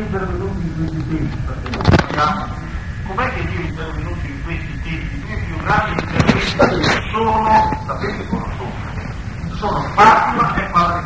intervenuti 0.00 0.60
in 0.60 0.74
questi 0.76 1.08
tempi? 1.08 1.36
Com'è 3.06 3.32
che 3.32 3.46
Dio 3.46 3.60
è 3.60 3.64
intervenuto 3.64 4.26
in 4.26 4.42
questi 4.44 4.80
tempi? 4.82 5.32
I 5.32 5.44
più 5.44 5.56
grandi 5.62 6.00
interventi 6.00 7.10
sono, 7.12 7.82
sapete 7.86 8.26
cosa 8.28 8.50
sono? 8.56 9.56
Sono 9.56 9.80
Fatima 9.94 10.54
e 10.54 10.70
Padre 10.70 11.02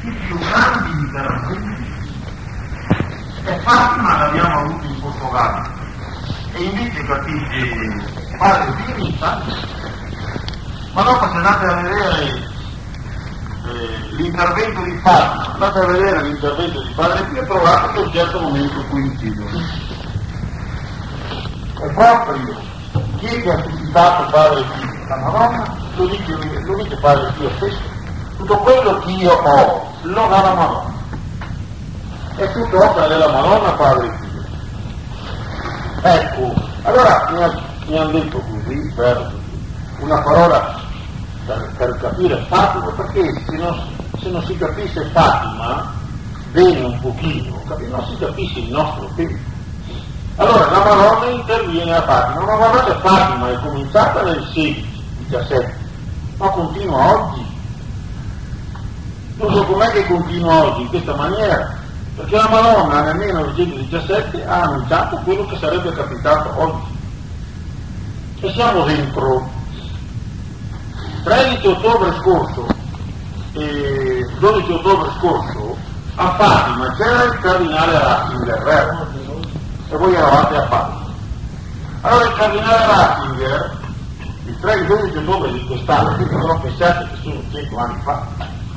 Pio. 0.00 0.10
I 0.10 0.16
più 0.26 0.38
grandi 0.38 0.90
interventi 0.90 1.88
e 3.44 3.58
Fatima 3.60 4.18
l'abbiamo 4.18 4.58
avuto 4.60 4.86
in 4.86 5.00
Portogallo 5.00 5.68
e 6.52 6.62
invece 6.62 7.04
capite 7.04 8.36
Padre 8.36 8.74
in 8.96 9.04
Italia 9.06 9.54
ma 10.92 11.02
dopo 11.02 11.28
se 11.28 11.36
andate 11.36 11.66
a 11.66 11.74
vedere 11.74 12.49
eh, 13.70 14.14
l'intervento 14.16 14.82
di 14.82 14.96
Fatima, 14.98 15.52
andate 15.52 15.78
a 15.78 15.86
vedere 15.86 16.22
l'intervento 16.22 16.82
di 16.82 16.92
Padre 16.94 17.22
Pio 17.24 17.42
e 17.42 17.46
trovate 17.46 17.92
che 17.92 17.98
a 17.98 18.02
un 18.02 18.12
certo 18.12 18.40
momento 18.40 18.84
coincidono. 18.90 19.58
È 21.80 21.92
proprio 21.92 22.56
chi 23.18 23.26
è 23.26 23.42
che 23.42 23.52
ha 23.52 23.62
suscitato 23.62 24.30
Padre 24.30 24.62
Pio? 24.62 25.06
La 25.08 25.16
Madonna, 25.16 25.76
lo 25.96 26.06
dice, 26.06 26.62
lo 26.64 26.82
dice 26.82 26.96
Padre 26.96 27.32
Pio 27.38 27.50
stesso. 27.56 27.78
Tutto 28.36 28.56
quello 28.58 28.98
che 29.00 29.10
io 29.10 29.32
ho 29.32 29.92
lo 30.02 30.26
dà 30.28 30.42
la 30.42 30.54
Madonna. 30.54 30.94
È 32.36 32.52
tutto 32.52 32.84
opera 32.84 33.06
della 33.06 33.28
Madonna 33.28 33.70
Padre 33.72 34.08
Pio. 34.20 34.42
Ecco, 36.02 36.54
allora 36.82 37.28
mi, 37.30 37.90
mi 37.90 37.98
hanno 37.98 38.10
detto 38.10 38.38
così 38.38 38.92
per 38.94 39.32
una 40.00 40.22
parola 40.22 40.79
per, 41.46 41.72
per 41.76 41.96
capire 41.98 42.44
Fatima, 42.48 42.90
perché 42.90 43.42
se 43.46 43.56
non, 43.56 43.80
se 44.20 44.30
non, 44.30 44.44
si 44.44 44.56
capisce 44.56 45.04
Fatima 45.12 45.92
bene 46.52 46.84
un 46.84 47.00
pochino, 47.00 47.62
non 47.64 48.06
si 48.06 48.16
capisce 48.18 48.58
il 48.60 48.70
nostro 48.70 49.08
tempo. 49.14 49.48
Allora 50.36 50.70
la 50.70 50.84
Madonna 50.84 51.26
interviene 51.30 51.94
a 51.94 52.02
Fatima, 52.02 52.44
ma 52.44 52.56
guardate 52.56 53.00
Fatima 53.00 53.50
è 53.50 53.60
cominciata 53.60 54.22
nel 54.22 54.48
16, 54.52 55.04
17, 55.26 55.78
ma 56.36 56.48
continua 56.48 57.14
oggi. 57.14 57.46
Non 59.36 59.54
so 59.54 59.64
com'è 59.64 59.90
che 59.90 60.06
continua 60.06 60.64
oggi 60.64 60.82
in 60.82 60.88
questa 60.88 61.14
maniera, 61.14 61.76
perché 62.16 62.36
la 62.36 62.48
Madonna 62.48 63.02
nel 63.02 63.16
1917 63.16 64.46
ha 64.46 64.62
annunciato 64.62 65.16
quello 65.18 65.46
che 65.46 65.56
sarebbe 65.58 65.92
capitato 65.92 66.60
oggi. 66.60 66.98
E 68.40 68.52
siamo 68.52 68.84
dentro 68.84 69.58
13 71.22 71.66
ottobre 71.66 72.12
scorso 72.20 72.66
e 73.52 74.26
12 74.38 74.72
ottobre 74.72 75.10
scorso 75.18 75.76
a 76.14 76.34
Fatima 76.34 76.94
c'era 76.96 77.24
il 77.24 77.38
cardinale 77.40 77.98
Ratzinger 77.98 79.08
e 79.90 79.96
voi 79.96 80.14
eravate 80.14 80.56
a 80.56 80.66
Fatima. 80.66 81.08
Allora 82.02 82.24
il 82.24 82.32
cardinale 82.34 82.86
Ratzinger, 82.86 83.78
il 84.46 84.58
13 84.60 84.86
12 84.86 85.16
ottobre 85.18 85.52
di 85.52 85.66
quest'anno, 85.66 86.16
che 86.16 86.24
però 86.24 86.58
pensate 86.58 87.08
che 87.08 87.16
sono 87.22 87.42
100 87.52 87.78
anni 87.78 88.00
fa, 88.02 88.26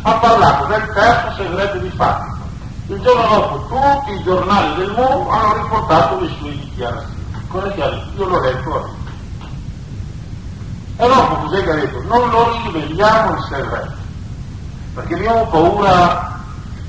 ha 0.02 0.13
parlato 0.13 0.66
del 0.66 0.89
terzo 0.94 1.44
segreto 1.44 1.78
di 1.78 1.89
Fatima. 1.89 2.41
Il 2.88 3.02
giorno 3.02 3.28
dopo 3.28 3.67
tutti 3.67 4.19
i 4.19 4.23
giornali 4.23 4.75
del 4.75 4.91
mondo 4.91 5.30
hanno 5.30 5.63
riportato 5.63 6.19
le 6.19 6.30
sue 6.38 6.52
dichiarazioni. 6.52 7.22
Cosa 7.47 7.69
che 7.69 8.02
io 8.16 8.25
l'ho 8.25 8.39
letto 8.41 8.75
a. 8.75 9.02
E 10.95 11.08
dopo 11.08 11.36
cos'è 11.36 11.63
che 11.63 11.72
ha 11.72 11.75
detto? 11.75 12.03
Non 12.03 12.30
lo 12.30 12.52
riveliamo 12.52 13.36
il 13.36 13.44
segreto, 13.49 13.91
perché 14.94 15.16
abbiamo 15.16 15.47
paura 15.47 16.39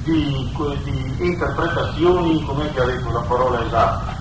di, 0.02 0.52
di 0.82 1.16
interpretazioni, 1.18 2.44
come 2.44 2.70
che 2.72 2.80
ha 2.80 2.84
detto 2.84 3.10
la 3.10 3.20
parola 3.20 3.64
esatta, 3.64 4.16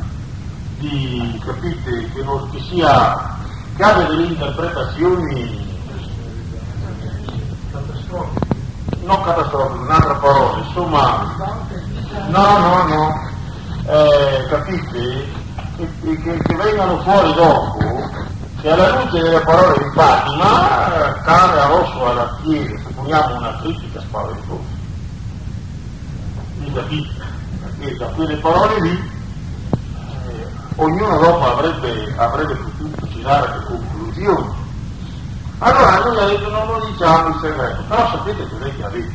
di, 0.79 1.41
capite, 1.45 2.09
che, 2.13 2.23
non, 2.23 2.49
che 2.49 2.59
sia, 2.61 3.35
che 3.75 3.83
abbia 3.83 4.05
delle 4.05 4.27
interpretazioni 4.27 5.71
non 9.03 9.21
catastrofiche, 9.21 9.83
un'altra 9.83 10.15
parola, 10.15 10.57
insomma, 10.59 11.35
no, 12.29 12.57
no, 12.57 12.83
no, 12.83 13.31
eh, 13.85 14.47
capite, 14.47 15.27
che, 15.75 15.89
che, 15.99 16.37
che 16.37 16.55
vengano 16.55 17.01
fuori 17.01 17.33
dopo 17.33 18.22
e 18.63 18.71
alla 18.71 19.03
luce 19.03 19.19
delle 19.19 19.41
parole 19.41 19.77
di 19.77 19.89
Fatima 19.93 21.19
cade 21.21 21.59
a 21.59 21.65
rosso 21.67 22.09
alla 22.09 22.37
Chiesa, 22.41 22.77
supponiamo 22.81 23.35
una 23.35 23.57
critica 23.57 23.99
spaventosa. 23.99 24.81
Mi 26.59 26.71
capite? 26.71 27.13
Perché 27.61 27.97
da 27.97 28.05
quelle 28.05 28.35
parole 28.37 28.79
lì 28.79 29.11
eh, 30.29 30.47
ognuno 30.75 31.17
dopo 31.17 31.45
avrebbe, 31.45 32.13
avrebbe 32.15 32.55
potuto 32.55 33.05
tirare 33.07 33.57
le 33.57 33.65
conclusioni. 33.65 34.55
Allora 35.57 36.05
lui 36.05 36.17
ha 36.19 36.25
detto 36.25 36.49
non 36.49 36.67
lo 36.67 36.85
diciamo 36.85 37.27
il 37.27 37.39
segreto, 37.41 37.83
però 37.89 38.09
sapete 38.11 38.47
che 38.47 38.83
ha 38.83 38.89
detto? 38.89 39.11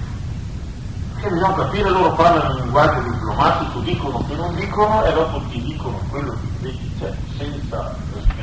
Perché 1.15 1.31
bisogna 1.31 1.55
capire, 1.55 1.89
loro 1.89 2.13
parlano 2.13 2.51
in 2.51 2.61
linguaggio 2.65 3.01
diplomatico, 3.01 3.79
dicono 3.81 4.25
che 4.29 4.35
non 4.35 4.55
dicono 4.55 5.05
e 5.07 5.13
dopo 5.15 5.41
ti 5.51 5.63
dicono 5.63 5.99
quello 6.11 6.33
che 6.33 6.47
invece 6.59 6.91
c'è, 6.99 7.15
senza 7.39 7.97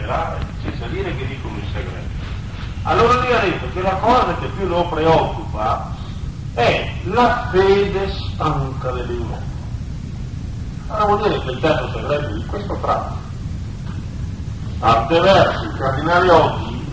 sperare, 0.05 0.37
senza 0.61 0.85
dire 0.87 1.15
che 1.15 1.25
dicono 1.25 1.57
il 1.57 1.63
segreto. 1.73 2.23
Allora 2.83 3.13
lui 3.15 3.33
ha 3.33 3.39
detto 3.39 3.65
che 3.73 3.81
la 3.81 3.95
cosa 3.95 4.35
che 4.39 4.47
più 4.55 4.67
lo 4.67 4.87
preoccupa 4.87 5.91
è 6.53 6.93
la 7.05 7.47
fede 7.51 8.13
stanca 8.33 8.91
dell'Europa. 8.91 9.53
Allora 10.87 11.05
vuol 11.05 11.21
dire 11.23 11.43
che 11.43 11.51
il 11.51 11.59
terzo 11.59 11.91
segreto 11.91 12.33
di 12.35 12.45
questo 12.45 12.77
tratto. 12.79 13.23
Attraverso 14.79 15.63
il 15.63 15.77
cardinale 15.77 16.31
oggi 16.31 16.85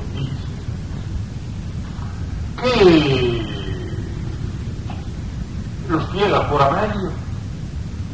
dice 2.63 2.81
che 5.85 5.87
lo 5.87 6.01
spiega 6.01 6.41
ancora 6.41 6.71
meglio. 6.71 7.13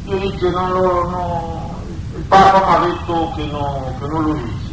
Io 0.05 0.17
dice 0.17 0.49
non 0.49 0.71
lo, 0.71 1.09
no, 1.09 1.81
il 2.17 2.23
Papa 2.23 2.79
mi 2.79 2.85
ha 2.85 2.87
detto 2.89 3.31
che, 3.35 3.45
no, 3.45 3.95
che 3.99 4.07
non 4.07 4.23
lo 4.23 4.33
dice. 4.33 4.68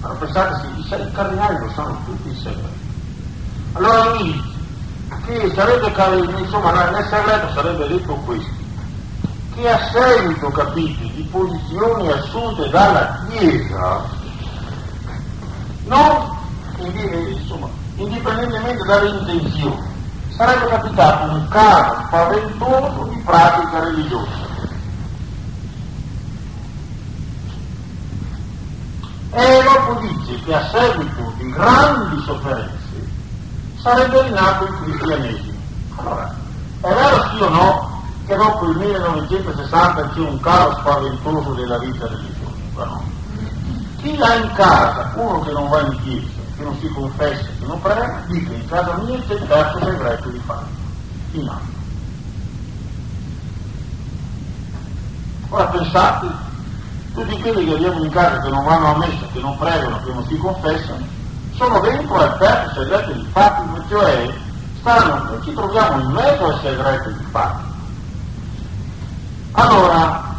Ma 0.00 0.08
pensate, 0.10 0.60
se 0.88 0.96
i 0.96 1.12
cardinali 1.12 1.58
lo 1.58 1.70
sanno 1.74 1.98
tutti 2.04 2.36
segreti. 2.36 2.86
Allora 3.72 4.10
lui 4.10 4.42
dice 5.26 5.48
che 5.48 5.52
sarebbe, 5.54 6.40
insomma, 6.40 6.90
nel 6.90 7.06
segreto 7.08 7.52
sarebbe 7.52 7.88
detto 7.88 8.14
questo, 8.14 8.50
che 9.54 9.68
a 9.68 9.90
seguito, 9.90 10.48
capite, 10.50 11.02
di 11.14 11.22
posizioni 11.30 12.12
assunte 12.12 12.68
dalla 12.70 13.26
Chiesa, 13.28 14.02
non, 15.86 16.36
insomma, 16.78 17.68
indipendentemente 17.96 18.84
dalle 18.84 19.18
intenzioni, 19.18 19.86
sarebbe 20.36 20.68
capitato 20.68 21.32
un 21.32 21.48
caso 21.48 21.96
spaventoso 22.06 23.10
di 23.12 23.20
pratica 23.24 23.80
religiosa. 23.80 24.47
E 29.30 29.62
dopo 29.62 30.00
dice 30.00 30.40
che 30.42 30.54
a 30.54 30.68
seguito 30.70 31.32
di 31.36 31.50
grandi 31.50 32.22
sofferenze 32.22 33.08
sarebbe 33.80 34.22
rinato 34.22 34.64
il 34.64 34.78
cristianesimo. 34.82 35.58
Allora, 35.96 36.34
è 36.80 36.88
vero 36.88 37.28
sì 37.30 37.42
o 37.42 37.48
no 37.48 38.02
che 38.26 38.36
dopo 38.36 38.66
il 38.70 38.76
1960 38.76 40.08
c'è 40.10 40.20
un 40.20 40.40
calo 40.40 40.74
spaventoso 40.78 41.54
della 41.54 41.78
vita 41.78 42.06
religiosa? 42.06 42.84
No. 42.84 43.02
Chi 43.96 44.16
ha 44.20 44.34
in 44.36 44.52
casa 44.52 45.12
uno 45.16 45.40
che 45.40 45.50
non 45.50 45.68
va 45.68 45.80
in 45.80 46.00
chiesa, 46.02 46.40
che 46.56 46.62
non 46.62 46.78
si 46.78 46.88
confessa, 46.88 47.44
che 47.58 47.66
non 47.66 47.80
prega, 47.80 48.22
dice 48.26 48.54
in 48.54 48.68
casa 48.68 48.94
mia 48.96 49.18
c'è 49.26 49.34
il 49.34 49.46
terzo 49.46 49.78
segreto 49.84 50.28
di 50.28 50.42
fare. 50.44 50.66
In 51.32 51.48
anno. 51.48 51.76
Ora 55.48 55.64
pensate, 55.64 56.26
tutti 57.18 57.40
quelli 57.40 57.66
che 57.66 57.74
abbiamo 57.74 58.04
in 58.04 58.10
casa 58.10 58.40
che 58.40 58.48
non 58.48 58.64
vanno 58.64 58.94
a 58.94 58.98
messa, 58.98 59.26
che 59.32 59.40
non 59.40 59.58
pregano, 59.58 60.00
che 60.04 60.12
non 60.12 60.24
si 60.26 60.36
confessano, 60.36 61.04
sono 61.54 61.80
dentro 61.80 62.16
al 62.16 62.38
terzo 62.38 62.80
segreto 62.80 63.12
di 63.12 63.28
Fatima, 63.32 63.84
cioè 63.88 64.34
stanno, 64.78 65.42
ci 65.42 65.52
troviamo 65.52 66.00
in 66.00 66.10
mezzo 66.10 66.44
al 66.44 66.60
segreto 66.60 67.08
di 67.10 67.24
Fatima. 67.30 67.76
Allora, 69.52 70.34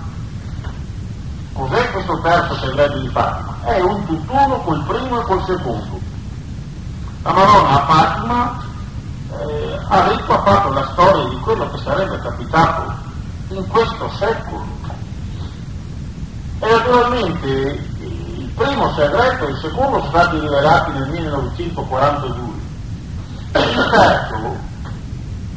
cos'è 1.51 1.91
questo 1.91 2.21
terzo 2.21 2.55
segreto 2.55 2.97
di 2.99 3.09
Fatima? 3.09 3.57
È 3.63 3.81
un 3.81 4.05
tutt'uno 4.05 4.59
col 4.59 4.83
primo 4.85 5.19
e 5.19 5.23
col 5.23 5.43
secondo. 5.43 5.99
La 7.23 7.33
Madonna 7.33 7.69
a 7.69 7.85
Fatima 7.85 8.59
eh, 9.31 9.79
ha 9.85 10.41
fatto 10.43 10.69
la 10.71 10.87
storia 10.93 11.27
di 11.27 11.39
quello 11.39 11.69
che 11.69 11.77
sarebbe 11.79 12.19
capitato 12.19 12.93
in 13.49 13.67
questo 13.67 14.09
secolo. 14.17 14.78
E 16.61 16.69
naturalmente 16.69 17.47
il 17.99 18.51
primo 18.53 18.93
segreto 18.93 19.47
e 19.47 19.51
il 19.51 19.57
secondo 19.61 19.99
sono 19.99 20.09
stati 20.09 20.39
rivelati 20.39 20.91
nel 20.91 21.07
1942. 21.07 22.53
Il 23.53 23.89
terzo 23.91 24.57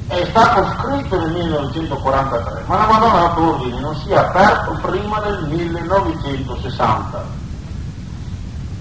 è 0.06 0.26
stato 0.30 0.64
scritto 0.78 1.18
nel 1.18 1.30
1943, 1.32 2.62
ma 2.66 2.76
la 2.76 2.86
Madonna 2.86 3.12
ha 3.12 3.20
dato 3.28 3.54
ordine 3.54 3.80
non 3.80 3.96
sia 3.96 4.28
aperto 4.28 4.78
prima 4.80 5.20
del 5.20 5.42
1960. 5.48 7.24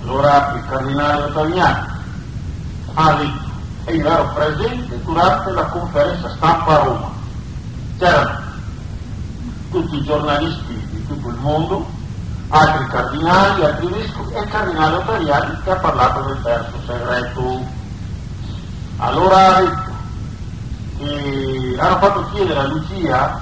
Allora 0.04 0.54
il 0.56 0.66
cardinale 0.68 1.24
Ottaviani 1.24 1.88
ha 2.94 3.14
detto, 3.14 3.50
e 3.86 3.96
io 3.96 4.08
ero 4.08 4.32
presente 4.34 5.02
durante 5.04 5.52
la 5.52 5.66
conferenza 5.66 6.30
stampa 6.36 6.82
a 6.82 6.84
Roma, 6.84 7.12
c'erano 7.98 8.40
tutti 9.72 9.96
i 9.96 10.04
giornalisti 10.04 10.88
di 10.92 11.08
tutto 11.08 11.30
il 11.30 11.38
mondo, 11.38 12.00
altri 12.52 12.86
cardinali, 12.88 13.64
altri 13.64 13.88
vescovi 13.88 14.34
e 14.34 14.40
il 14.42 14.50
cardinale 14.50 14.96
Ottaviani 14.98 15.62
che 15.64 15.72
ha 15.72 15.76
parlato 15.76 16.22
del 16.22 16.42
terzo 16.42 16.78
segreto. 16.86 17.66
Allora 18.98 19.56
ha 19.56 19.62
detto, 19.62 19.90
e 21.00 21.76
hanno 21.80 21.98
fatto 21.98 22.30
chiedere 22.32 22.60
a 22.60 22.68
Lucia 22.68 23.40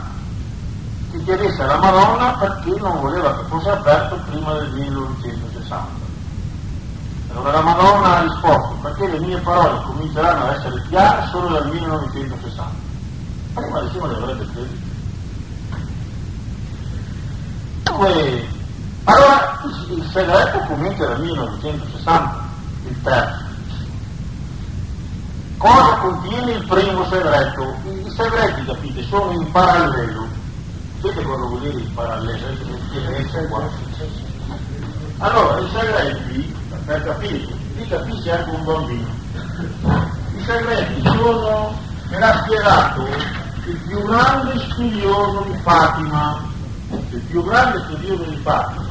che 1.11 1.23
chiedesse 1.23 1.63
alla 1.63 1.77
Madonna 1.77 2.33
perché 2.33 2.79
non 2.79 3.01
voleva 3.01 3.35
che 3.35 3.43
fosse 3.49 3.69
aperto 3.69 4.15
prima 4.29 4.53
del 4.53 4.69
1960. 4.71 6.07
Allora 7.31 7.51
la 7.51 7.61
Madonna 7.61 8.17
ha 8.17 8.21
risposto 8.21 8.77
perché 8.81 9.07
le 9.07 9.19
mie 9.19 9.37
parole 9.39 9.81
cominceranno 9.83 10.45
a 10.45 10.55
essere 10.55 10.83
chiare 10.87 11.27
solo 11.31 11.49
dal 11.49 11.67
1960. 11.67 12.87
Prima 13.53 13.81
nessuno 13.81 14.07
le 14.07 14.15
avrebbe 14.15 14.47
credito. 14.53 14.87
Allora 19.05 19.59
il 19.89 20.09
segreto 20.11 20.59
comincia 20.67 21.05
dal 21.07 21.21
1960, 21.21 22.43
il 22.87 23.01
terzo. 23.01 23.47
Cosa 25.57 25.95
contiene 25.97 26.51
il 26.51 26.65
primo 26.65 27.05
segreto? 27.09 27.75
I 27.83 28.09
segreti, 28.15 28.65
capite, 28.65 29.03
sono 29.03 29.31
in 29.31 29.51
parallelo. 29.51 30.27
Sapete 31.01 31.23
cosa 31.23 31.45
vuol 31.45 31.59
dire 31.59 31.79
in 31.79 31.93
parallelo? 31.93 32.45
Allora, 35.17 35.59
i 35.59 35.69
segreti, 35.69 36.55
per 36.85 37.03
capire, 37.03 37.47
li 37.75 37.87
capisce 37.87 38.31
anche 38.31 38.49
un 38.49 38.63
bambino. 38.63 39.07
I 40.37 40.43
segreti 40.45 41.01
sono, 41.03 41.77
me 42.09 42.19
l'ha 42.19 42.41
spiegato 42.43 43.07
il 43.65 43.77
più 43.85 44.01
grande 44.03 44.59
studioso 44.71 45.45
di 45.51 45.57
Fatima. 45.61 46.47
Il 46.89 47.19
più 47.19 47.43
grande 47.43 47.83
studioso 47.85 48.23
di 48.23 48.37
Fatima 48.37 48.88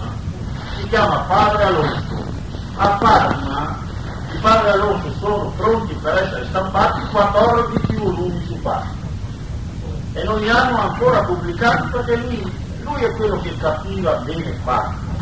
si 0.88 0.94
chiama 0.94 1.18
Padre 1.28 1.64
Alonso. 1.64 2.26
A 2.76 2.96
Fatima 2.98 3.76
i 4.32 4.38
padri 4.38 4.70
Alonso 4.70 5.12
sono 5.18 5.52
pronti 5.56 5.92
per 5.94 6.16
essere 6.16 6.46
stampati 6.46 7.02
14 7.10 7.96
volumi 7.96 8.42
su 8.46 8.60
pagina 8.62 9.06
e 10.14 10.24
non 10.24 10.40
li 10.40 10.48
hanno 10.48 10.80
ancora 10.80 11.24
pubblicati 11.24 11.88
perché 11.88 12.16
lui, 12.16 12.52
lui 12.82 13.02
è 13.02 13.12
quello 13.16 13.38
che 13.40 13.56
capiva 13.58 14.12
bene 14.24 14.58
Fatima. 14.64 15.16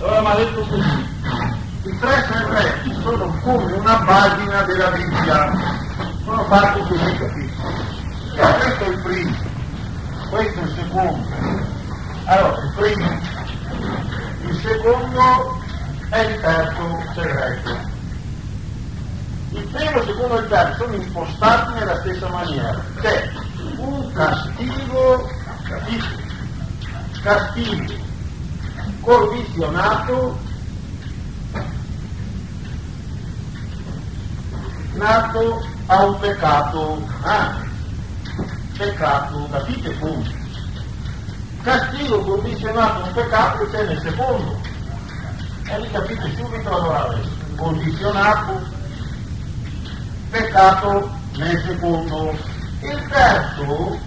Allora 0.00 0.20
mi 0.20 0.26
ha 0.26 0.34
detto 0.34 0.60
così, 0.60 1.08
i 1.84 1.98
tre 1.98 2.26
segreti 2.30 3.00
sono 3.02 3.40
come 3.42 3.72
una 3.72 4.02
pagina 4.04 4.62
della 4.62 4.90
Bibbia, 4.90 5.52
sono 6.22 6.44
fatti 6.44 6.80
così, 6.80 7.16
capito? 7.16 7.62
Questo 8.34 8.84
è 8.84 8.88
il 8.88 8.98
primo, 9.00 9.36
questo 10.28 10.60
è 10.60 10.62
il 10.62 10.74
secondo. 10.74 11.28
Allora, 12.26 12.62
il 12.62 12.72
primo, 12.74 13.33
il 14.54 14.60
secondo 14.60 15.62
è 16.10 16.18
il 16.20 16.40
terzo 16.40 17.02
segreto. 17.14 17.92
Il 19.50 19.66
primo, 19.66 19.98
il 19.98 20.06
secondo 20.06 20.38
e 20.38 20.42
il 20.42 20.48
terzo 20.48 20.84
sono 20.84 20.94
impostati 20.94 21.72
nella 21.74 22.00
stessa 22.00 22.28
maniera. 22.28 22.84
C'è 23.00 23.30
un 23.76 24.12
castigo, 24.12 25.30
capito? 25.64 26.22
Castigo 27.22 28.02
condizionato 29.00 30.38
nato 34.94 35.66
a 35.86 36.04
un 36.04 36.18
peccato, 36.20 37.06
ah, 37.22 37.60
peccato, 38.76 39.48
capite 39.50 39.90
punto? 39.90 40.43
Castigo 41.64 42.18
condizionato 42.20 43.02
a 43.02 43.06
un 43.06 43.12
peccato 43.14 43.66
c'è 43.70 43.86
nel 43.86 43.98
secondo, 44.02 44.60
e 45.66 45.80
lì 45.80 45.90
capite 45.90 46.34
subito 46.36 46.76
allora 46.76 47.08
adesso, 47.08 47.30
condizionato, 47.56 48.60
peccato 50.28 51.10
nel 51.36 51.62
secondo. 51.66 52.36
Il 52.82 53.06
terzo 53.08 53.98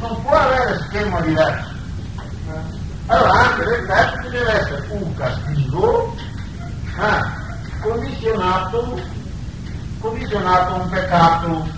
non 0.00 0.22
può 0.22 0.32
avere 0.32 0.80
schema 0.88 1.20
diverso. 1.20 1.68
Allora 3.08 3.32
anche 3.32 3.64
nel 3.66 3.86
terzo 3.86 4.22
ci 4.22 4.30
deve 4.30 4.52
essere 4.58 4.86
un 4.88 5.14
castigo 5.16 6.16
ah, 6.96 7.30
condizionato, 7.82 9.00
condizionato 10.00 10.72
a 10.72 10.76
un 10.78 10.88
peccato. 10.88 11.68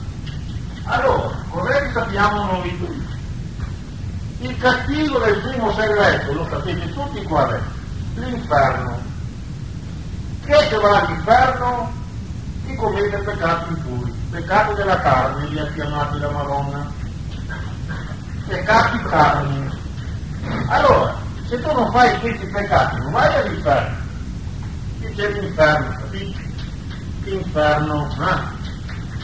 Allora, 0.85 1.35
cos'è 1.51 1.83
che 1.83 1.93
sappiamo 1.93 2.45
noi? 2.45 3.08
Il 4.41 4.57
castigo 4.59 5.19
del 5.19 5.41
primo 5.41 5.73
segreto, 5.73 6.33
lo 6.33 6.47
sapete 6.49 6.93
tutti 6.93 7.25
qual 7.25 7.51
è? 7.51 7.61
L'inferno. 8.15 9.01
Chi 10.45 10.53
è 10.53 10.69
che 10.69 10.77
va 10.77 11.01
all'inferno? 11.01 11.93
Chi 12.65 12.77
commette 12.77 13.19
peccati 13.19 13.73
impuri, 13.73 14.15
peccato 14.31 14.75
della 14.75 15.01
carne, 15.01 15.47
li 15.49 15.59
ha 15.59 15.67
chiamati 15.73 16.21
la 16.21 16.31
Madonna, 16.31 16.93
peccati 18.47 19.03
carni. 19.09 19.71
Allora, 20.69 21.17
se 21.49 21.61
tu 21.61 21.73
non 21.73 21.91
fai 21.91 22.21
questi 22.21 22.47
peccati, 22.47 22.97
non 23.01 23.11
vai 23.11 23.35
all'inferno. 23.35 23.97
Qui 25.01 25.15
c'è 25.15 25.33
l'inferno, 25.33 25.97
capisci? 25.99 26.55
L'inferno, 27.25 28.15
ah. 28.19 28.53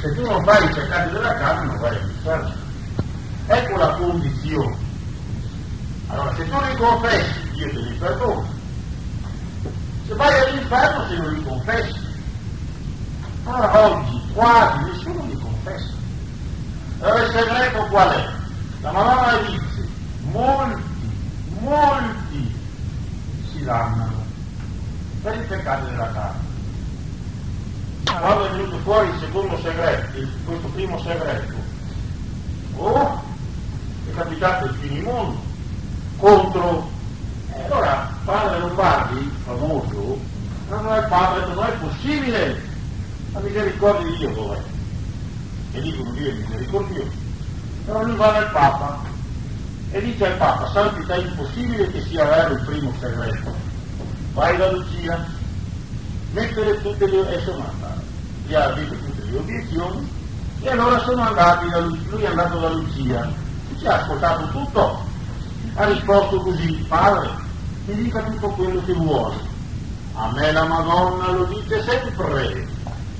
se 0.01 0.13
tu 0.13 0.23
non 0.25 0.43
fai 0.43 0.65
i 0.65 0.75
peccati 0.75 1.13
della 1.13 1.35
carne, 1.35 1.67
non 1.67 1.79
vai 1.79 1.97
all'inferno. 1.97 2.53
Ecco 3.47 3.77
la 3.77 3.89
condizione. 3.91 4.84
Allora, 6.15 6.35
se 6.37 6.49
tu 6.49 6.61
li 6.61 6.77
confessi, 6.77 7.51
Dio 7.51 7.71
te 7.71 7.79
li 7.81 7.99
perdona 7.99 8.63
se 10.07 10.15
vai 10.15 10.39
all'inferno 10.39 11.09
se 11.09 11.17
non 11.17 11.33
li 11.33 11.43
confessi. 11.43 12.01
Allora 13.45 13.89
oggi 13.89 14.23
quasi 14.33 14.85
nessuno 14.85 15.25
li 15.27 15.39
confessa. 15.39 15.93
Allora 17.01 17.23
il 17.23 17.33
segreto 17.33 17.87
qual 17.87 18.11
è? 18.11 18.33
La 18.81 18.93
Madonna 18.93 19.39
dice, 19.39 19.89
molti, 20.31 20.83
molti 21.61 22.55
si 23.51 23.65
lammano 23.65 24.25
per 25.23 25.37
i 25.37 25.47
peccati 25.47 25.91
della 25.91 26.13
carne. 26.13 26.53
Quando 28.05 28.47
è 28.47 28.51
venuto 28.51 28.79
fuori 28.81 29.09
il 29.09 29.19
secondo 29.19 29.59
segreto, 29.63 30.29
questo 30.45 30.69
primo 30.69 30.99
segreto, 31.01 31.55
oh, 32.77 33.23
è 34.07 34.15
capitato 34.15 34.67
il 34.67 34.75
finimondo 34.75 35.53
contro 36.17 36.91
e 37.53 37.63
allora 37.65 38.11
padre 38.25 38.59
Lombardi, 38.59 39.31
famoso, 39.45 40.19
non 40.69 40.93
è 40.93 41.07
padre, 41.09 41.55
non 41.55 41.65
è 41.65 41.73
possibile, 41.73 42.61
la 43.33 43.41
misericordia 43.41 44.11
di 44.11 44.17
Dio 44.17 44.31
dov'è? 44.31 44.59
E 45.73 45.81
dicono 45.81 46.11
Dio 46.13 46.31
è 46.31 46.33
misericordioso. 46.33 47.23
Però 47.85 48.03
lui 48.03 48.17
va 48.17 48.31
dal 48.31 48.51
Papa 48.51 48.99
e 49.91 50.01
dice 50.01 50.27
al 50.27 50.37
Papa, 50.37 50.71
santità 50.71 51.15
è 51.15 51.19
impossibile 51.19 51.91
che 51.91 52.01
sia 52.03 52.25
vero 52.25 52.55
il 52.55 52.61
primo 52.65 52.93
segreto. 52.99 53.55
Vai 54.33 54.57
da 54.57 54.71
Lucia, 54.71 55.25
mettere 56.33 56.81
tutte 56.83 57.07
le... 57.07 57.35
e 57.35 57.41
sono 57.45 57.65
andati. 57.71 58.03
Gli 58.47 58.55
ha 58.55 58.69
detto 58.71 58.95
tutte 58.95 59.31
le 59.31 59.39
obiezioni 59.39 60.23
e 60.61 60.71
allora 60.71 60.99
sono 61.01 61.23
andati 61.23 61.69
da 61.69 61.79
lui 61.79 62.23
è 62.23 62.27
andato 62.27 62.59
da 62.59 62.69
Lucia, 62.71 63.31
ci 63.79 63.87
ha 63.87 64.01
ascoltato 64.01 64.49
tutto, 64.49 65.04
ha 65.75 65.85
risposto 65.87 66.41
così, 66.41 66.85
padre, 66.89 67.31
mi 67.87 67.95
dica 67.95 68.23
tutto 68.23 68.49
quello 68.51 68.83
che 68.85 68.93
vuole. 68.93 69.37
A 70.15 70.31
me 70.33 70.53
la 70.53 70.65
Madonna 70.65 71.31
lo 71.31 71.45
dice 71.45 71.83
sempre. 71.83 72.69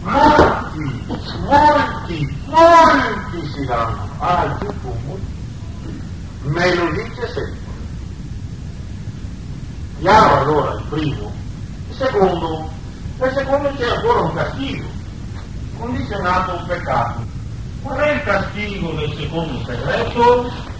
Molti, 0.01 1.05
molti, 1.41 2.39
molti 2.47 3.51
si 3.53 3.65
danno. 3.65 4.09
Ah, 4.19 4.55
tutto 4.59 4.97
molti. 5.07 5.33
Me 6.43 6.75
lo 6.75 6.91
dice 6.93 7.27
sempre. 7.27 7.63
Chiaro 9.99 10.41
allora 10.41 10.75
il 10.75 10.85
primo. 10.89 11.33
Il 11.89 11.97
secondo, 11.97 12.71
nel 13.19 13.33
secondo 13.35 13.73
c'è 13.77 13.89
ancora 13.89 14.21
un 14.21 14.35
castigo, 14.35 14.87
condizionato 15.79 16.51
a 16.53 16.55
un 16.55 16.67
peccato. 16.67 17.33
Qual 17.83 17.99
è 17.99 18.13
il 18.13 18.23
castigo 18.23 18.93
del 18.93 19.17
secondo 19.17 19.65
segreto? 19.65 20.74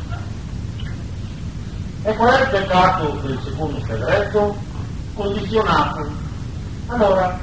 E 2.05 2.15
qual 2.15 2.35
è 2.35 2.43
il 2.43 2.49
peccato 2.49 3.19
del 3.23 3.41
secondo 3.43 3.81
segreto? 3.87 4.57
Condizionato. 5.15 6.07
Allora, 6.89 7.39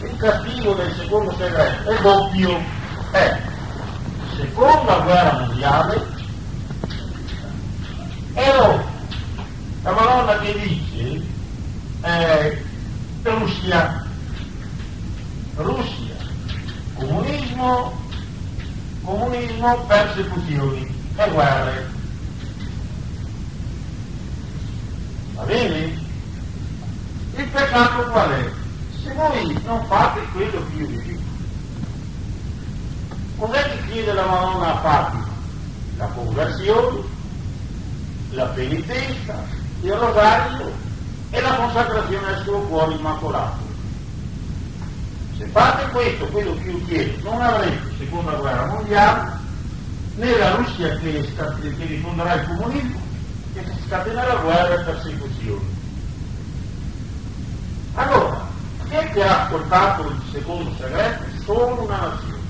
il 0.00 0.16
castigo 0.16 0.74
del 0.74 0.94
secondo 0.94 1.32
segreto 1.36 1.90
è 1.90 2.00
doppio. 2.00 2.58
È 3.12 3.40
seconda 4.36 4.98
guerra 5.00 5.38
mondiale 5.40 6.06
e 8.34 8.52
dopo 8.52 8.84
la 9.82 9.90
Madonna 9.90 10.38
che 10.38 10.52
dice 10.60 11.26
eh, 12.02 12.64
Russia, 13.22 14.06
Russia, 15.56 16.16
comunismo, 16.94 18.00
comunismo, 19.02 19.76
persecuzioni 19.86 20.94
e 21.16 21.30
guerre. 21.30 21.90
Va 25.34 25.42
bene? 25.42 26.06
Il 27.36 27.48
peccato 27.48 28.04
qual 28.10 28.30
è? 28.30 28.50
Se 29.02 29.12
voi 29.14 29.60
non 29.64 29.84
fate 29.86 30.20
quello 30.32 30.64
che 30.68 30.76
io 30.76 30.86
vi 30.86 31.02
dico, 31.02 31.22
cos'è 33.36 33.62
che 33.62 33.90
chiede 33.90 34.12
la 34.12 34.26
Fatima? 34.88 35.26
La 35.98 36.06
conversione, 36.06 37.00
la 38.30 38.46
penitenza, 38.46 39.44
il 39.82 39.92
rosario 39.92 40.72
e 41.30 41.40
la 41.42 41.54
consacrazione 41.56 42.26
al 42.26 42.42
suo 42.42 42.60
cuore 42.60 42.94
immacolato. 42.94 43.66
Se 45.36 45.46
fate 45.48 45.90
questo, 45.90 46.26
quello 46.28 46.56
che 46.56 46.70
io 46.70 46.84
chiedo, 46.86 47.30
non 47.30 47.42
avrete 47.42 47.96
seconda 47.98 48.32
guerra 48.32 48.66
mondiale, 48.66 49.30
né 50.16 50.38
la 50.38 50.54
Russia 50.54 50.96
che, 50.98 51.32
che 51.60 51.86
diffonderà 51.86 52.34
il 52.34 52.46
comunismo, 52.46 53.00
che 53.52 53.64
scatenerà 53.86 54.36
guerra 54.36 54.80
e 54.80 54.84
persecuzioni. 54.84 55.76
Allora, 57.94 58.46
chi 58.88 58.94
è 58.94 59.10
che 59.10 59.22
ha 59.22 59.44
ascoltato 59.44 60.08
il 60.08 60.20
secondo 60.32 60.72
segreto? 60.78 61.24
Solo 61.44 61.82
una 61.82 61.98
nazione, 61.98 62.42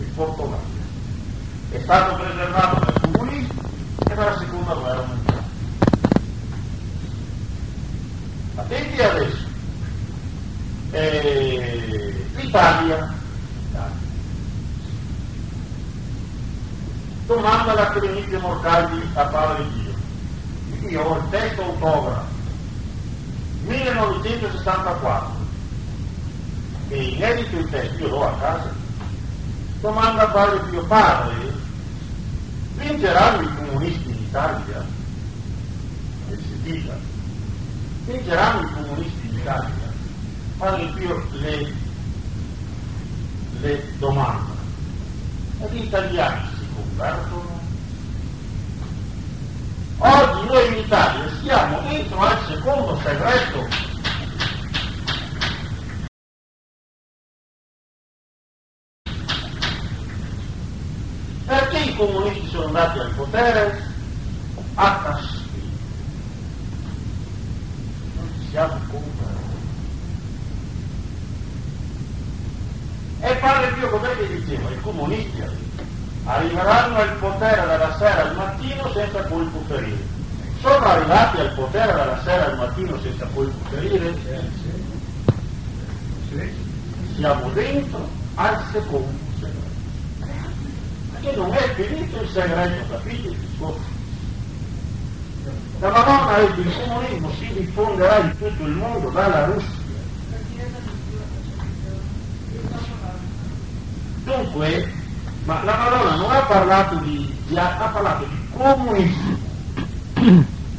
il 0.00 0.06
Portogallo. 0.06 0.69
È 1.70 1.80
stato 1.82 2.16
preservato 2.16 2.84
dal 2.84 3.00
comunismo 3.00 3.62
e 4.08 4.14
dalla 4.14 4.38
seconda 4.38 4.74
guerra 4.74 5.04
mondiale. 5.06 5.42
Attenti 8.56 9.02
adesso. 9.02 9.48
Eh, 10.90 12.26
L'Italia. 12.36 13.18
Domanda 17.26 17.74
la 17.74 17.90
cliniche 17.90 18.38
mortali 18.38 19.08
a 19.14 19.24
Padre 19.24 19.64
Dio. 19.70 20.88
Io 20.88 21.02
ho 21.02 21.16
il 21.18 21.28
testo 21.30 21.62
autografo 21.62 22.30
1964 23.66 25.38
e 26.88 27.02
inedito 27.02 27.56
il 27.56 27.68
testo, 27.70 27.98
io 27.98 28.08
l'ho 28.08 28.26
a 28.26 28.36
casa, 28.38 28.72
domanda 29.80 30.22
a 30.22 30.28
Padre 30.28 30.58
Pio 30.70 30.84
Padre, 30.86 31.49
vinceranno 32.80 33.42
i 33.42 33.54
comunisti 33.54 34.10
in 34.10 34.22
Italia? 34.22 34.84
E 36.30 36.36
si 36.36 36.62
dica, 36.62 36.96
vinceranno 38.06 38.66
i 38.66 38.72
comunisti 38.72 39.28
in 39.28 39.38
Italia? 39.38 39.88
Padre 40.56 40.86
Pio 40.94 41.26
le, 41.32 41.72
le 43.60 43.98
domanda, 43.98 44.54
e 45.60 45.68
gli 45.70 45.84
italiani 45.84 46.48
si 46.58 46.66
convertono? 46.74 47.58
Oggi 50.02 50.46
noi 50.46 50.66
in 50.68 50.78
Italia 50.84 51.30
siamo 51.42 51.80
dentro 51.88 52.18
al 52.20 52.38
secondo 52.46 52.98
segreto. 53.02 53.68
Perché 61.44 61.78
i 61.78 61.96
comunisti 61.96 62.49
sono 62.60 62.66
andati 62.66 62.98
al 62.98 63.10
potere? 63.12 63.82
A 64.74 65.00
castigo. 65.02 65.38
Non 68.16 68.28
ci 68.38 68.48
siamo 68.50 68.78
convertiti. 68.90 69.28
E 73.22 73.34
padre 73.36 73.72
Pio 73.72 73.88
cos'è 73.88 74.16
che 74.16 74.28
diceva? 74.28 74.70
I 74.70 74.80
comunisti 74.80 75.42
arriveranno 76.24 76.96
al 76.96 77.12
potere 77.16 77.66
dalla 77.66 77.96
sera 77.96 78.28
al 78.28 78.36
mattino 78.36 78.92
senza 78.92 79.22
colpo 79.24 79.62
ferire. 79.66 80.18
Sono 80.60 80.84
arrivati 80.84 81.40
al 81.40 81.52
potere 81.54 81.92
dalla 81.92 82.22
sera 82.22 82.46
al 82.46 82.56
mattino 82.56 83.00
senza 83.00 83.26
colpo 83.32 83.68
ferire? 83.70 84.18
Siamo 87.16 87.50
dentro 87.50 88.08
al 88.34 88.62
secondo. 88.72 89.19
Perché 91.20 91.36
non 91.36 91.52
è 91.52 91.74
finito 91.74 92.22
il 92.22 92.28
segreto, 92.30 92.92
capite? 92.92 93.36
La 95.80 95.90
Madonna 95.90 96.28
ha 96.28 96.40
detto 96.40 96.60
il 96.60 96.74
comunismo 96.74 97.30
si 97.38 97.52
diffonderà 97.52 98.18
in 98.20 98.38
tutto 98.38 98.64
il 98.64 98.72
mondo 98.72 99.10
dalla 99.10 99.44
Russia. 99.44 99.78
Dunque, 104.24 104.92
ma 105.44 105.62
la 105.64 105.76
Madonna 105.76 106.16
non 106.16 106.30
ha 106.30 106.40
parlato 106.40 106.94
di, 107.00 107.38
ha 107.54 107.90
parlato 107.92 108.24
di 108.24 108.48
comunismo. 108.56 109.38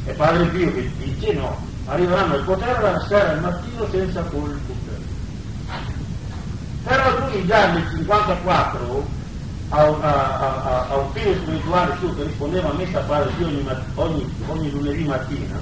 E 0.06 0.14
Padre 0.14 0.46
Pio 0.48 0.74
che 0.74 0.92
dice 0.98 1.34
no, 1.34 1.56
arriveranno 1.86 2.34
al 2.34 2.44
potere 2.44 2.82
dalla 2.82 3.06
sera 3.08 3.30
al 3.30 3.42
mattino 3.42 3.88
senza 3.92 4.24
colpo. 4.24 4.74
Però 6.84 7.28
lui 7.28 7.46
già 7.46 7.74
nel 7.74 7.88
54 7.96 9.20
a, 9.72 9.88
a, 10.00 10.88
a, 10.90 10.96
un 10.98 11.12
figlio 11.14 11.34
spirituale 11.36 11.96
suo 12.00 12.14
che 12.14 12.24
rispondeva 12.24 12.70
a 12.70 12.74
messa 12.74 13.00
a 13.00 13.04
Padre 13.04 13.32
Pio 13.38 13.48
ogni, 13.48 13.66
ogni, 13.96 14.34
ogni 14.48 14.72
lunedì 14.72 15.04
mattina, 15.06 15.60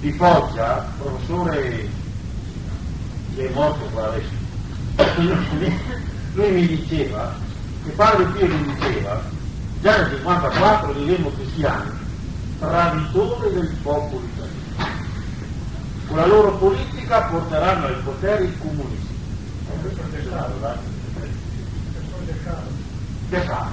di 0.00 0.12
Foggia, 0.12 0.86
professore 0.98 1.88
che 3.34 3.48
è 3.48 3.52
morto 3.52 3.84
qua 3.92 4.06
adesso, 4.06 4.28
lui 6.34 6.50
mi 6.52 6.66
diceva 6.66 7.34
che 7.84 7.90
padre 7.90 8.24
Pio 8.26 8.46
gli 8.46 8.72
diceva, 8.72 9.20
già 9.80 9.96
nel 9.96 10.10
54 10.10 10.92
vivemmo 10.92 11.32
cristiani, 11.32 11.90
traditori 12.58 13.52
del 13.52 13.76
popolo 13.82 14.22
italiano. 14.22 14.98
Con 16.06 16.16
la 16.16 16.26
loro 16.26 16.56
politica 16.56 17.22
porteranno 17.22 17.86
al 17.86 18.00
potere 18.04 18.44
i 18.44 18.58
comunisti. 18.58 19.08
Fa? 22.42 23.68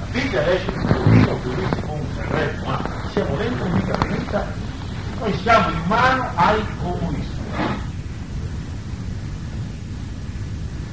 Capite 0.00 0.38
adesso 0.38 0.70
il 0.70 0.82
comunismo 0.82 1.40
che 1.40 1.80
con 1.80 1.98
un 1.98 2.06
segreto, 2.14 2.64
ma 2.64 2.82
siamo 3.12 3.36
dentro 3.36 3.64
un 3.64 3.82
vita 4.08 4.66
noi 5.18 5.36
siamo 5.42 5.70
in 5.70 5.82
mano 5.86 6.30
ai 6.36 6.64
comunisti. 6.80 7.36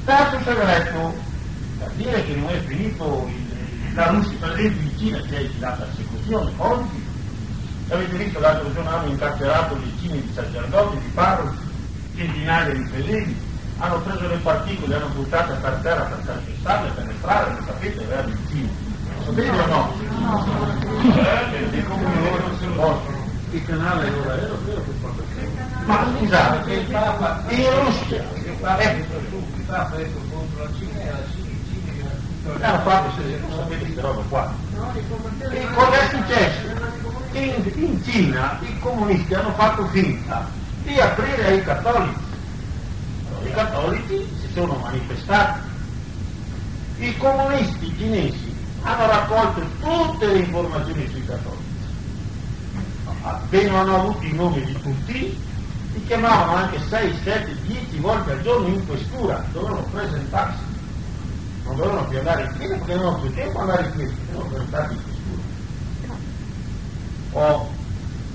Terzo 0.04 0.38
segreto, 0.42 1.14
per 1.78 1.90
dire 1.92 2.24
che 2.24 2.34
non 2.34 2.50
è 2.50 2.58
finito 2.60 3.28
il, 3.28 3.94
la 3.94 4.08
Russia, 4.08 4.36
per 4.40 4.58
esempio 4.58 4.82
in 4.82 4.98
Cina 4.98 5.20
c'è 5.28 5.48
la 5.58 5.70
persecuzione, 5.70 6.52
oggi 6.56 7.04
avete 7.88 8.16
visto 8.16 8.40
l'altro 8.40 8.72
giorno 8.72 8.90
hanno 8.90 9.10
incarcerato 9.10 9.74
decine 9.74 10.20
di 10.20 10.32
sacerdoti, 10.34 10.98
di 10.98 11.10
parroci, 11.14 11.65
centinaia 12.16 12.72
di 12.72 12.84
fedeli, 12.84 13.36
hanno 13.78 14.00
preso 14.00 14.26
le 14.26 14.36
particole, 14.38 14.88
le 14.88 14.94
hanno 14.94 15.08
buttate 15.14 15.52
per 15.54 15.78
terra 15.82 16.02
per 16.04 16.24
calpestarle, 16.24 16.90
per 16.90 17.08
entrare, 17.08 17.50
lo 17.50 17.62
sapete, 17.66 18.04
verso 18.04 18.28
il 18.28 18.38
Cina. 18.48 18.70
Lo 19.16 19.24
sapete 19.24 19.50
o 19.50 19.66
no? 19.66 19.92
Eh, 21.12 21.94
il 23.52 23.64
canale 23.64 24.10
ora 24.10 24.34
è 24.34 24.38
vero 24.40 24.58
che 24.64 24.92
Ma 25.84 26.06
scusate, 26.18 26.72
in 27.48 27.84
Russia, 27.84 28.24
ecco, 28.34 29.06
Trump 29.66 29.92
ha 29.92 29.96
detto 29.96 30.20
contro 30.30 30.64
la 30.64 30.70
Cina 30.78 31.00
e 31.00 31.10
la 31.10 31.22
Cina, 31.32 32.66
hanno 32.66 32.82
fatto 32.82 33.10
se 33.16 33.38
non 33.40 33.50
sapete 33.50 33.84
queste 33.84 34.00
robe 34.00 34.22
qua. 34.28 34.52
E 35.50 35.66
cosa 35.74 36.00
è 36.00 36.08
successo? 36.08 36.94
In, 37.32 37.72
in 37.74 38.04
Cina 38.04 38.58
i 38.62 38.78
comunisti 38.78 39.34
hanno 39.34 39.52
fatto 39.52 39.86
finta 39.88 40.64
di 40.86 41.00
aprire 41.00 41.46
ai 41.46 41.62
cattolici. 41.64 42.24
I 43.44 43.50
cattolici 43.50 44.28
si 44.40 44.52
sono 44.52 44.74
manifestati. 44.76 45.60
I 46.98 47.16
comunisti 47.18 47.92
cinesi 47.98 48.54
hanno 48.82 49.06
raccolto 49.06 49.62
tutte 49.80 50.26
le 50.26 50.38
informazioni 50.38 51.08
sui 51.08 51.24
cattolici. 51.26 51.64
Appena 53.22 53.80
hanno 53.80 53.96
avuto 53.96 54.24
i 54.24 54.32
nomi 54.32 54.64
di 54.64 54.80
tutti, 54.80 55.42
li 55.92 56.04
chiamavano 56.06 56.54
anche 56.54 56.78
6, 56.88 57.18
7, 57.24 57.56
10 57.62 57.98
volte 57.98 58.30
al 58.30 58.42
giorno 58.42 58.68
in 58.68 58.86
questura, 58.86 59.44
dovevano 59.52 59.82
presentarsi, 59.90 60.62
non 61.64 61.76
dovevano 61.76 62.06
più 62.06 62.18
andare 62.18 62.44
in 62.44 62.56
chiesa 62.56 62.74
perché 62.76 62.94
non 62.94 63.06
avevano 63.06 63.22
più 63.22 63.34
tempo 63.34 63.58
andare 63.58 63.84
in 63.84 63.92
chiesa, 63.96 64.12
dovevano 64.30 64.48
presentarsi 64.50 64.94
in 64.94 65.02
questura. 65.02 65.34
O 67.32 67.70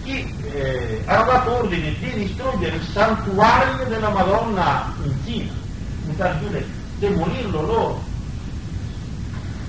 chi 0.04 0.36
eh, 0.54 1.02
ha 1.06 1.24
dato 1.24 1.52
ordine 1.60 1.94
di 2.00 2.26
distruggere 2.26 2.76
il 2.76 2.88
santuario 2.92 3.86
della 3.86 4.10
Madonna 4.10 4.94
in 5.04 5.14
Cina, 5.26 5.52
in 6.06 6.66
demolirlo 6.98 7.62
loro. 7.62 8.04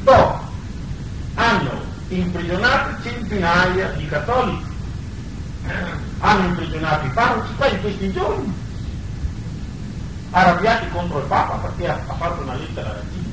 Dopo 0.02 0.40
hanno 1.34 1.82
imprigionato 2.08 3.02
centinaia 3.02 3.88
di 3.90 4.06
cattolici, 4.06 4.64
hanno 6.18 6.46
imprigionato 6.48 7.06
i 7.06 7.10
parroci, 7.10 7.54
qua 7.54 7.68
in 7.68 7.80
questi 7.80 8.12
giorni, 8.12 8.54
arrabbiati 10.30 10.88
contro 10.90 11.18
il 11.18 11.26
Papa 11.26 11.56
perché 11.56 11.88
ha, 11.88 12.00
ha 12.06 12.14
fatto 12.14 12.42
una 12.42 12.54
lettera 12.54 12.90
alla 12.90 13.02
Cina. 13.10 13.30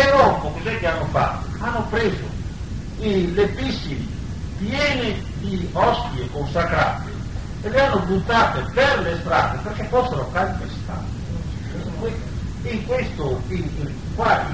E 0.00 0.10
dopo 0.10 0.48
cos'è 0.48 0.78
che 0.78 0.86
hanno 0.86 1.06
fatto? 1.06 1.46
Hanno 1.62 1.86
preso 1.88 2.24
i, 2.98 3.32
le 3.34 3.46
pissili 3.48 4.08
piene 4.58 5.32
di 5.44 5.68
ostie 5.72 6.30
consacrate 6.30 7.12
e 7.62 7.70
le 7.70 7.80
hanno 7.80 8.00
buttate 8.00 8.62
per 8.72 9.00
le 9.00 9.18
strade 9.20 9.58
perché 9.58 9.84
fossero 9.84 10.30
calpestate. 10.32 11.22
In 12.62 12.86
questo, 12.86 13.42
in, 13.48 13.56
in, 13.56 13.90
qua, 14.14 14.46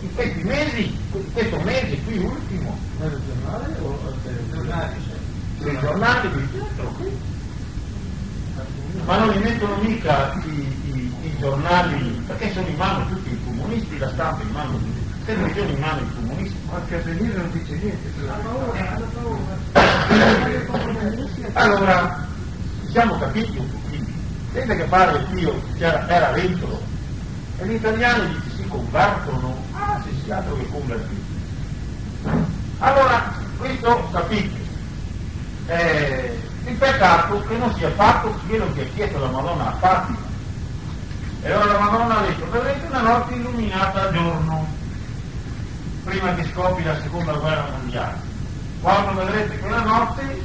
in, 0.00 0.14
questi 0.14 0.42
mesi, 0.42 0.98
in 1.12 1.32
questo 1.32 1.58
mese 1.60 2.02
qui 2.02 2.18
ultimo, 2.18 2.78
nel 2.98 3.20
giornale 3.26 3.78
o 3.80 3.98
giornali, 4.50 4.94
sui 5.58 5.78
giornali 5.78 6.30
di 6.30 6.50
tutto 6.50 6.82
qui. 6.98 7.18
Ma 9.04 9.18
non 9.18 9.28
li 9.30 9.38
mettono 9.38 9.76
mica 9.76 10.32
i, 10.44 10.50
i, 10.50 11.14
i, 11.22 11.36
giornali, 11.38 12.22
perché 12.26 12.52
sono 12.52 12.66
in 12.66 12.76
mano 12.76 13.06
tutti 13.06 13.30
i 13.30 13.40
comunisti, 13.44 13.98
la 13.98 14.10
stampa 14.10 14.42
in 14.42 14.50
mano 14.50 14.76
tutti, 14.78 15.00
televisione 15.24 15.72
in 15.72 15.78
mano 15.78 16.00
i 16.00 16.14
comunisti. 16.14 16.56
Anche 16.72 16.94
a 16.94 16.98
venire 16.98 17.36
non 17.36 17.50
dice 17.52 17.74
niente. 17.76 18.08
Allora, 21.52 22.26
siamo 22.90 23.18
capiti 23.18 23.58
un 23.58 23.70
pochino. 23.70 24.06
Sente 24.52 24.76
che 24.76 24.84
pare 24.84 25.18
che 25.18 25.34
Dio 25.34 25.62
era 25.78 26.32
dentro 26.32 26.80
e 27.58 27.66
gli 27.66 27.74
italiani 27.74 28.40
si 28.56 28.66
convertono 28.66 29.68
Ah, 29.72 30.00
sì, 30.04 30.14
sì, 30.22 30.30
altro 30.30 30.56
che 30.56 30.68
convertiti. 30.68 31.38
Allora, 32.78 33.32
questo 33.58 34.08
capite, 34.12 34.58
eh, 35.66 36.38
il 36.66 36.74
peccato 36.74 37.42
che 37.48 37.56
non 37.56 37.74
sia 37.74 37.90
fatto 37.92 38.38
quello 38.46 38.72
che 38.72 38.82
ha 38.82 38.94
chiesto 38.94 39.18
la 39.18 39.28
Madonna 39.28 39.68
a 39.68 39.76
Fatima. 39.76 40.18
E 41.42 41.50
allora 41.50 41.72
la 41.72 41.78
Madonna 41.78 42.18
ha 42.18 42.26
detto, 42.26 42.50
vedrete 42.50 42.86
una 42.86 43.00
notte 43.00 43.34
illuminata 43.34 44.08
a 44.08 44.12
giorno, 44.12 44.66
prima 46.04 46.34
che 46.34 46.46
scoppi 46.52 46.82
la 46.82 47.00
seconda 47.00 47.32
guerra 47.32 47.68
mondiale. 47.70 48.29
Quando 48.80 49.14
vedrete 49.14 49.58
quella 49.58 49.82
notte, 49.82 50.42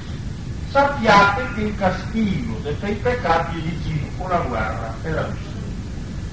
sappiate 0.70 1.54
che 1.54 1.62
il 1.62 1.76
castigo 1.78 2.60
dei 2.64 2.96
peccati 2.96 3.58
è 3.58 3.62
vicino, 3.62 4.08
una 4.18 4.40
guerra 4.40 4.94
e 5.04 5.12
la 5.12 5.22
Russia. 5.22 5.54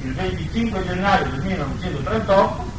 Il 0.02 0.14
25 0.14 0.84
gennaio 0.84 1.30
del 1.30 1.42
1938 1.42 2.72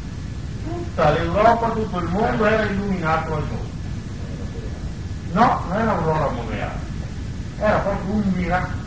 tutta 0.64 1.10
l'Europa, 1.10 1.68
tutto 1.70 1.98
il 1.98 2.08
mondo 2.08 2.44
era 2.44 2.62
illuminato 2.64 3.34
al 3.34 3.42
giorno. 3.48 3.72
No, 5.32 5.64
non 5.68 5.78
era 5.80 5.92
un'aurora 5.92 6.26
boreale, 6.28 6.78
era 7.58 7.78
proprio 7.78 8.12
un 8.12 8.32
miracolo. 8.34 8.82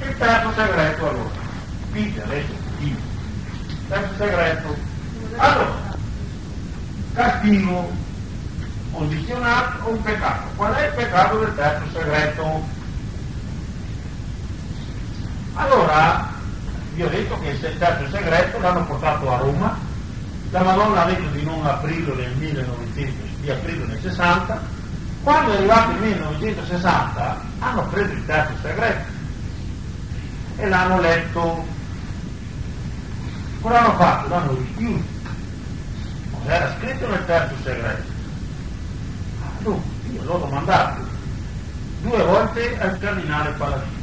Il 0.00 0.16
terzo 0.16 0.52
segreto 0.54 1.08
allora, 1.08 1.30
dite 1.92 2.22
adesso, 2.22 2.52
dite, 2.78 3.00
terzo 3.88 4.14
segreto, 4.16 4.76
allora, 5.36 5.69
castigo 7.20 7.92
condizionato 8.92 9.84
o 9.84 9.90
un 9.90 10.02
peccato. 10.02 10.48
Qual 10.56 10.72
è 10.72 10.86
il 10.86 10.94
peccato 10.94 11.38
del 11.38 11.54
terzo 11.54 11.98
segreto? 11.98 12.64
Allora, 15.54 16.28
vi 16.94 17.02
ho 17.02 17.08
detto 17.08 17.38
che 17.40 17.48
il 17.48 17.78
terzo 17.78 18.08
segreto 18.10 18.58
l'hanno 18.58 18.84
portato 18.84 19.30
a 19.30 19.36
Roma, 19.36 19.78
la 20.50 20.62
Madonna 20.62 21.02
ha 21.02 21.06
detto 21.06 21.28
di 21.28 21.44
non 21.44 21.64
aprirlo 21.66 22.14
nel 22.14 22.34
1900, 22.36 23.12
di 23.40 23.50
aprirlo 23.50 23.86
nel 23.86 24.00
60, 24.00 24.60
quando 25.22 25.52
è 25.52 25.56
arrivato 25.56 25.90
il 25.90 25.98
1960 25.98 27.40
hanno 27.58 27.86
preso 27.88 28.12
il 28.12 28.24
terzo 28.24 28.52
segreto 28.62 29.10
e 30.56 30.68
l'hanno 30.68 31.00
letto. 31.00 31.78
Cosa 33.60 33.78
hanno 33.78 33.96
fatto? 33.96 34.28
L'hanno 34.28 34.54
richiuso. 34.54 35.19
Era 36.50 36.74
scritto 36.76 37.06
nel 37.06 37.24
terzo 37.26 37.54
segreto? 37.62 38.02
Allora, 39.60 39.80
io 40.10 40.24
l'ho 40.24 40.38
domandato 40.38 41.00
due 42.02 42.22
volte 42.24 42.76
al 42.80 42.98
cardinale 42.98 43.50
Paladino 43.52 43.98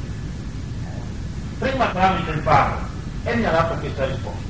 prima 1.60 1.88
tramite 1.88 2.32
il 2.32 2.40
Papa 2.40 2.88
e 3.24 3.36
mi 3.36 3.44
ha 3.44 3.52
dato 3.52 3.74
questa 3.76 4.06
risposta. 4.06 4.48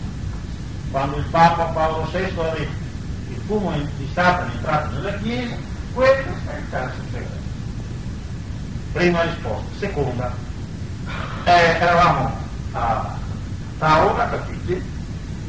Quando 0.92 1.18
il 1.18 1.26
Papa 1.32 1.64
Paolo 1.64 2.08
VI 2.12 2.18
ha 2.18 2.54
detto 2.54 2.72
il 3.30 3.42
fumo 3.48 3.72
di 3.72 4.10
Satana 4.14 4.52
è 4.52 4.56
entrato 4.56 4.96
nella 4.96 5.14
Chiesa, 5.16 5.56
questo 5.94 6.30
è 6.52 6.58
il 6.58 6.70
terzo 6.70 7.02
segreto. 7.12 7.46
Prima 8.92 9.22
risposta. 9.24 9.78
Seconda, 9.80 10.36
eh, 11.46 11.52
eravamo 11.52 12.32
a 12.74 13.18
tavola, 13.80 14.30
capite? 14.30 14.82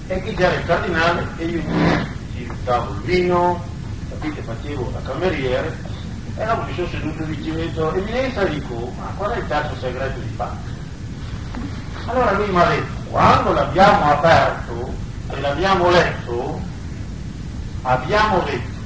E 0.07 0.23
chi 0.23 0.35
c'era 0.35 0.55
il 0.55 0.65
cardinale 0.65 1.27
e 1.37 1.45
io 1.45 2.17
il 2.43 3.01
vino, 3.05 3.65
capite, 4.11 4.43
facevo 4.43 4.91
la 4.93 5.11
cameriere, 5.11 5.77
e 6.37 6.45
dopo 6.45 6.63
mi 6.63 6.75
sono 6.75 6.89
seduto 6.89 7.25
vicino 7.25 7.59
e 7.59 7.99
Eminenza 7.99 8.45
dico, 8.45 8.93
ma 8.97 9.13
qual 9.17 9.33
è 9.33 9.39
il 9.39 9.47
terzo 9.49 9.77
segreto 9.81 10.21
di 10.21 10.33
Papa? 10.37 10.57
Allora 12.07 12.33
lui 12.33 12.49
mi 12.49 12.61
ha 12.61 12.67
detto, 12.67 12.93
quando 13.11 13.53
l'abbiamo 13.53 14.11
aperto 14.13 14.95
e 15.31 15.41
l'abbiamo 15.41 15.91
letto, 15.91 16.61
abbiamo 17.83 18.39
detto, 18.41 18.79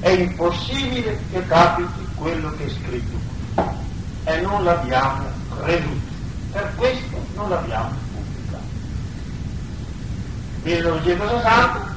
è 0.00 0.08
impossibile 0.08 1.20
che 1.30 1.46
capiti 1.46 2.08
quello 2.14 2.50
che 2.56 2.64
è 2.64 2.68
scritto. 2.68 3.18
E 4.24 4.40
non 4.40 4.64
l'abbiamo 4.64 5.24
creduto. 5.62 6.08
Per 6.52 6.72
questo 6.76 7.26
non 7.34 7.50
l'abbiamo 7.50 7.90
pubblicato. 8.12 8.64
1960, 10.62 11.89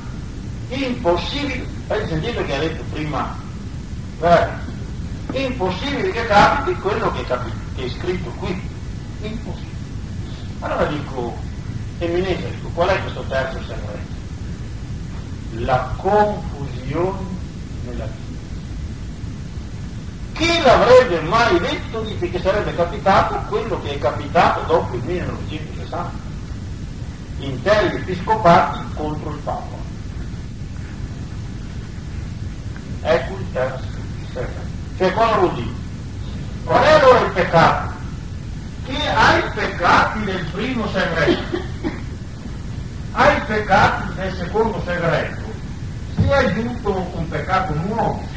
impossibile, 0.74 1.66
avete 1.88 2.08
sentito 2.08 2.44
che 2.44 2.56
ha 2.56 2.60
detto 2.60 2.84
prima, 2.92 3.36
eh, 4.22 4.48
impossibile 5.44 6.12
che 6.12 6.26
capiti 6.26 6.80
quello 6.80 7.12
che, 7.12 7.24
capi, 7.26 7.52
che 7.76 7.86
è 7.86 7.90
scritto 7.90 8.30
qui 8.40 8.70
impossibile. 9.22 9.72
Allora 10.60 10.86
dico, 10.86 11.38
eminenza, 12.00 12.48
dico, 12.48 12.70
qual 12.70 12.90
è 12.90 13.02
questo 13.02 13.22
terzo 13.28 13.60
segreto? 13.60 14.12
La 15.56 15.94
confusione 15.98 17.20
nella 17.86 18.06
vita. 18.06 18.22
Chi 20.34 20.62
l'avrebbe 20.62 21.20
mai 21.22 21.60
detto 21.60 22.02
di 22.02 22.18
che 22.18 22.40
sarebbe 22.40 22.74
capitato 22.76 23.36
quello 23.50 23.80
che 23.82 23.94
è 23.94 23.98
capitato 24.00 24.62
dopo 24.62 24.96
il 24.96 25.04
1960? 25.04 26.12
Interi 27.40 27.96
episcopati 27.98 28.80
contro 28.96 29.32
il 29.32 29.40
Papa. 29.44 29.83
Terzo 33.04 33.82
segreto. 34.34 34.62
Cioè 34.98 35.14
cosa 35.14 35.38
vuol 35.38 35.54
dire? 35.54 35.72
Qual 36.64 36.84
è 36.84 36.92
allora 36.92 37.20
il 37.20 37.32
peccato? 37.32 37.94
che 38.86 39.08
ai 39.08 39.44
peccati 39.54 40.24
del 40.24 40.46
primo 40.52 40.88
segreto, 40.90 41.58
ai 43.12 43.42
peccati 43.42 44.14
del 44.16 44.34
secondo 44.36 44.82
segreto, 44.86 45.42
si 46.16 46.28
è 46.28 46.34
aggiunto 46.34 47.12
un 47.14 47.28
peccato 47.30 47.74
nuovo. 47.76 48.28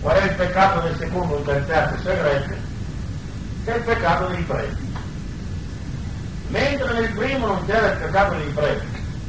Qual 0.00 0.16
è 0.16 0.24
il 0.24 0.34
peccato 0.34 0.80
del 0.80 0.96
secondo 0.96 1.40
e 1.40 1.42
del 1.44 1.66
terzo 1.66 2.02
segreto? 2.02 2.54
Che 3.64 3.72
è 3.72 3.76
il 3.76 3.82
peccato 3.82 4.26
dei 4.28 4.42
preti. 4.42 4.88
Mentre 6.48 6.92
nel 6.92 7.12
primo 7.12 7.46
non 7.46 7.66
c'era 7.66 7.92
il 7.92 7.98
peccato 7.98 8.34
dei 8.34 8.52
preti, 8.52 8.86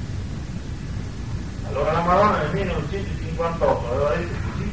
Allora 1.68 1.92
la 1.92 2.02
Madonna 2.02 2.38
nel 2.38 2.52
1958 2.52 3.92
aveva 3.92 4.16
detto 4.16 4.36
così, 4.50 4.72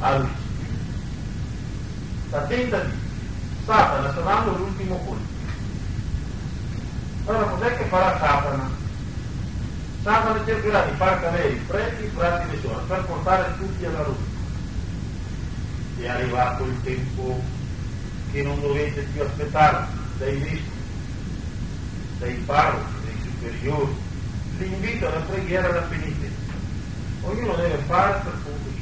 al 0.00 0.28
la 2.30 2.40
tenda 2.46 2.78
di 2.80 3.03
Satana 3.64 4.10
sta 4.10 4.20
dando 4.20 4.56
l'ultimo 4.56 4.96
colpo. 4.98 5.32
Allora 7.26 7.46
cos'è 7.46 7.76
che 7.78 7.84
farà 7.84 8.18
Satana? 8.18 8.70
Satana 10.02 10.44
cercherà 10.44 10.82
di 10.82 10.96
far 10.96 11.20
cadere 11.20 11.48
i 11.48 11.56
preti, 11.66 12.10
frati 12.14 12.54
e 12.54 12.60
suore 12.60 12.82
per 12.86 13.04
portare 13.04 13.54
tutti 13.56 13.84
alla 13.86 14.02
luce. 14.02 14.32
È 15.98 16.08
arrivato 16.08 16.64
il 16.64 16.82
tempo 16.82 17.40
che 18.32 18.42
non 18.42 18.60
dovete 18.60 19.00
più 19.12 19.22
aspettare 19.22 19.86
dai 20.18 20.36
vescovi, 20.36 20.82
dai 22.18 22.34
parroci, 22.44 22.92
dai 23.04 23.30
superiori, 23.30 23.96
l'invito 24.58 25.06
alla 25.06 25.20
preghiera 25.20 25.68
e 25.68 25.70
alla 25.70 25.80
penitenza. 25.82 26.52
Ognuno 27.22 27.54
deve 27.54 27.78
fare 27.86 28.20
per 28.24 28.32
conto 28.42 28.73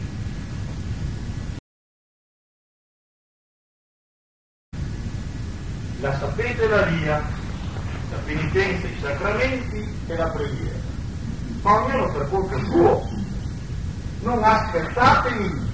la 6.03 6.19
sapete 6.19 6.67
la 6.67 6.83
via, 6.83 7.23
la 8.11 8.17
penitenza, 8.25 8.87
i 8.89 8.97
sacramenti 9.01 9.95
e 10.09 10.17
la 10.17 10.29
preghiera. 10.31 10.79
Ma 11.63 11.85
ognuno 11.85 12.13
per 12.13 12.29
conto 12.29 12.59
suo. 12.65 13.09
Non 14.23 14.43
aspettatevi 14.43 15.71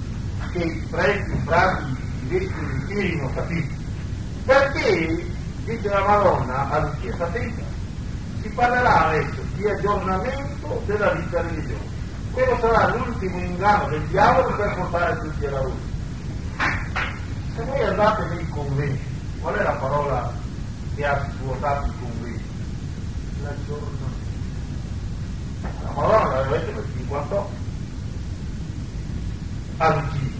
che 0.51 0.59
i 0.59 0.87
preti, 0.87 1.31
i 1.31 1.41
frati, 1.45 1.83
i 1.83 2.27
vescovi 2.27 2.65
vi 2.65 2.85
tirino, 2.85 3.31
capite? 3.33 3.75
Perché, 4.45 5.25
dice 5.63 5.89
la 5.89 6.05
Madonna 6.05 6.69
a 6.69 6.79
Lucia, 6.79 7.15
sapete, 7.17 7.63
si 8.41 8.49
parlerà 8.49 9.07
adesso 9.07 9.41
di 9.55 9.67
aggiornamento 9.67 10.83
della 10.85 11.11
vita 11.13 11.41
religiosa. 11.41 11.97
Quello 12.31 12.57
sarà 12.59 12.95
l'ultimo 12.95 13.39
inganno 13.39 13.89
del 13.89 14.03
diavolo 14.03 14.55
per 14.55 14.75
portare 14.75 15.19
tutti 15.21 15.45
alla 15.47 15.61
luce. 15.63 15.87
Se 17.55 17.63
voi 17.63 17.83
andate 17.83 18.25
nei 18.25 18.47
conventi, 18.49 19.08
Qual 19.41 19.55
è 19.55 19.63
la 19.63 19.71
parola 19.71 20.33
che 20.95 21.05
ha 21.05 21.25
svuotato 21.31 21.93
il? 22.25 22.39
La 23.41 23.53
giornata. 23.65 24.17
La 25.83 25.91
Madonna 25.91 26.27
l'aveva 26.27 26.57
detto 26.57 26.71
per 26.71 26.85
58. 26.97 27.49
A 29.77 29.93
Lucia. 29.95 30.37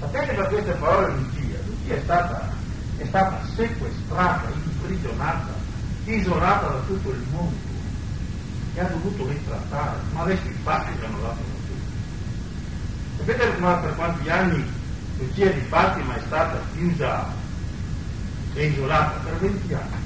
Sapete 0.00 0.32
per 0.34 0.48
queste 0.48 0.72
parole 0.72 1.14
Lucia? 1.14 1.58
Lucia 1.66 1.94
è 1.94 2.00
stata, 2.02 2.52
è 2.98 3.06
stata 3.06 3.40
sequestrata, 3.54 4.50
imprigionata, 4.52 5.52
isolata 6.04 6.66
da 6.68 6.78
tutto 6.86 7.10
il 7.10 7.24
mondo 7.30 7.72
e 8.74 8.80
ha 8.80 8.84
dovuto 8.84 9.28
ritrattare, 9.28 9.98
ma 10.12 10.22
adesso 10.22 10.46
i 10.46 10.56
fatti 10.62 10.92
ci 10.98 11.04
hanno 11.06 11.20
dato 11.20 11.40
notizia. 11.40 11.74
Sapete 13.16 13.46
per 13.46 13.94
quanti 13.94 14.28
anni 14.28 14.64
Lucia 15.18 15.48
di 15.50 15.60
Fatima 15.60 16.16
è 16.16 16.22
stata 16.26 16.60
chiusa 16.74 17.42
è 18.54 18.60
isolata 18.60 19.18
per 19.18 19.38
20 19.38 19.74
anni. 19.74 20.02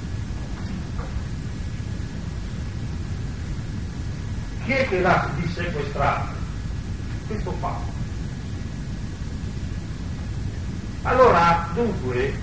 Chi 4.64 4.72
è 4.72 4.88
che 4.88 5.00
l'ha 5.00 5.30
dissequestrato? 5.36 6.32
Questo 7.26 7.50
Papa. 7.52 7.96
Allora, 11.02 11.68
dunque, 11.74 12.34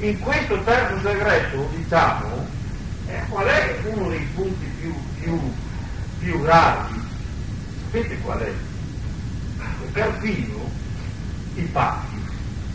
in 0.00 0.20
questo 0.20 0.62
terzo 0.62 1.00
segreto, 1.00 1.68
diciamo, 1.74 2.46
eh, 3.06 3.22
qual 3.28 3.46
è 3.46 3.80
uno 3.84 4.08
dei 4.08 4.26
punti 4.34 4.66
più, 4.80 4.94
più, 5.20 5.52
più 6.18 6.42
gravi? 6.42 7.00
Sapete 7.84 8.18
qual 8.18 8.38
è? 8.40 8.52
Perfino 9.92 10.70
i 11.54 11.62
patti 11.62 12.15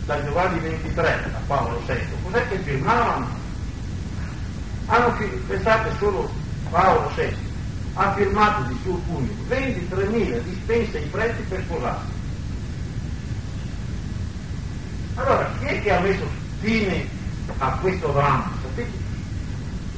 da 0.04 0.24
Giovanni 0.24 0.58
23 0.58 1.30
a 1.32 1.40
Paolo 1.46 1.80
VI, 1.86 1.94
cos'è 2.22 2.48
che 2.48 2.58
firmavano? 2.58 3.28
Hanno, 4.86 5.16
pensate 5.46 5.90
solo 5.98 6.30
Paolo 6.70 7.10
VI, 7.14 7.34
ha 7.94 8.12
firmato 8.14 8.62
di 8.64 8.78
suo 8.82 8.94
pugno 9.06 9.32
23.000 9.48 10.40
dispense 10.40 10.98
ai 10.98 11.04
preti 11.04 11.42
per 11.42 11.62
sposarsi. 11.62 12.10
Allora, 15.14 15.50
chi 15.58 15.66
è 15.66 15.82
che 15.82 15.92
ha 15.92 16.00
messo 16.00 16.26
fine 16.60 17.06
a 17.58 17.70
questo 17.80 18.08
dramma? 18.08 18.50
Sapete? 18.62 18.98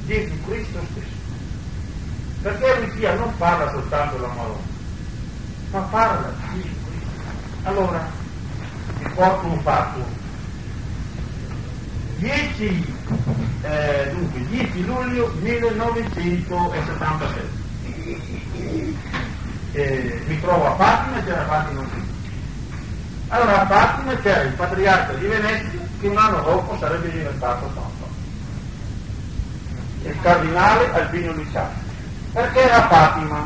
Gesù 0.05 0.33
Cristo 0.45 0.79
stesso. 0.91 1.23
Perché 2.41 2.79
Lucia 2.81 3.15
non 3.15 3.35
parla 3.37 3.71
soltanto 3.71 4.15
della 4.15 4.27
Madonna, 4.27 4.59
ma 5.71 5.79
parla 5.79 6.33
di 6.51 6.61
Gesù 6.61 6.75
Cristo. 6.89 7.09
Allora, 7.63 8.23
vi 8.97 9.09
porto 9.09 9.47
un 9.47 9.59
fatto. 9.61 10.23
10, 12.17 12.95
eh, 13.61 14.11
dunque, 14.13 14.45
10 14.47 14.85
luglio 14.85 15.33
1977. 15.41 17.63
Eh, 19.73 20.23
mi 20.27 20.39
trovo 20.39 20.67
a 20.67 20.75
Fatima 20.75 21.19
e 21.19 21.23
c'era 21.25 21.45
Fatima 21.45 21.81
qui. 21.81 22.03
Allora 23.27 23.61
a 23.61 23.65
Fatima 23.65 24.15
c'era 24.21 24.43
il 24.43 24.53
patriarca 24.53 25.11
di 25.13 25.25
Venezia 25.25 25.79
che 25.99 26.07
un 26.07 26.17
anno 26.17 26.41
dopo 26.41 26.77
sarebbe 26.79 27.11
diventato 27.11 27.65
Papa. 27.65 28.05
Il 30.03 30.15
cardinale 30.21 30.93
Albino 30.93 31.33
Luciano. 31.33 31.83
Perché 32.31 32.61
era 32.61 32.85
a 32.85 32.87
Fatima? 32.87 33.45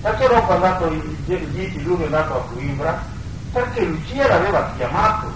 Perché 0.00 0.26
è 0.26 0.34
andato 0.34 0.86
il 0.86 1.02
10 1.24 1.82
luglio 1.82 2.02
è 2.02 2.06
andato 2.06 2.34
a 2.34 2.44
Coimbra 2.52 3.12
perché 3.54 3.84
Lucia 3.84 4.26
l'aveva 4.26 4.72
chiamato. 4.76 5.32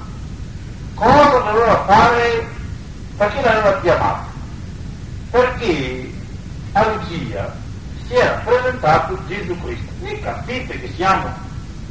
Cosa 0.94 1.38
doveva 1.38 1.84
fare? 1.84 2.46
Perché 3.16 3.40
l'aveva 3.40 3.80
chiamato? 3.80 4.26
Perché 5.30 6.12
a 6.72 6.86
Lucia 6.88 7.56
si 8.06 8.14
era 8.14 8.42
presentato 8.44 9.18
Gesù 9.28 9.56
Cristo. 9.62 9.92
E 10.02 10.20
capite 10.20 10.80
che 10.80 10.92
siamo, 10.96 11.32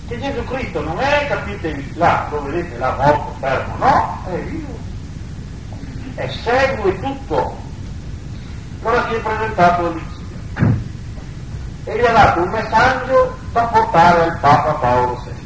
che 0.08 0.20
Gesù 0.20 0.44
Cristo 0.44 0.82
non 0.82 1.00
è, 1.00 1.28
capite, 1.30 1.86
là, 1.94 2.28
dove 2.30 2.52
vedete 2.52 2.78
la 2.78 2.94
morto 2.98 3.36
fermo, 3.40 3.76
no, 3.78 4.24
è 4.30 4.38
vivo. 4.40 4.78
E 6.16 6.30
segue 6.44 7.00
tutto. 7.00 7.66
Allora 8.84 9.08
si 9.08 9.16
è 9.16 9.20
presentato 9.20 9.86
a 9.86 9.90
Lucia 9.90 10.16
e 11.86 11.98
gli 11.98 12.06
ha 12.06 12.12
dato 12.12 12.42
un 12.42 12.50
messaggio 12.50 13.38
da 13.54 13.64
portare 13.64 14.24
al 14.24 14.38
Papa 14.40 14.74
Paolo 14.74 15.24
VI. 15.24 15.37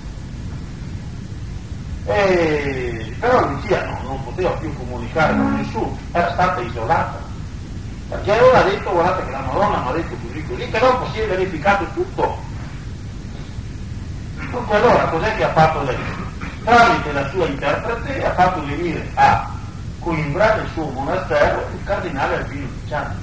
E, 2.06 3.16
però 3.20 3.48
Lucia 3.48 3.86
no, 3.86 4.00
non 4.04 4.24
poteva 4.24 4.50
più 4.52 4.76
comunicare 4.76 5.34
con 5.34 5.56
nessuno, 5.56 5.98
era 6.12 6.32
stata 6.32 6.62
isolata. 6.62 7.20
Perché 8.10 8.32
aveva 8.32 8.62
detto, 8.64 8.92
guardate 8.92 9.26
che 9.26 9.32
la 9.32 9.40
Madonna 9.40 9.78
mi 9.78 9.90
ha 9.90 9.92
detto 9.94 10.16
così 10.28 10.46
così, 10.46 10.70
che 10.70 10.80
dopo 10.80 11.08
si 11.12 11.20
è 11.20 11.28
verificato 11.28 11.86
tutto. 11.94 12.38
Dunque 14.50 14.76
allora 14.76 15.06
cos'è 15.06 15.36
che 15.36 15.44
ha 15.44 15.54
fatto 15.54 15.84
lei? 15.84 15.98
Tramite 16.64 17.12
la 17.14 17.30
sua 17.30 17.46
interprete 17.46 18.26
ha 18.26 18.34
fatto 18.34 18.66
venire 18.66 19.10
a 19.16 19.50
Coimbra, 20.00 20.56
nel 20.56 20.68
suo 20.74 20.90
monastero, 20.90 21.68
il 21.74 21.84
cardinale 21.86 22.36
Albino 22.38 22.68
Luciano. 22.68 23.16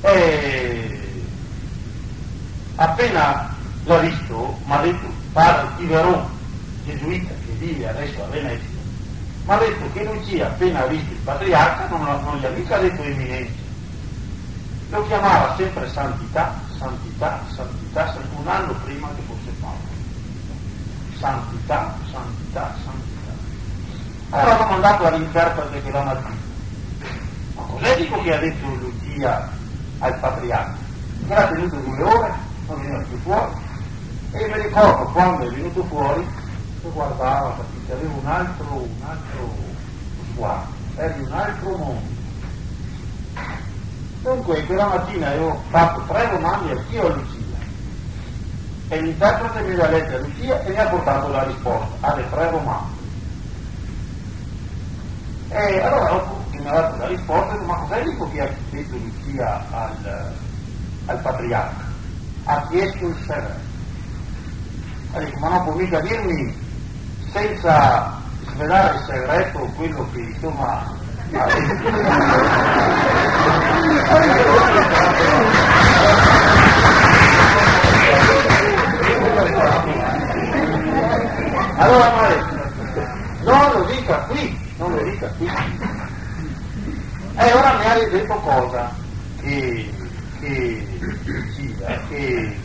E 0.00 1.24
appena 2.76 3.54
l'ha 3.84 3.98
visto, 3.98 4.58
mi 4.64 4.72
ha 4.72 4.78
detto, 4.78 5.06
padre 5.32 5.68
Tiveron, 5.76 6.26
gesuita 6.84 7.32
che 7.44 7.52
vive 7.58 7.88
adesso 7.88 8.22
a 8.22 8.26
Venezia, 8.26 8.78
ma 9.44 9.54
ha 9.54 9.58
detto 9.58 9.92
che 9.92 10.04
Lucia 10.04 10.46
appena 10.46 10.86
visto 10.86 11.12
il 11.12 11.18
patriarca 11.18 11.88
non, 11.88 12.02
non 12.22 12.38
gli 12.38 12.44
ha 12.44 12.50
mica 12.50 12.78
detto 12.78 13.02
eminenza, 13.02 13.62
lo 14.90 15.06
chiamava 15.06 15.54
sempre 15.56 15.88
santità, 15.90 16.54
santità, 16.78 17.40
santità, 17.54 18.16
un 18.36 18.48
anno 18.48 18.74
prima 18.84 19.08
che 19.14 19.22
fosse 19.26 19.50
Paolo. 19.60 19.92
Santità, 21.18 21.96
santità, 22.10 22.74
santità. 22.84 23.32
Allora 24.30 24.64
ho 24.64 24.70
mandato 24.70 25.06
all'interprete 25.06 25.82
quella 25.82 26.02
mattina. 26.02 26.36
Ma 27.54 27.62
cos'è 27.62 27.96
dico 27.96 28.20
che 28.22 28.34
ha 28.34 28.38
detto 28.38 28.66
Lucia 28.66 29.50
al 29.98 30.18
patriarca? 30.18 30.76
Che 31.26 31.32
era 31.32 31.46
tenuto 31.48 31.76
due 31.76 32.02
ore, 32.02 32.32
non 32.68 32.80
veniva 32.80 33.02
più 33.02 33.18
fuori. 33.18 33.52
E 34.32 34.48
mi 34.48 34.62
ricordo 34.62 35.04
quando 35.12 35.44
è 35.44 35.50
venuto 35.50 35.84
fuori, 35.84 36.26
che 36.84 36.90
guardava, 36.90 37.56
capite, 37.56 37.92
aveva 37.92 38.12
un 38.12 38.26
altro, 38.26 38.66
un 38.74 39.06
altro 39.08 39.54
sguardo, 40.32 40.72
era 40.96 41.12
di 41.14 41.22
un 41.22 41.32
altro 41.32 41.76
mondo. 41.76 42.12
Dunque, 44.20 44.64
quella 44.66 44.86
mattina 44.86 45.32
io 45.32 45.48
ho 45.48 45.62
fatto 45.70 46.02
tre 46.12 46.28
domande 46.30 46.72
anch'io 46.72 47.06
a 47.06 47.14
Lucia. 47.14 47.42
E 48.88 49.00
l'interprete 49.00 49.62
mi 49.62 49.80
ha 49.80 49.88
letto 49.88 50.14
a 50.14 50.18
Lucia 50.18 50.62
e 50.62 50.70
mi 50.70 50.78
ha 50.78 50.86
portato 50.86 51.28
la 51.28 51.42
risposta 51.44 51.88
alle 52.00 52.30
tre 52.30 52.50
domande. 52.50 52.92
E 55.48 55.80
allora 55.80 56.22
che 56.50 56.58
mi 56.58 56.68
ha 56.68 56.72
dato 56.72 56.96
la 56.96 57.06
risposta, 57.06 57.54
ho 57.54 57.64
ma 57.64 57.76
cos'è 57.76 58.02
dico 58.02 58.30
che 58.30 58.40
ha 58.40 58.50
detto 58.70 58.96
Lucia 58.96 59.64
al, 59.70 60.34
al 61.06 61.20
patriarca? 61.20 61.84
Ha 62.44 62.66
chiesto 62.68 63.06
il 63.06 63.16
segreto. 63.26 63.72
Ha 65.12 65.18
detto, 65.18 65.38
ma 65.38 65.48
non 65.48 65.64
può 65.64 65.72
mica 65.74 66.00
dirmi 66.00 66.63
senza 67.34 68.12
svelare 68.52 68.94
il 68.94 69.02
segreto 69.06 69.58
quello 69.76 70.08
che 70.12 70.20
insomma 70.20 70.86
allora 81.76 82.14
maestro, 82.14 82.70
non 83.42 83.72
lo 83.72 83.84
dica 83.90 84.18
qui, 84.28 84.58
non 84.76 84.94
lo 84.94 85.02
dica 85.02 85.26
qui. 85.36 85.50
E 87.36 87.52
ora 87.52 87.78
mi 87.78 87.84
ha 87.84 88.08
detto 88.08 88.34
cosa? 88.34 88.94
Che, 89.40 89.92
che, 90.38 90.86
Lucia, 91.24 92.00
che 92.08 92.56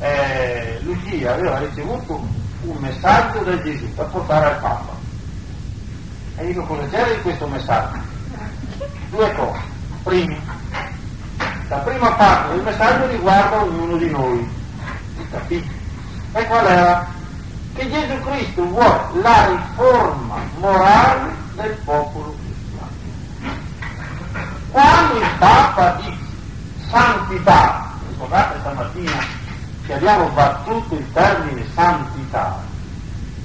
eh, 0.00 0.78
Lucia 0.82 1.32
aveva 1.32 1.58
ricevuto 1.60 2.44
un 2.62 2.76
messaggio 2.78 3.40
da 3.40 3.62
Gesù 3.62 3.92
da 3.94 4.04
portare 4.04 4.46
al 4.46 4.60
Papa. 4.60 4.94
E 6.36 6.46
dico 6.46 6.62
cosa 6.64 6.86
c'era 6.88 7.12
in 7.12 7.22
questo 7.22 7.46
messaggio? 7.46 7.98
Due 9.10 9.34
cose. 9.34 9.60
Primo, 10.02 10.36
la 11.68 11.76
prima 11.78 12.12
parte 12.12 12.54
del 12.54 12.62
messaggio 12.62 13.06
riguarda 13.08 13.62
ognuno 13.62 13.96
di 13.96 14.10
noi. 14.10 14.48
Capite? 15.30 15.68
E 16.32 16.46
qual 16.46 16.66
era? 16.66 17.06
Che 17.74 17.90
Gesù 17.90 18.20
Cristo 18.22 18.64
vuole 18.66 19.20
la 19.20 19.46
riforma 19.48 20.36
morale 20.58 21.34
del 21.54 21.76
popolo 21.84 22.36
cristiano. 22.36 22.92
Quando 24.70 25.18
il 25.18 25.28
Papa 25.38 25.90
dice 25.96 26.16
santità, 26.88 27.92
ricordate 28.08 28.58
stamattina 28.60 29.44
che 29.86 29.94
abbiamo 29.94 30.28
battuto 30.30 30.96
il 30.96 31.12
termine 31.12 31.64
santità, 31.74 32.60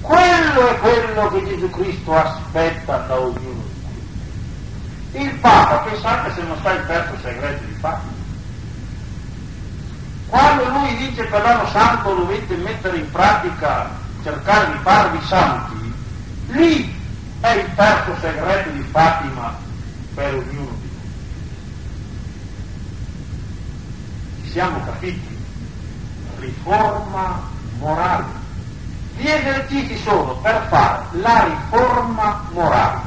quello 0.01 0.67
è 0.67 0.79
quello 0.79 1.27
che 1.29 1.45
Gesù 1.45 1.69
Cristo 1.69 2.15
aspetta 2.15 2.97
da 2.97 3.19
ognuno 3.19 3.39
di 3.39 3.81
noi. 5.11 5.23
Il 5.23 5.33
Papa, 5.35 5.77
pensate 5.89 6.33
se 6.33 6.41
non 6.41 6.57
sta 6.57 6.71
il 6.71 6.85
terzo 6.87 7.15
segreto 7.21 7.63
di 7.65 7.73
Papa. 7.79 8.19
Quando 10.27 10.69
lui 10.69 10.95
dice 10.97 11.25
per 11.25 11.41
l'anno 11.43 11.67
santo 11.69 12.15
dovete 12.15 12.55
mettere 12.55 12.97
in 12.97 13.11
pratica, 13.11 13.89
cercare 14.23 14.71
di 14.71 14.77
farvi 14.81 15.19
santi, 15.27 15.93
lì 16.47 16.99
è 17.41 17.49
il 17.49 17.75
terzo 17.75 18.15
segreto 18.19 18.69
di 18.69 18.81
Fatima 18.91 19.55
per 20.15 20.33
ognuno 20.33 20.75
di 20.79 20.89
noi. 20.93 21.11
Ci 24.43 24.51
siamo 24.51 24.83
capiti? 24.85 25.30
Riforma 26.41 27.39
morale. 27.77 28.25
Gli 29.15 29.27
esercizi 29.27 29.95
sono 30.01 30.33
per 30.37 30.65
fare 30.69 31.05
la 31.11 31.43
riforma 31.43 32.43
morale. 32.51 32.99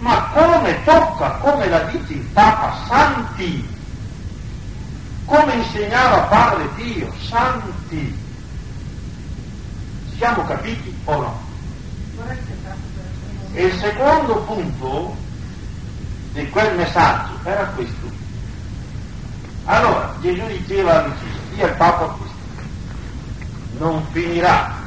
Ma 0.00 0.28
come 0.34 0.84
tocca, 0.84 1.30
come 1.40 1.68
la 1.68 1.80
dice 1.84 2.12
il 2.12 2.24
Papa, 2.32 2.76
santi, 2.86 3.66
come 5.24 5.54
insegnava 5.54 6.22
Padre 6.24 6.68
Dio, 6.74 7.10
santi. 7.28 8.18
Siamo 10.16 10.44
capiti 10.44 10.94
o 11.04 11.16
no? 11.16 11.40
E 13.52 13.64
il 13.64 13.78
secondo 13.78 14.36
punto 14.42 15.16
di 16.32 16.46
quel 16.50 16.76
messaggio 16.76 17.38
era 17.42 17.64
questo. 17.74 18.08
Allora, 19.64 20.14
Gesù 20.20 20.46
diceva 20.46 21.04
a 21.04 21.06
Lucia, 21.06 21.24
io 21.56 21.66
il 21.66 21.74
Papa 21.74 22.04
questo, 22.06 22.29
non 23.80 24.06
finirà 24.12 24.78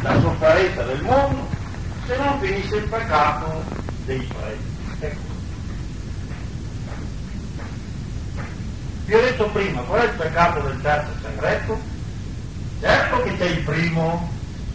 la 0.00 0.20
sofferenza 0.20 0.82
del 0.84 1.02
mondo 1.02 1.46
se 2.06 2.16
non 2.16 2.40
finisse 2.40 2.76
il 2.76 2.88
peccato 2.88 3.62
dei 4.06 4.20
preti. 4.20 4.96
Ecco. 5.00 5.20
Vi 9.04 9.14
ho 9.14 9.20
detto 9.20 9.48
prima, 9.50 9.82
qual 9.82 10.00
è 10.00 10.04
il 10.04 10.16
peccato 10.16 10.60
del 10.60 10.80
terzo 10.80 11.12
segreto? 11.20 11.78
Certo 12.80 13.22
che 13.22 13.36
c'è 13.36 13.44
il 13.44 13.64
primo, 13.64 14.30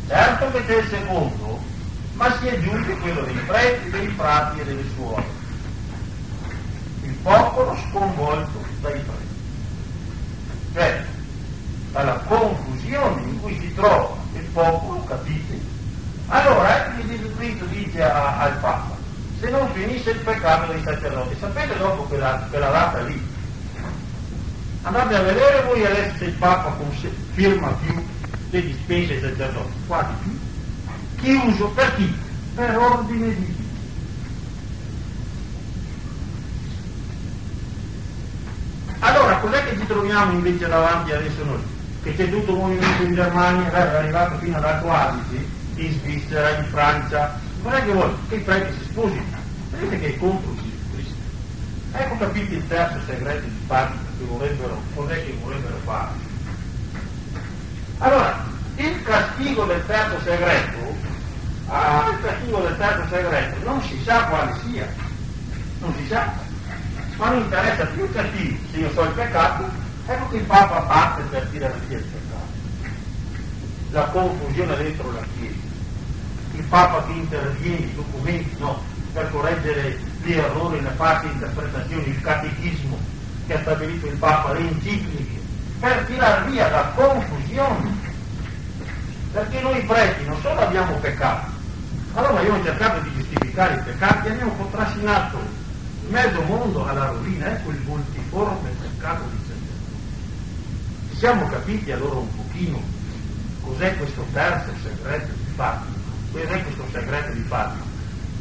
certo 0.08 0.52
che 0.52 0.66
c'è 0.66 0.78
il 0.78 0.90
secondo, 0.90 1.60
ma 2.14 2.38
si 2.38 2.50
aggiunge 2.50 2.98
quello 2.98 3.22
dei 3.22 3.40
preti, 3.48 3.90
dei 3.90 4.08
frati 4.10 4.60
e 4.60 4.66
delle 4.66 4.86
suore. 4.96 5.26
Il 7.02 7.16
popolo 7.24 7.76
sconvolto 7.90 8.64
dai 8.82 9.00
preti. 9.00 9.32
Cioè, 10.74 11.06
dalla 11.94 12.18
confusione 12.28 13.22
in 13.22 13.40
cui 13.40 13.58
si 13.60 13.74
trova 13.74 14.18
il 14.34 14.44
popolo, 14.52 15.04
capite? 15.04 15.62
Allora, 16.28 16.92
Gesù 17.08 17.36
Cristo 17.38 17.66
dice 17.66 18.02
a, 18.02 18.40
al 18.40 18.58
Papa, 18.58 18.98
se 19.40 19.50
non 19.50 19.70
finisse 19.74 20.10
il 20.10 20.20
peccato 20.20 20.72
dei 20.72 20.82
sacerdoti, 20.84 21.36
sapete 21.40 21.78
dopo 21.78 22.04
quella, 22.04 22.48
quella 22.50 22.70
data 22.70 23.02
lì, 23.02 23.22
andate 24.82 25.16
a 25.16 25.22
vedere 25.22 25.64
voi 25.66 25.86
adesso 25.86 26.18
se 26.18 26.26
il 26.26 26.34
Papa 26.34 26.76
firma 27.34 27.68
più 27.70 28.04
le 28.50 28.62
dispense 28.62 29.14
ai 29.14 29.22
sacerdoti, 29.22 29.74
quasi 29.86 30.14
più, 30.24 30.40
chiuso 31.22 31.68
per 31.70 31.96
chi? 31.96 32.12
Per 32.56 32.78
ordine 32.78 33.28
di 33.36 33.46
Dio. 33.46 33.62
Allora, 39.00 39.36
cos'è 39.38 39.64
che 39.66 39.78
ci 39.78 39.86
troviamo 39.86 40.32
invece 40.32 40.68
davanti 40.68 41.12
adesso 41.12 41.44
noi? 41.44 41.74
Che 42.04 42.16
c'è 42.16 42.30
tutto 42.30 42.52
un 42.54 42.60
movimento 42.60 43.04
in 43.04 43.14
Germania, 43.14 43.72
è 43.72 43.96
arrivato 43.96 44.38
fino 44.40 44.58
ad 44.58 44.66
Alto 44.66 44.92
Adige, 44.92 45.48
in 45.76 45.92
Svizzera, 46.00 46.50
in 46.58 46.66
Francia. 46.66 47.40
Non 47.64 47.74
è 47.74 47.86
che 47.86 47.92
vuole 47.94 48.14
che 48.28 48.36
i 48.36 48.40
preti 48.40 48.74
si 48.78 48.84
sposino. 48.90 49.24
Vedete 49.70 50.00
che 50.00 50.08
è 50.08 50.18
contro 50.18 50.54
Gesù 50.56 50.92
Cristo. 50.92 51.16
Ecco 51.94 52.18
capite 52.18 52.56
il 52.56 52.68
terzo 52.68 53.00
segreto 53.06 53.46
di 53.46 53.64
Fatima 53.68 54.02
che 54.18 54.26
vorrebbero, 54.26 54.82
cos'è 54.94 55.26
che 55.26 55.38
vorrebbero 55.42 55.78
fare. 55.86 56.12
Allora, 58.00 58.44
il 58.76 59.04
castigo 59.04 59.64
del 59.64 59.86
terzo 59.86 60.20
segreto, 60.24 60.96
ah, 61.68 62.10
il 62.12 62.22
castigo 62.22 62.60
del 62.60 62.78
terzo 62.78 63.16
segreto 63.16 63.64
non 63.64 63.82
si 63.82 64.02
sa 64.04 64.26
quale 64.26 64.54
sia, 64.66 64.88
non 65.80 65.96
si 65.96 66.08
sa, 66.08 66.34
ma 67.16 67.30
non 67.30 67.44
interessa 67.44 67.86
più 67.86 68.04
il 68.04 68.12
castigo, 68.12 68.58
se 68.72 68.78
io 68.78 68.92
so 68.92 69.04
il 69.04 69.12
peccato, 69.12 69.83
ecco 70.06 70.28
che 70.30 70.38
il 70.38 70.44
Papa 70.44 70.80
batte 70.82 71.22
per 71.24 71.48
tirare 71.52 71.80
via 71.88 71.98
il 71.98 72.04
peccato. 72.04 72.52
La 73.92 74.04
confusione 74.06 74.76
dentro 74.76 75.12
la 75.12 75.26
Chiesa, 75.38 75.56
il 76.54 76.64
Papa 76.64 77.04
che 77.06 77.12
interviene, 77.12 77.86
i 77.86 77.96
documenti, 77.96 78.56
no, 78.60 78.82
per 79.14 79.30
correggere 79.32 79.98
gli 80.24 80.34
errori, 80.34 80.82
le 80.82 80.90
false 80.96 81.26
interpretazioni, 81.28 82.08
il 82.08 82.22
catechismo 82.22 82.98
che 83.46 83.54
ha 83.54 83.62
stabilito 83.62 84.08
il 84.08 84.18
Papa, 84.18 84.54
le 84.54 84.60
encicliche, 84.60 85.42
per 85.80 86.06
tirar 86.06 86.50
via 86.50 86.70
la 86.70 86.92
confusione. 86.96 88.12
Perché 89.32 89.62
noi 89.62 89.84
preti 89.84 90.26
non 90.26 90.40
solo 90.42 90.60
abbiamo 90.60 90.94
peccato, 90.98 91.52
allora 92.14 92.42
io 92.42 92.54
ho 92.54 92.64
cercato 92.64 93.00
di 93.02 93.12
giustificare 93.16 93.76
i 93.76 93.84
peccati 93.84 94.28
e 94.28 94.32
abbiamo 94.32 94.52
contrassinato 94.52 95.40
mezzo 96.10 96.42
mondo 96.44 96.86
alla 96.88 97.06
rovina, 97.08 97.48
ecco 97.48 97.72
il 97.72 97.82
multiforme 97.86 98.70
peccato 98.80 99.24
di 99.32 99.43
siamo 101.24 101.48
capiti 101.48 101.90
allora 101.90 102.16
un 102.16 102.36
pochino 102.36 102.82
cos'è 103.62 103.96
questo 103.96 104.26
terzo 104.34 104.72
segreto 104.84 105.32
di 105.32 105.54
Fatima? 105.56 105.96
questo 106.32 106.52
è 106.52 106.64
questo 106.64 106.86
segreto 106.92 107.32
di 107.32 107.42
Fatima. 107.44 107.84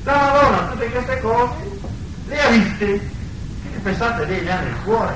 La 0.03 0.17
Madonna 0.17 0.67
tutte 0.67 0.91
queste 0.91 1.21
cose 1.21 1.81
le 2.27 2.41
ha 2.41 2.49
viste, 2.49 2.95
e 2.95 3.79
pensate 3.85 4.25
lei 4.25 4.43
le 4.43 4.51
ha 4.51 4.61
nel 4.63 4.75
cuore, 4.83 5.15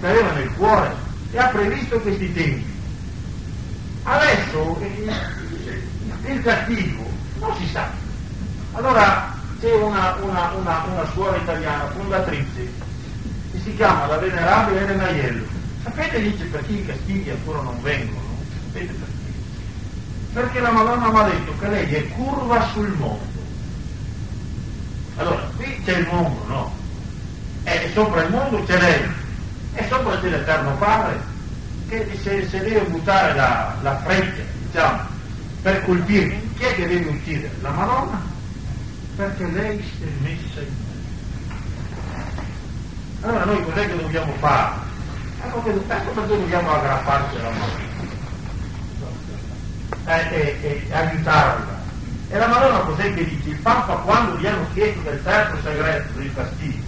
le 0.00 0.10
aveva 0.10 0.32
nel 0.32 0.52
cuore 0.54 0.92
e 1.30 1.38
ha 1.38 1.46
previsto 1.46 2.00
questi 2.00 2.32
tempi. 2.32 2.66
Adesso 4.02 4.80
il, 4.80 5.12
il 6.32 6.42
cattivo 6.42 7.08
non 7.38 7.56
si 7.58 7.68
sa. 7.68 7.92
Allora 8.72 9.32
c'è 9.60 9.72
una, 9.72 10.16
una, 10.20 10.50
una, 10.50 10.84
una 10.90 11.06
suora 11.12 11.36
italiana 11.36 11.86
fondatrice 11.90 12.72
che 13.52 13.58
si 13.62 13.72
chiama 13.76 14.06
la 14.06 14.18
venerabile 14.18 14.80
Elena 14.80 15.10
Iello. 15.10 15.53
Sapete 15.84 16.18
dice 16.18 16.44
perché 16.44 16.72
i 16.72 16.86
castighi 16.86 17.28
ancora 17.28 17.60
non 17.60 17.80
vengono? 17.82 18.38
Sapete 18.64 18.92
perché? 18.94 19.12
Perché 20.32 20.60
la 20.60 20.70
Madonna 20.70 21.10
mi 21.10 21.18
ha 21.18 21.22
detto 21.24 21.58
che 21.58 21.68
lei 21.68 21.94
è 21.94 22.08
curva 22.08 22.66
sul 22.72 22.88
mondo. 22.88 23.32
Allora, 25.16 25.42
qui 25.56 25.82
c'è 25.84 25.98
il 25.98 26.06
mondo, 26.06 26.44
no? 26.46 26.74
E 27.64 27.90
sopra 27.92 28.22
il 28.22 28.30
mondo 28.30 28.64
c'è 28.64 28.78
lei, 28.80 29.08
e 29.74 29.86
sopra 29.88 30.18
c'è 30.18 30.28
l'Eterno 30.30 30.74
Padre, 30.76 31.20
che 31.88 32.18
se, 32.22 32.48
se 32.48 32.58
deve 32.60 32.80
buttare 32.86 33.34
la, 33.34 33.76
la 33.82 33.98
freccia, 33.98 34.42
diciamo, 34.64 35.02
per 35.60 35.84
colpirmi, 35.84 36.54
chi 36.54 36.64
è 36.64 36.74
che 36.74 36.88
deve 36.88 37.10
uccidere? 37.10 37.54
La 37.60 37.70
Madonna? 37.70 38.22
Perché 39.16 39.46
lei 39.48 39.78
si 39.78 40.02
è 40.02 40.08
messa 40.22 40.60
in 40.60 40.74
me. 40.78 40.92
Allora 43.20 43.44
noi 43.44 43.62
cos'è 43.64 43.86
che 43.86 43.96
dobbiamo 43.96 44.32
fare? 44.40 44.92
Ecco, 45.46 45.62
che, 45.62 45.70
ecco 45.70 46.10
perché 46.12 46.38
dobbiamo 46.38 46.72
aggrapparci 46.72 47.36
alla 47.36 47.50
Madonna 47.50 47.92
e, 50.06 50.58
e, 50.62 50.86
e 50.88 50.94
aiutarla. 50.94 51.82
E 52.28 52.38
la 52.38 52.46
Madonna 52.46 52.78
cos'è 52.80 53.14
che 53.14 53.24
dice? 53.24 53.50
Il 53.50 53.58
Papa 53.58 53.94
quando 53.96 54.38
gli 54.38 54.46
hanno 54.46 54.66
chiesto 54.72 55.00
del 55.02 55.22
terzo 55.22 55.60
segreto 55.62 56.18
del 56.18 56.34
castigo, 56.34 56.82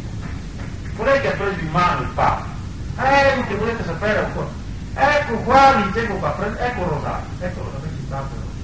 qual 0.96 1.20
che 1.20 1.32
ha 1.32 1.36
preso 1.36 1.60
in 1.60 1.70
mano 1.70 2.00
il 2.00 2.08
Papa? 2.08 2.46
Eh, 2.98 3.44
che 3.46 3.54
volete 3.56 3.84
sapere 3.84 4.20
un 4.20 4.32
po'? 4.32 4.50
Ecco 4.94 5.34
qua, 5.40 5.82
dicevo 5.86 6.14
qua, 6.14 6.34
ecco 6.38 6.80
il 6.80 6.88
rosario, 6.88 7.26
ecco 7.40 7.62
lo 7.62 7.72
avete 7.76 7.94
citato 7.98 8.34
il 8.34 8.40
rosario. 8.40 8.54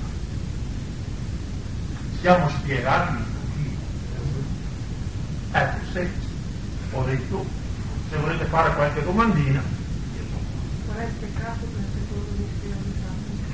Siamo 2.20 2.48
spiegati 2.48 3.12
un 3.12 3.24
pochino. 3.34 3.78
Ecco, 5.52 5.76
se 5.92 6.10
ho 6.92 7.02
detto, 7.04 7.46
se 8.10 8.16
volete 8.16 8.44
fare 8.46 8.74
qualche 8.74 9.04
domandina. 9.04 9.80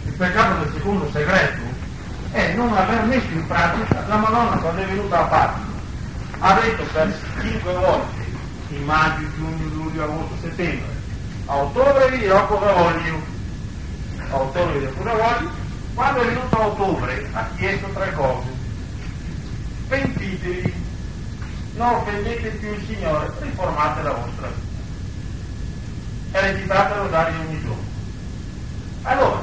Il 0.05 0.14
peccato 0.16 0.64
del 0.64 0.72
secondo 0.72 1.09
segreto 1.12 1.62
è 2.33 2.53
non 2.55 2.77
aver 2.77 3.05
messo 3.05 3.29
in 3.31 3.46
pratica 3.46 4.05
la 4.09 4.16
Madonna 4.16 4.57
quando 4.57 4.83
è 4.83 4.87
venuta 4.87 5.20
a 5.20 5.29
Fatima. 5.29 5.66
Ha 6.40 6.61
detto 6.61 6.83
per 6.92 7.16
cinque 7.40 7.72
volte, 7.74 8.24
in 8.70 8.85
maggio, 8.85 9.24
giugno, 9.37 9.74
luglio, 9.74 10.03
agosto, 10.03 10.37
settembre, 10.40 10.96
a 11.46 11.57
ottobre 11.57 12.11
vi 12.11 12.18
dirò 12.18 12.46
cosa 12.46 12.72
voglio. 12.72 13.22
A 14.31 14.37
ottobre 14.37 14.72
vi 14.72 14.79
dirò 14.81 14.92
cosa 14.92 15.14
voglio. 15.14 15.51
Quando 15.94 16.20
è 16.20 16.27
venuto 16.27 16.57
a 16.57 16.66
ottobre 16.66 17.29
ha 17.33 17.48
chiesto 17.57 17.87
tre 17.88 18.12
cose. 18.14 18.48
Pentitevi, 19.87 20.74
non 21.77 21.94
offendete 21.94 22.48
più 22.51 22.72
il 22.72 22.85
Signore, 22.85 23.33
riformate 23.40 24.03
la 24.03 24.12
vostra 24.12 24.48
vita. 24.48 24.67
E 26.31 26.41
recitate 26.41 26.95
il 26.95 27.01
rosario 27.01 27.41
ogni 27.41 27.61
giorno. 27.61 27.87
Allora, 29.03 29.43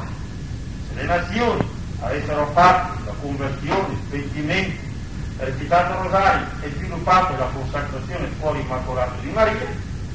se 0.87 0.93
le 0.95 1.03
nazioni 1.03 1.69
avessero 2.01 2.45
fatto 2.53 3.03
la 3.05 3.13
conversione, 3.21 3.97
pentimenti, 4.09 4.93
recitato 5.37 5.93
il 5.93 6.03
rosario 6.03 6.45
e 6.61 6.69
sviluppato 6.75 7.35
la 7.37 7.49
consacrazione 7.53 8.27
fuori 8.39 8.61
immacolato 8.61 9.19
di 9.21 9.29
Maria, 9.31 9.67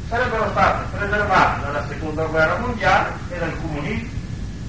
sarebbero 0.08 0.50
state 0.50 0.96
preservate 0.96 1.60
dalla 1.60 1.86
seconda 1.88 2.24
guerra 2.24 2.58
mondiale 2.58 3.12
e 3.30 3.38
dal 3.38 3.60
comunismo 3.60 4.08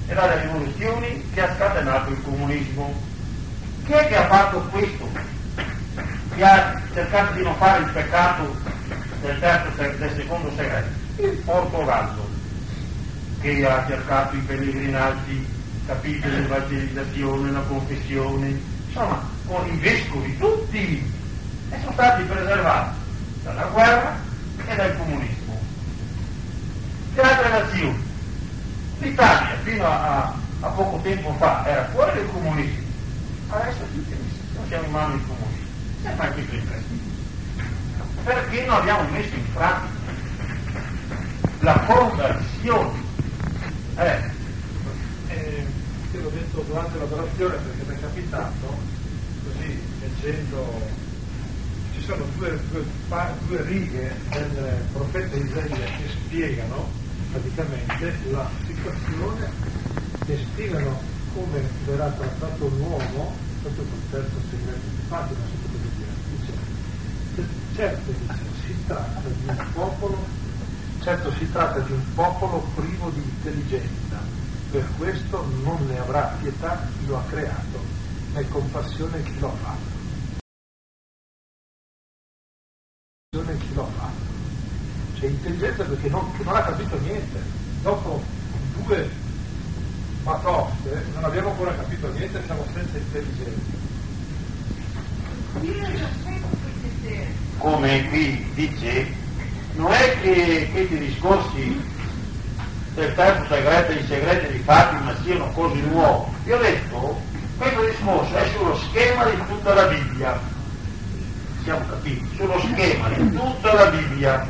e 0.07 0.13
dalle 0.13 0.41
rivoluzioni 0.41 1.29
che 1.33 1.41
ha 1.41 1.55
scatenato 1.55 2.11
il 2.11 2.21
comunismo. 2.23 2.93
Chi 3.85 3.91
è 3.91 4.07
che 4.07 4.15
ha 4.17 4.27
fatto 4.27 4.59
questo? 4.71 5.07
Che 6.35 6.43
ha 6.43 6.81
cercato 6.93 7.33
di 7.33 7.43
non 7.43 7.55
fare 7.55 7.83
il 7.83 7.91
peccato 7.91 8.55
del, 9.21 9.39
terzo, 9.39 9.81
del 9.81 10.13
secondo 10.15 10.51
segreto? 10.55 11.00
Il 11.21 11.37
Portogallo, 11.45 12.27
che 13.41 13.63
ha 13.63 13.85
cercato 13.85 14.35
i 14.35 14.39
pellegrinaggi, 14.39 15.45
capite 15.85 16.27
l'evangelizzazione, 16.27 17.51
la 17.51 17.59
confessione, 17.59 18.59
insomma, 18.87 19.23
con 19.45 19.67
i 19.71 19.77
vescovi 19.77 20.35
tutti, 20.39 21.13
e 21.69 21.79
sono 21.79 21.91
stati 21.91 22.23
preservati 22.23 22.97
dalla 23.43 23.65
guerra 23.65 24.17
e 24.65 24.75
dal 24.75 24.97
comunismo. 24.97 25.61
Che 27.13 27.21
altre 27.21 27.49
nazioni? 27.49 28.03
L'Italia 28.97 29.57
fino 29.61 29.85
a, 29.85 30.33
a, 30.61 30.67
poco 30.69 30.99
tempo 31.03 31.35
fa 31.37 31.63
era 31.67 31.85
fuori 31.89 32.15
dal 32.15 32.31
comunismo, 32.31 32.87
adesso 33.49 33.85
non 34.55 34.67
siamo 34.67 34.85
in 34.85 34.91
mano 34.91 35.15
del 35.15 35.25
comunismo. 35.27 35.69
E 36.03 36.09
anche 36.17 36.45
questo 36.47 36.73
Perché 38.23 38.65
non 38.65 38.75
abbiamo 38.77 39.07
messo 39.09 39.35
in 39.35 39.53
pratica 39.53 40.00
la 41.61 41.79
conversione? 41.85 42.99
Eh, 43.97 44.19
eh, 45.27 45.65
io 46.13 46.21
l'ho 46.21 46.29
detto 46.29 46.61
durante 46.61 46.97
l'adorazione 46.97 47.55
perché 47.55 47.83
mi 47.87 47.95
è 47.95 47.99
capitato, 47.99 48.77
così 49.43 49.81
leggendo, 49.99 50.81
ci 51.93 52.01
sono 52.03 52.25
due, 52.37 52.59
due, 52.71 52.83
due 53.47 53.61
righe 53.63 54.15
del 54.29 54.85
profeta 54.91 55.35
Isaia 55.35 55.67
che 55.69 56.09
spiegano 56.09 56.89
praticamente 57.31 58.13
la 58.31 58.49
situazione, 58.65 59.49
che 60.25 60.37
spiegano 60.37 60.99
come 61.33 61.61
verrà 61.85 62.09
trattato 62.09 62.67
l'uomo 62.67 63.35
sotto 63.61 63.83
quel 63.83 64.01
terzo 64.09 64.39
segreto 64.49 64.87
di 64.95 65.01
Fatima, 65.07 65.39
sotto 65.45 65.67
quello 65.69 65.89
di 65.95 66.37
dice, 66.37 67.47
certo 67.75 68.11
dice, 68.11 68.43
si 68.65 68.75
tratta 68.87 69.29
di 69.29 69.47
un 69.47 69.65
popolo 69.73 70.40
Certo 71.01 71.33
si 71.33 71.51
tratta 71.51 71.79
di 71.79 71.93
un 71.93 72.13
popolo 72.13 72.59
privo 72.75 73.09
di 73.09 73.23
intelligenza, 73.23 74.19
per 74.69 74.87
questo 74.99 75.43
non 75.63 75.83
ne 75.87 75.97
avrà 75.97 76.37
pietà 76.39 76.87
chi 76.99 77.07
lo 77.07 77.17
ha 77.17 77.23
creato, 77.23 77.83
né 78.33 78.47
compassione 78.49 79.23
chi 79.23 79.39
lo 79.39 79.47
ha 79.47 79.55
fatto. 79.55 79.99
Chi 83.31 83.73
lo 83.73 83.83
ha 83.83 83.87
fatto. 83.87 85.19
C'è 85.19 85.25
intelligenza 85.25 85.83
perché 85.85 86.07
non, 86.07 86.31
non 86.43 86.55
ha 86.55 86.61
capito 86.61 86.99
niente. 86.99 87.39
Dopo 87.81 88.23
due 88.83 89.09
batoste 90.21 91.03
non 91.15 91.23
abbiamo 91.23 91.49
ancora 91.49 91.75
capito 91.75 92.11
niente, 92.11 92.43
siamo 92.45 92.63
senza 92.73 92.97
intelligenza. 92.99 93.89
Come 97.57 98.07
qui 98.09 98.51
dice 98.53 99.20
non 99.73 99.91
è 99.91 100.19
che 100.21 100.69
questi 100.71 100.97
discorsi 100.97 101.81
del 102.93 103.13
terzo 103.15 103.45
segreto 103.47 103.91
e 103.91 103.95
i 103.95 104.05
segreti 104.05 104.51
di 104.51 104.59
Fatima 104.59 105.15
siano 105.23 105.49
cose 105.51 105.79
nuove. 105.81 106.29
Io 106.45 106.57
ho 106.57 106.61
detto, 106.61 107.21
questo 107.57 107.85
discorso 107.85 108.35
è 108.35 108.49
sullo 108.55 108.75
schema 108.75 109.25
di 109.25 109.37
tutta 109.47 109.73
la 109.73 109.83
Bibbia. 109.85 110.39
Siamo 111.63 111.85
capiti? 111.87 112.29
Sullo 112.35 112.59
schema 112.59 113.07
di 113.09 113.31
tutta 113.31 113.73
la 113.73 113.85
Bibbia. 113.85 114.47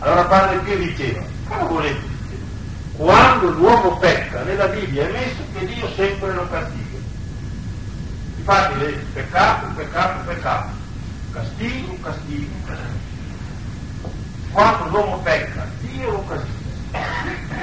Allora 0.00 0.24
Padre 0.24 0.58
Pio 0.58 0.76
diceva, 0.76 1.22
volete? 1.68 2.16
Quando 2.96 3.50
l'uomo 3.50 3.96
pecca, 3.98 4.42
nella 4.42 4.66
Bibbia 4.66 5.06
è 5.06 5.12
messo 5.12 5.42
che 5.54 5.66
Dio 5.66 5.88
sempre 5.94 6.34
lo 6.34 6.48
castiga. 6.48 6.98
Infatti, 8.36 8.96
peccato, 9.12 9.66
peccato, 9.74 10.24
peccato. 10.24 10.68
Castigo, 11.32 11.96
castigo, 12.02 12.52
castigo 12.66 13.07
quando 14.58 14.88
l'uomo 14.88 15.18
pecca, 15.18 15.64
Dio 15.82 16.10
lo 16.10 16.24
castiga. 16.26 16.98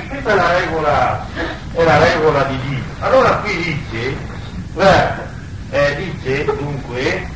Questa 0.08 0.32
è 0.32 0.36
la 0.36 0.58
regola, 0.60 1.28
è 1.74 1.84
la 1.84 1.98
regola 1.98 2.44
di 2.44 2.60
Dio. 2.70 2.84
Allora 3.00 3.36
qui 3.40 3.54
dice, 3.58 4.18
guarda, 4.72 5.28
eh, 5.72 5.96
dice 5.98 6.46
dunque, 6.46 7.30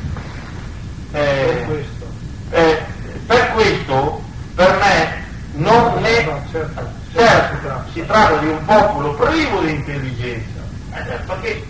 eh, 1.11 1.43
per 1.51 1.65
questo, 1.65 2.05
eh, 2.51 2.81
per 3.25 3.51
questo, 3.51 4.23
per 4.55 4.77
me, 4.79 5.23
non 5.55 6.05
è, 6.05 6.23
no, 6.23 6.41
certo, 6.51 6.89
certo, 7.11 7.83
si 7.91 8.05
tratta 8.05 8.37
di 8.37 8.47
un 8.47 8.63
popolo 8.63 9.13
privo 9.15 9.59
di 9.59 9.71
intelligenza, 9.71 10.61
eh, 10.93 11.19
perché 11.25 11.67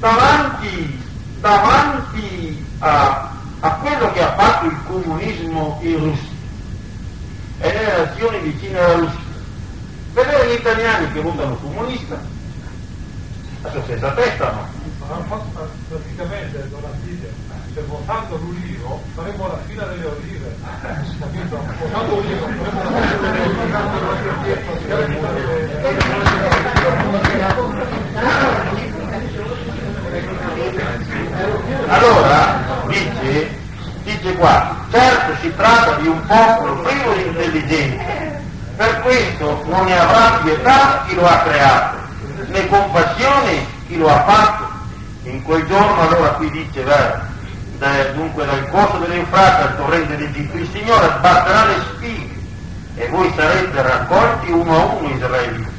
davanti, 0.00 1.00
davanti 1.38 2.66
a, 2.80 3.30
a 3.60 3.70
quello 3.74 4.10
che 4.10 4.20
ha 4.20 4.34
fatto 4.34 4.66
il 4.66 4.78
comunismo 4.84 5.78
in 5.80 5.98
Russia, 5.98 6.33
e 7.58 7.72
nelle 7.72 7.96
nazioni 7.96 8.38
vicine 8.38 8.78
alla 8.78 8.94
Russia. 8.94 9.32
Vedere 10.12 10.48
gli 10.48 10.58
italiani 10.58 11.12
che 11.12 11.20
votano 11.20 11.56
comunista, 11.56 12.20
adesso 13.62 13.82
senza 13.86 14.10
testa 14.12 14.50
no, 14.50 14.68
praticamente 15.88 16.68
Don 16.70 16.84
Attilio, 16.84 17.28
se 17.74 17.82
votando 17.82 18.36
l'ulivo 18.36 19.02
faremo 19.14 19.48
la 19.48 19.58
fila 19.66 19.84
delle 19.86 20.06
olive, 20.06 20.56
capito? 21.18 21.64
Votando 21.80 22.14
l'ulivo 22.14 22.46
faremo 22.46 22.90
la 22.90 23.06
fila 23.06 23.30
delle 23.30 23.42
olive. 23.42 23.72
Allora, 31.88 32.60
dice, 32.86 33.58
dice 34.04 34.34
qua, 34.34 34.76
certo 34.90 35.36
si 35.40 35.52
tratta 35.54 35.96
di 35.96 36.06
un 36.06 36.24
popolo 36.26 36.82
di 36.88 37.03
intelligenza, 37.54 38.42
per 38.76 39.00
questo 39.02 39.64
non 39.68 39.84
ne 39.86 39.98
avrà 39.98 40.40
pietà 40.42 41.04
chi 41.06 41.14
lo 41.14 41.26
ha 41.26 41.38
creato, 41.38 41.96
né 42.48 42.66
compassione 42.66 43.66
chi 43.86 43.96
lo 43.96 44.08
ha 44.08 44.24
fatto 44.24 44.72
in 45.24 45.42
quel 45.42 45.64
giorno 45.66 46.00
allora 46.00 46.30
qui 46.30 46.50
dice, 46.50 46.84
da, 46.84 48.12
dunque 48.14 48.44
dal 48.44 48.68
corso 48.70 48.98
dell'Eufrate 48.98 49.62
al 49.62 49.76
torrente 49.76 50.16
d'Egitto, 50.16 50.56
il 50.56 50.68
Signore 50.72 51.12
sbatterà 51.16 51.64
le 51.66 51.76
spighe 51.94 52.32
e 52.96 53.08
voi 53.08 53.32
sarete 53.34 53.82
raccolti 53.82 54.50
uno 54.50 54.76
a 54.76 54.84
uno 54.84 55.08
israeliti. 55.08 55.72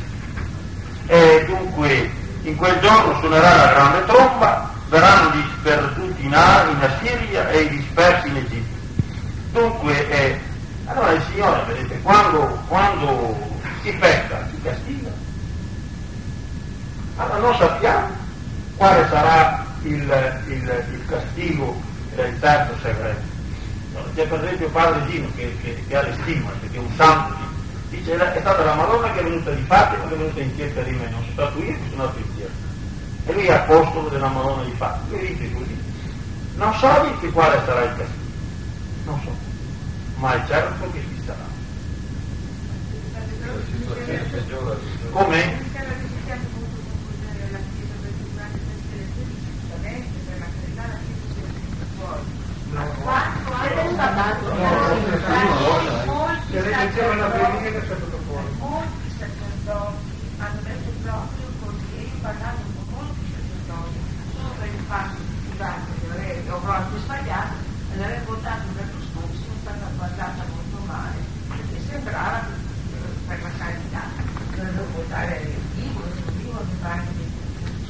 E 1.08 1.46
dunque 1.48 2.12
in 2.44 2.56
quel 2.56 2.80
giorno 2.80 3.20
suonerà 3.20 3.56
la 3.56 3.72
grande 3.74 4.06
tromba, 4.06 4.70
verranno 4.90 5.30
disperduti 5.32 6.26
in, 6.26 6.32
in 6.32 6.80
Assiria 6.82 7.50
e 7.50 7.70
dispersi 7.70 8.28
in 8.28 8.36
Egitto. 8.38 8.74
Dunque, 9.52 10.10
eh, 10.10 10.40
allora 10.86 11.12
il 11.12 11.24
Signore, 11.30 11.64
vedete, 11.74 12.02
quando, 12.02 12.60
quando 12.68 13.38
si 13.82 13.92
pecca, 13.94 14.48
si 14.52 14.62
castiga. 14.62 15.10
Allora 17.18 17.38
non 17.38 17.56
sappiamo 17.56 18.08
quale 18.76 19.08
sarà 19.10 19.66
il, 19.84 20.42
il, 20.48 20.86
il 20.92 21.06
castigo 21.08 21.82
del 22.16 22.40
terzo 22.40 22.76
segreto. 22.82 23.34
C'è 24.14 24.28
per 24.28 24.44
esempio 24.44 24.70
padre 24.70 25.06
Gino 25.10 25.28
che, 25.36 25.56
che, 25.62 25.84
che 25.88 25.96
ha 25.96 26.02
le 26.02 26.14
stigmate, 26.22 26.70
che 26.70 26.78
è 26.78 26.80
un 26.80 26.94
santo, 26.96 27.36
dice 27.90 28.18
è 28.18 28.40
stata 28.40 28.64
la 28.64 28.76
Madonna 28.76 29.12
che 29.12 29.20
è 29.22 29.24
venuta 29.24 29.52
di 29.52 29.62
Fatima, 29.64 30.08
che 30.08 30.14
è 30.14 30.18
venuta 30.18 30.40
in 30.42 30.56
chiesa 30.56 30.82
di 30.82 30.92
me, 30.92 31.10
non 31.10 31.22
sono 31.22 31.32
stato 31.32 31.64
io 31.64 31.74
che 31.74 31.90
sono 31.90 32.02
andato 32.02 32.20
in 32.20 32.36
chiesa. 32.36 32.52
E 33.28 33.34
lui 33.34 33.46
è 33.46 33.54
apostolo 33.54 34.10
della 34.10 34.28
Madonna 34.28 34.64
di 34.64 34.74
Fatima, 34.76 35.18
lui 35.18 35.36
dice 35.36 35.54
così. 35.54 35.84
Non 36.56 36.74
so 36.76 37.18
di 37.20 37.32
quale 37.32 37.62
sarà 37.66 37.84
il 37.84 37.96
castigo, 37.96 38.24
non 39.06 39.22
so, 39.24 39.45
ma 40.18 40.44
è 40.44 40.48
certo 40.48 40.92
che 40.92 41.00
ci 41.00 41.24
sarà. 41.26 41.54
Come? 45.12 45.74
molti 58.60 59.10
sacerdoti 59.18 60.16
hanno 60.38 60.60
detto 60.64 60.92
proprio 61.02 61.48
così, 61.62 62.12
parlando 62.22 62.62
con 62.76 62.86
molti 62.92 63.26
sacerdoti, 63.32 64.00
solo 64.36 64.50
per 64.60 64.68
il 64.68 64.84
fatto 64.88 65.22
di 65.36 66.50
ho 66.50 66.60
proprio 66.60 67.00
sbagliato, 67.00 67.54
e 67.92 67.98
l'aver 67.98 68.24
votato 68.24 68.64
per 68.76 68.88
lo 68.94 69.02
scorso 69.02 69.44
è 69.44 69.58
stata 69.62 69.88
guardata 69.96 70.44
molto 70.50 70.78
male, 70.86 71.20
sembrava 72.16 72.48
per 73.28 73.42
la 73.42 73.50
carità, 73.58 74.04
dovevo 74.56 74.86
votare 74.96 75.42
il 75.42 75.60
vivo, 75.76 76.04
mi 76.64 76.78
pare 76.82 77.04
dei 77.18 77.32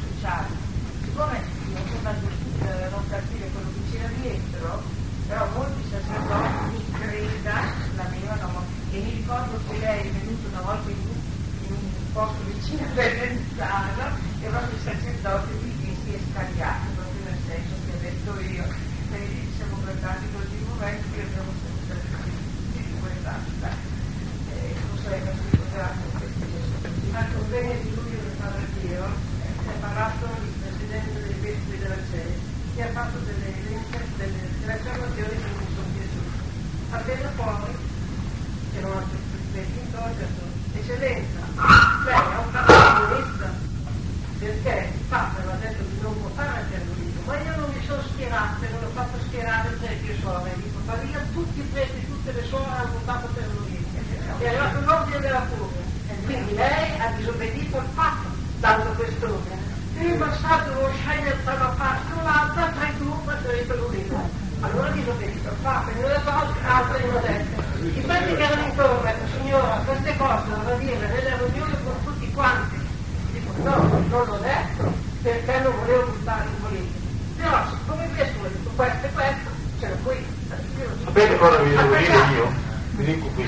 sociali. 0.02 0.54
Siccome 1.04 1.38
io 1.70 1.78
sono 1.94 2.10
a 2.10 2.90
non 2.90 3.10
capire 3.10 3.50
quello 3.50 3.70
che 3.70 3.92
c'era 3.92 4.08
dietro, 4.22 4.82
però 5.28 5.48
molti 5.54 5.84
sacerdoti 5.92 6.74
mi 6.74 6.92
creda 7.00 7.62
l'avevano 7.96 8.64
e 8.92 8.98
mi 8.98 9.12
ricordo 9.12 9.60
che 9.70 9.78
lei 9.78 10.08
è 10.08 10.12
venuta 10.12 10.48
una 10.48 10.62
volta 10.62 10.90
in, 10.90 10.98
in 11.68 11.72
un 11.76 12.12
posto 12.14 12.44
vicino 12.46 12.86
a 12.86 12.94
Verenzano 12.94 14.18
e 14.42 14.48
proprio 14.48 14.76
il 14.76 14.84
sacerdote 14.84 15.60
di 15.60 15.78
lì 15.82 15.98
si 16.04 16.14
è 16.14 16.20
scagliato 16.32 16.86
proprio 16.96 17.24
nel 17.26 17.40
senso 17.46 17.76
che 17.86 17.92
ho 17.94 18.00
detto 18.02 18.40
io 18.42 18.64
e 19.12 19.48
siamo 19.56 19.78
guardati 19.84 20.26
così 20.34 20.56
un 20.62 20.70
momento 20.70 21.08
che 21.14 21.22
abbiamo 21.22 21.52
sempre 21.62 22.02
di 22.72 23.00
due 23.00 23.10
e 23.10 23.22
basta 23.22 23.96
non 24.56 24.58
so 24.58 24.64
se 24.64 24.72
si 24.72 24.86
potranno 24.86 24.95
questi 25.06 26.44
ma 27.12 27.20
il 27.20 27.34
convegno 27.34 27.74
di 27.82 27.96
luglio 27.96 28.20
del 28.22 28.36
Padre 28.40 28.66
Pio 28.82 29.06
è 29.06 29.80
parlato 29.80 30.26
il 30.26 30.54
presidente 30.62 31.22
dei 31.22 31.40
vescovi 31.40 31.78
della 31.80 31.96
CEI 32.12 32.54
che 32.76 32.82
ha 32.84 32.92
fatto 32.92 33.18
delle, 33.20 33.54
delle, 34.18 34.50
delle 34.60 34.74
affermazioni 34.74 35.30
che 35.30 35.50
mi 35.60 35.66
poi, 37.36 37.76
che 38.74 38.80
non 38.82 38.92
ha 38.92 39.00
ha 39.00 40.10
detto, 40.18 40.44
eccellenza, 40.74 41.40
lei 42.04 42.16
è 42.16 42.38
un 42.38 42.52
capo 42.52 42.74
comunista, 42.74 43.54
perché 44.40 44.92
il 44.94 45.02
Papa 45.08 45.38
aveva 45.40 45.56
detto 45.56 45.84
di 45.84 46.00
non 46.02 46.22
votare 46.22 46.62
il 46.62 46.68
terrorismo, 46.70 47.22
ma 47.26 47.38
io 47.40 47.56
non 47.56 47.72
mi 47.72 47.86
sono 47.86 48.02
schierata, 48.14 48.68
non 48.72 48.84
ho 48.84 48.90
fatto 48.94 49.18
schierare 49.28 49.70
il 49.70 49.78
vecchio 49.78 50.16
suore, 50.20 50.52
dico, 50.56 50.80
ma 50.86 50.94
via 50.96 51.20
tutti 51.34 51.60
i 51.60 51.70
preti, 51.72 52.08
tutte 52.08 52.32
le 52.32 52.44
suore 52.44 52.66
hanno 52.66 52.92
votato 52.92 53.28
terrorismo, 53.34 54.00
e 54.40 54.44
è 54.44 54.48
arrivato 54.48 54.86
l'ordine 54.86 55.20
della 55.20 55.46
fuga, 55.46 55.80
e 56.08 56.24
quindi 56.26 56.54
lei 56.56 57.00
ha 57.00 57.12
disobbedito 57.18 57.78
il 57.78 57.88
Papa, 57.94 58.30
dando 58.60 58.90
quest'ordine 58.92 59.66
il 60.46 60.74
lo 60.74 60.92
sceglie 60.94 61.36
da 61.44 61.54
una 61.54 61.74
parte 61.78 62.14
o 62.14 62.22
l'altra, 62.24 62.68
tra 62.68 62.88
i 62.88 62.98
due 62.98 63.16
preferito 63.26 63.76
l'unico. 63.76 64.30
Allora 64.62 64.90
dico 64.90 65.18
che 65.18 65.26
il 65.26 65.40
Papa 65.62 65.92
non 65.92 66.10
le 66.10 66.22
volte, 66.24 66.60
altre 66.66 67.06
non 67.06 67.22
detto. 67.22 67.64
I 67.82 68.02
quelli 68.02 68.36
che 68.36 68.44
erano 68.44 68.66
intorno, 68.66 69.08
ecco, 69.08 69.26
signora, 69.38 69.82
queste 69.86 70.18
cose 70.18 70.44
devono 70.50 70.78
dire 70.78 71.08
nelle 71.08 71.38
riunioni 71.38 71.76
con 71.84 71.94
tutti 72.04 72.32
quanti. 72.32 72.78
Dico, 73.32 73.52
no, 73.64 74.06
non 74.08 74.26
l'ho 74.26 74.38
detto, 74.38 74.94
perché 75.22 75.60
non 75.60 75.74
volevo 75.80 76.06
buttare 76.06 76.46
in 76.48 76.62
politica. 76.62 77.04
Però, 77.38 77.70
siccome 77.70 78.10
questo 78.16 78.40
ho 78.40 78.48
detto 78.48 78.70
questo 78.76 79.06
e 79.06 79.12
questo, 79.12 79.50
ce 79.80 79.88
l'ho 79.88 79.98
qui. 80.04 80.26
Sapete 81.04 81.38
cosa 81.38 81.58
vi 81.58 81.70
devo 81.76 81.96
dire 81.96 82.18
io? 82.36 82.54
Vi 82.92 83.04
dico 83.04 83.28
qui. 83.28 83.48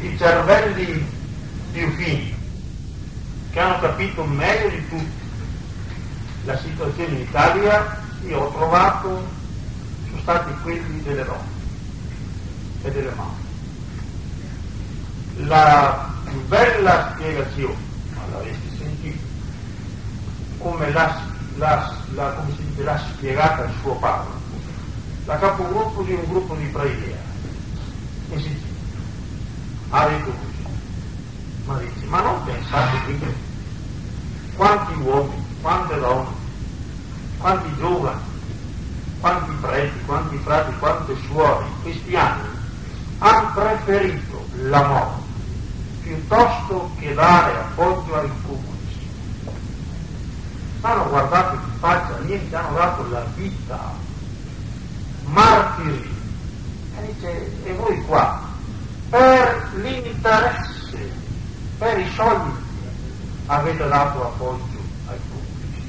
I 0.00 0.18
cervelli 0.18 0.84
fini 0.84 1.05
che 3.56 3.62
hanno 3.62 3.78
capito 3.78 4.22
meglio 4.22 4.68
di 4.68 4.86
tutti 4.86 5.24
la 6.44 6.58
situazione 6.58 7.14
in 7.14 7.20
Italia, 7.20 8.02
io 8.26 8.40
ho 8.40 8.52
trovato, 8.52 9.26
sono 10.04 10.20
stati 10.20 10.52
quelli 10.62 11.02
delle 11.02 11.24
donne 11.24 11.48
e 12.82 12.90
delle 12.90 13.10
mamme. 13.14 13.44
La 15.46 16.12
più 16.24 16.46
bella 16.48 17.12
spiegazione, 17.14 17.76
ma 18.14 18.20
l'avete 18.30 18.76
sentito, 18.76 19.24
come 20.58 20.92
l'ha, 20.92 21.18
l'ha, 21.56 21.94
l'ha, 22.12 22.30
come 22.32 22.54
dice, 22.58 22.82
l'ha 22.82 22.98
spiegata 22.98 23.64
il 23.64 23.72
suo 23.80 23.94
padre, 23.94 24.32
la 25.24 25.38
capogruppo 25.38 26.02
di 26.02 26.12
un 26.12 26.26
gruppo 26.28 26.54
di 26.56 26.66
preghiera 26.66 27.22
in 28.32 28.38
Sicilia. 28.38 28.60
Ha 29.88 30.08
detto 30.08 30.30
così, 30.30 30.74
ma 31.64 31.78
dice, 31.78 32.04
ma 32.04 32.20
non 32.20 32.44
pensate 32.44 33.18
che 33.18 33.44
quanti 34.56 34.94
uomini, 35.00 35.44
quante 35.60 35.98
donne, 35.98 36.28
quanti 37.38 37.74
giovani, 37.76 38.20
quanti 39.20 39.50
preti, 39.60 40.04
quanti 40.06 40.36
frati, 40.38 40.72
quante 40.78 41.16
suore 41.26 41.64
questi 41.82 42.16
anni 42.16 42.48
hanno 43.18 43.52
preferito 43.54 44.46
la 44.62 44.86
morte 44.86 45.24
piuttosto 46.02 46.90
che 46.98 47.14
dare 47.14 47.58
appoggio 47.58 48.14
ai 48.14 48.30
comunisti. 48.46 49.08
Hanno 50.82 51.08
guardato 51.08 51.54
in 51.54 51.78
faccia 51.78 52.18
niente, 52.18 52.54
hanno 52.54 52.76
dato 52.76 53.10
la 53.10 53.24
vita, 53.34 53.80
martiri. 55.24 56.14
E 56.96 57.06
dice, 57.12 57.62
e 57.64 57.72
voi 57.74 58.00
qua, 58.04 58.40
per 59.10 59.68
l'interesse, 59.74 61.12
per 61.78 61.98
i 61.98 62.08
soldi 62.14 62.65
avete 63.46 63.88
dato 63.88 64.24
appoggio 64.24 64.78
ai 65.06 65.18
pubblici. 65.28 65.82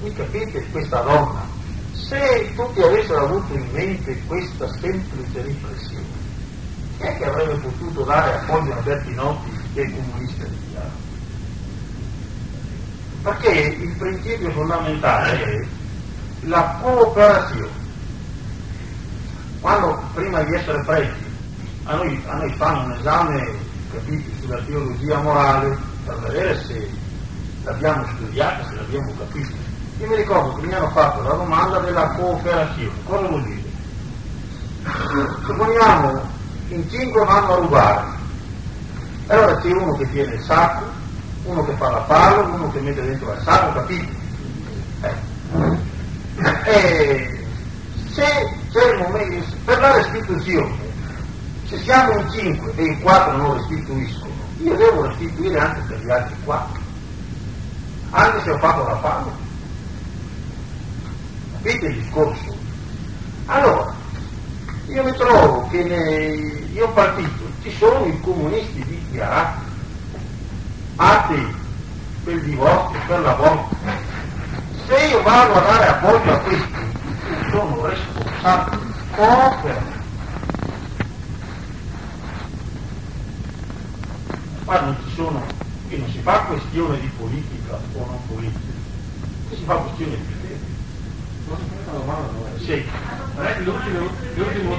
Voi 0.00 0.12
capite 0.14 0.66
questa 0.70 1.00
donna? 1.00 1.48
Se 1.92 2.52
tutti 2.54 2.80
avessero 2.82 3.24
avuto 3.24 3.52
in 3.52 3.68
mente 3.72 4.18
questa 4.26 4.66
semplice 4.78 5.42
riflessione, 5.42 6.18
chi 6.96 7.02
è 7.04 7.16
che 7.18 7.24
avrebbe 7.24 7.54
potuto 7.56 8.02
dare 8.04 8.34
appoggio 8.34 8.72
a 8.72 8.80
Bertinotti 8.80 9.50
è 9.74 9.84
comunista 9.90 10.44
di 10.44 10.56
Chiaro? 10.70 11.08
Perché 13.22 13.50
il 13.50 13.94
principio 13.96 14.50
fondamentale 14.52 15.44
è 15.44 15.66
la 16.46 16.78
cooperazione. 16.80 17.88
Quando 19.60 20.02
prima 20.14 20.42
di 20.42 20.54
essere 20.54 20.82
preti 20.84 21.24
a 21.84 21.94
noi, 21.96 22.22
a 22.26 22.36
noi 22.36 22.54
fanno 22.54 22.84
un 22.84 22.92
esame 22.92 23.68
capiti 23.92 24.29
sulla 24.50 24.62
teologia 24.64 25.20
morale 25.20 25.78
per 26.04 26.18
vedere 26.18 26.64
se 26.64 26.90
l'abbiamo 27.62 28.04
studiata, 28.16 28.66
se 28.68 28.74
l'abbiamo 28.74 29.12
capita. 29.16 29.56
Io 30.00 30.08
mi 30.08 30.16
ricordo 30.16 30.54
che 30.54 30.66
mi 30.66 30.74
hanno 30.74 30.90
fatto 30.90 31.22
la 31.22 31.34
domanda 31.34 31.78
della 31.78 32.08
cooperazione. 32.08 32.94
Cosa 33.04 33.28
vuol 33.28 33.44
dire? 33.44 33.68
Supponiamo 35.44 36.22
in 36.68 36.90
cinque 36.90 37.24
vanno 37.24 37.52
a 37.52 37.56
rubare. 37.56 38.18
Allora 39.28 39.56
c'è 39.58 39.70
uno 39.70 39.92
che 39.96 40.10
tiene 40.10 40.34
il 40.34 40.42
sacco, 40.42 40.84
uno 41.44 41.64
che 41.64 41.72
fa 41.76 41.90
la 41.90 41.98
palla, 41.98 42.42
uno 42.42 42.72
che 42.72 42.80
mette 42.80 43.02
dentro 43.02 43.32
il 43.32 43.42
sacco, 43.42 43.72
capito? 43.74 44.12
Eh. 45.02 45.28
E 46.64 47.46
se 48.10 48.56
c'è 48.72 48.92
il 48.92 48.98
momento, 48.98 49.56
per 49.64 49.78
la 49.78 49.94
restituzione, 49.94 50.79
se 51.70 51.78
siamo 51.82 52.18
in 52.18 52.30
cinque 52.32 52.72
e 52.74 52.84
in 52.84 53.00
quattro 53.00 53.36
non 53.36 53.54
restituiscono, 53.54 54.32
io 54.58 54.74
devo 54.74 55.06
restituire 55.06 55.56
anche 55.60 55.80
per 55.82 56.04
gli 56.04 56.10
altri 56.10 56.34
quattro, 56.42 56.80
anche 58.10 58.42
se 58.42 58.50
ho 58.50 58.58
fatto 58.58 58.88
la 58.88 58.98
fame. 58.98 59.30
Capite 61.52 61.86
il 61.86 62.02
discorso? 62.02 62.56
Allora, 63.46 63.94
io 64.88 65.04
mi 65.04 65.12
trovo 65.12 65.68
che 65.68 65.84
nei 65.84 66.68
mio 66.72 66.88
partito 66.88 67.44
ci 67.62 67.72
sono 67.78 68.04
i 68.04 68.20
comunisti 68.20 68.84
dichiarati, 68.84 69.60
atei 70.96 71.54
per 72.24 72.34
il 72.34 72.42
divorzio, 72.42 72.98
per 73.06 73.20
l'aborto. 73.20 73.76
Se 74.88 75.06
io 75.06 75.22
vado 75.22 75.54
a 75.54 75.60
dare 75.60 75.86
appoggio 75.86 76.32
a 76.32 76.38
questi, 76.38 76.74
sono 77.52 77.86
responsabile, 77.86 78.78
coopera. 79.14 79.99
Ma 84.70 84.78
non 84.82 84.96
ci 85.04 85.14
sono, 85.16 85.44
qui 85.88 85.98
non 85.98 86.08
si 86.12 86.20
fa 86.20 86.42
questione 86.42 87.00
di 87.00 87.10
politica 87.18 87.74
o 87.74 88.06
non 88.06 88.20
politica, 88.28 88.72
qui 89.48 89.56
si 89.56 89.64
fa 89.64 89.74
questione 89.74 90.14
di 90.14 90.34
fede. 90.40 90.58
Sì. 92.64 92.72
Eh, 92.74 93.60
l'ultimo, 93.62 93.98
l'ultimo, 94.36 94.76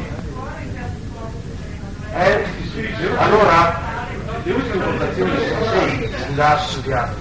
Eh, 2.14 2.46
sì, 2.62 2.70
sì. 2.70 3.04
Allora, 3.18 4.08
le 4.46 4.54
ultime 4.54 4.86
votazioni, 4.86 5.38
sì, 5.38 6.10
scusate, 6.30 6.72
scusate. 6.72 7.16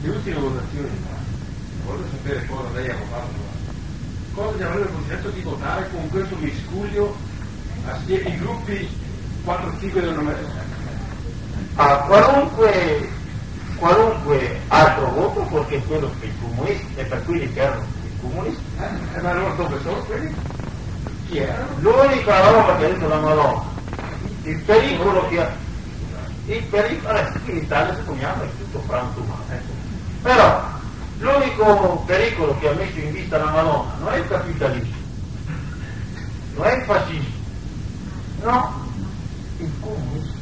le 0.00 0.08
ultime 0.08 0.36
votazioni, 0.38 0.88
voglio 1.84 2.04
sapere 2.12 2.46
cosa 2.46 2.70
lei 2.72 2.88
ha 2.88 2.96
votato. 2.96 3.28
Cosa 4.32 4.56
gli 4.56 4.62
avrebbe 4.62 4.90
consigliato 4.90 5.28
di 5.28 5.40
votare 5.42 5.90
con 5.90 6.08
questo 6.08 6.36
miscuglio 6.36 7.14
i 8.06 8.38
gruppi 8.38 8.88
4-5 9.44 9.92
del 10.00 10.14
nome? 10.14 10.65
A 11.76 11.98
qualunque, 12.06 13.08
qualunque 13.76 14.60
altro 14.68 15.10
voto 15.10 15.40
perché 15.42 15.78
quello 15.86 16.10
che 16.18 16.26
i 16.26 16.32
comunisti 16.40 16.94
e 16.94 17.04
per 17.04 17.22
cui 17.24 17.40
dichiarano 17.40 17.84
i 18.02 18.20
comunisti 18.20 18.62
Eh, 19.14 19.20
ma 19.20 19.30
allora 19.30 19.54
dove 19.54 19.78
sono 19.82 19.98
quelli? 20.04 20.34
Chi 21.28 21.38
erano? 21.38 21.66
l'unica 21.80 22.50
roba 22.50 22.76
che 22.76 22.84
ha 22.84 22.88
detto 22.88 23.08
la 23.08 23.18
Madonna 23.18 23.62
il 24.44 24.58
pericolo 24.60 25.28
che 25.28 25.40
ha 25.40 25.50
il 26.46 26.62
pericolo 26.62 27.08
adesso 27.10 27.38
qui 27.44 27.52
in 27.52 27.64
Italia 27.64 27.94
supponiamo 27.94 28.42
è 28.42 28.48
tutto 28.58 28.80
frantumano 28.86 29.42
ecco. 29.50 29.72
però 30.22 30.64
l'unico 31.18 32.04
pericolo 32.06 32.56
che 32.58 32.68
ha 32.68 32.72
messo 32.74 32.98
in 32.98 33.12
vista 33.12 33.36
la 33.36 33.50
Madonna 33.50 33.92
non 33.98 34.12
è 34.14 34.16
il 34.16 34.28
capitalismo 34.28 34.94
non 36.54 36.66
è 36.66 36.76
il 36.76 36.82
fascismo 36.84 37.34
no 38.42 38.84
il 39.58 39.70
comunismo 39.80 40.36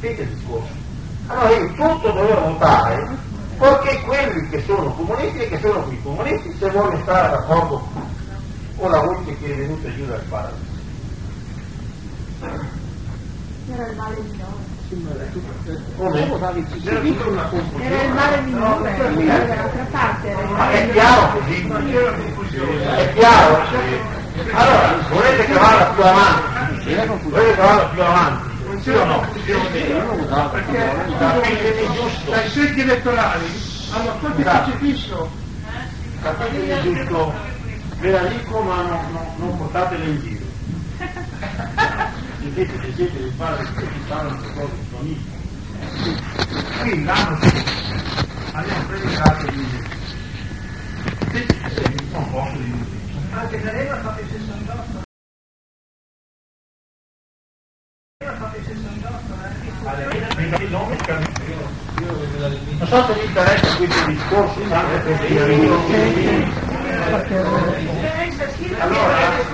Capite 0.00 0.22
il 0.22 0.28
discorso? 0.28 0.72
Allora 1.28 1.48
io 1.50 1.72
tutto 1.72 2.10
dovevo 2.10 2.40
votare 2.52 3.08
perché 3.58 4.00
quelli 4.02 4.48
che 4.50 4.62
sono 4.66 4.92
comunisti 4.92 5.38
e 5.38 5.48
che 5.48 5.58
sono 5.58 5.80
qui 5.84 6.00
comunisti 6.02 6.54
se 6.58 6.70
vogliono 6.70 7.00
stare 7.02 7.30
d'accordo 7.30 7.88
con 8.76 8.90
la 8.90 9.00
voce 9.00 9.38
che 9.38 9.52
è 9.52 9.56
venuta 9.56 9.94
giù 9.94 10.04
dal 10.04 10.22
paradiso. 10.28 10.74
Era 13.72 13.86
il 13.86 13.96
male 13.96 14.16
minore. 14.20 14.74
Come? 15.96 16.64
C'era 16.84 17.00
tutta 17.00 17.28
una 17.28 17.42
confusione. 17.44 17.84
Era 17.86 18.02
il 18.02 18.12
male 18.12 18.40
minore, 18.42 18.94
quello 18.94 19.24
dall'altra 19.24 19.86
parte 19.90 20.28
era 20.28 20.40
il 20.40 20.48
Ma 20.48 20.56
male 20.58 20.88
è 20.88 20.92
chiaro 20.92 21.38
così? 21.38 21.62
Ma 21.62 21.84
c'era 21.84 22.12
confusione. 22.12 22.96
È 22.96 23.12
chiaro? 23.14 23.64
Allora, 24.52 24.94
volete 25.10 25.44
che 25.46 25.52
vada 25.54 25.84
più 25.86 26.02
avanti? 26.04 26.94
Volete 27.30 27.54
che 27.54 27.60
vada 27.60 27.84
più 27.86 28.02
avanti? 28.02 28.45
Sì 28.86 28.92
o 28.92 29.04
no? 29.04 29.20
Perché 30.52 30.92
dai 32.28 32.48
seggi 32.50 32.80
elettorali 32.82 33.44
hanno 33.90 34.16
tolto 34.20 34.38
il 34.38 34.44
crocifisso. 34.44 35.28
Capitemi 36.22 36.94
giusto. 36.94 37.34
Ve 37.98 38.10
la 38.12 38.26
dico 38.26 38.60
ma 38.60 38.82
non, 38.82 39.10
non, 39.10 39.26
non 39.38 39.58
portatela 39.58 40.04
in 40.04 40.20
giro. 40.20 40.44
Invece 42.42 42.78
che 42.78 42.92
siete 42.94 43.24
di 43.24 43.32
fare 43.36 43.64
che 43.74 43.86
fanno 44.06 44.40
le 44.40 44.52
cose 44.54 44.72
bonite. 44.90 45.30
Qui 46.78 47.04
l'anno 47.04 47.38
scorso 47.38 48.24
abbiamo 48.52 48.86
predicato 48.86 49.50
di 49.50 49.66
un 52.12 52.30
po' 52.30 52.48
di 52.52 52.72
Anche 53.32 53.60
D'Alema 53.60 53.94
ha 53.96 54.00
fatto 54.00 54.20
il 54.20 54.28
68. 54.30 55.05
Non 62.78 62.88
so 62.88 63.06
se 63.06 63.12
vi 63.14 63.26
interessa 63.26 63.76
questo 63.76 64.06
discorso, 64.06 64.60
anche 64.74 64.98
perché 64.98 65.32
io 65.32 65.44
Allora? 68.78 69.44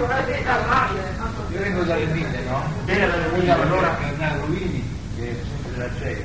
Io 1.51 1.59
vengo 1.59 1.83
dalle 1.83 2.07
mille, 2.07 2.41
no? 2.49 2.65
Viene 2.87 3.07
dalle 3.09 3.29
mille, 3.37 3.51
allora 3.53 3.91
Bernardo 4.01 4.47
Luini, 4.47 4.83
che 5.17 5.31
è 5.31 5.35
sempre 5.35 5.71
della 5.73 5.91
CEI, 5.99 6.25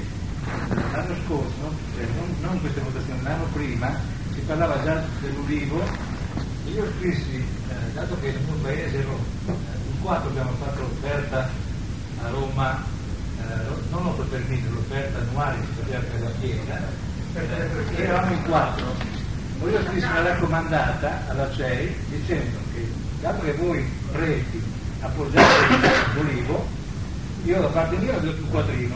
l'anno 0.94 1.16
scorso, 1.26 1.76
cioè 1.94 2.06
non, 2.16 2.36
non 2.40 2.62
questa 2.62 2.82
votazione, 2.82 3.22
l'anno 3.24 3.44
prima, 3.52 3.94
si 4.34 4.40
parlava 4.40 4.82
già 4.84 5.04
dell'ulivo 5.20 5.84
e 6.66 6.70
io 6.70 6.86
scrissi, 6.98 7.36
eh, 7.70 7.92
dato 7.94 8.18
che 8.22 8.32
nel 8.32 8.42
mio 8.42 8.56
paese 8.62 9.00
eh, 9.00 9.02
in 9.02 10.02
quattro 10.02 10.30
abbiamo 10.30 10.52
fatto 10.64 10.80
l'offerta 10.80 11.50
a 12.24 12.30
Roma, 12.30 12.96
non 13.90 14.04
l'offerta 14.04 14.24
per 14.30 14.44
mille, 14.48 14.70
l'offerta 14.70 15.20
annuale 15.20 15.58
si 15.62 15.82
faceva 15.82 16.04
per 16.12 16.22
la 16.22 16.30
piena, 16.40 16.80
eh, 17.34 18.04
eravamo 18.04 18.34
in 18.34 18.44
quattro. 18.44 18.86
Poi 19.60 19.72
io 19.72 19.84
scrissi 19.86 20.06
una 20.06 20.22
raccomandata 20.22 21.22
alla 21.30 21.52
CEI 21.52 21.96
dicendo 22.10 22.58
che 22.74 22.88
dato 23.22 23.44
che 23.44 23.54
voi 23.54 23.90
preti 24.12 24.62
appoggiate 25.02 25.90
l'olivo, 26.16 26.68
io 27.44 27.62
da 27.62 27.68
parte 27.68 27.96
mia 27.98 28.16
ho 28.16 28.20
detto 28.20 28.44
un 28.44 28.50
quadrino, 28.50 28.96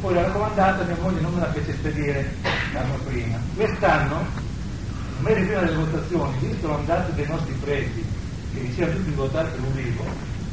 poi 0.00 0.14
la 0.14 0.22
raccomandata 0.22 0.84
mia 0.84 0.96
moglie 1.00 1.20
non 1.20 1.34
me 1.34 1.40
la 1.40 1.52
fece 1.52 1.72
spedire 1.72 2.34
l'anno 2.72 2.96
prima. 3.06 3.38
Quest'anno, 3.54 4.16
un 4.16 5.22
mese 5.22 5.40
prima 5.40 5.60
delle 5.60 5.76
votazioni, 5.76 6.38
visto 6.40 6.68
l'andazzo 6.68 7.10
dei 7.12 7.26
nostri 7.26 7.54
preti, 7.54 8.04
che 8.52 8.60
dicevano 8.60 8.96
tutti 8.96 9.08
di 9.08 9.14
votare 9.14 9.48
per 9.48 9.60
l'olivo, 9.60 10.04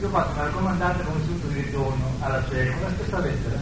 io 0.02 0.08
ho 0.08 0.10
fatto 0.10 0.34
una 0.34 0.44
raccomandata 0.46 1.04
come 1.04 1.20
istituto 1.20 1.48
di 1.54 1.62
ritorno 1.62 2.12
alla 2.22 2.44
CEI 2.50 2.72
con 2.72 2.82
la 2.82 2.90
stessa 2.90 3.20
lettera, 3.20 3.60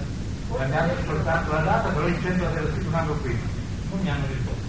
cambiando 0.55 0.93
soltanto 1.05 1.51
la 1.51 1.59
data, 1.59 1.89
però 1.89 2.05
dicendo 2.05 2.47
di 2.47 2.57
aver 2.57 2.71
scritto 2.71 2.87
un 2.87 2.93
anno 2.93 3.13
prima. 3.15 3.39
Non 3.91 3.99
mi 3.99 4.09
hanno 4.09 4.25
risposto. 4.25 4.67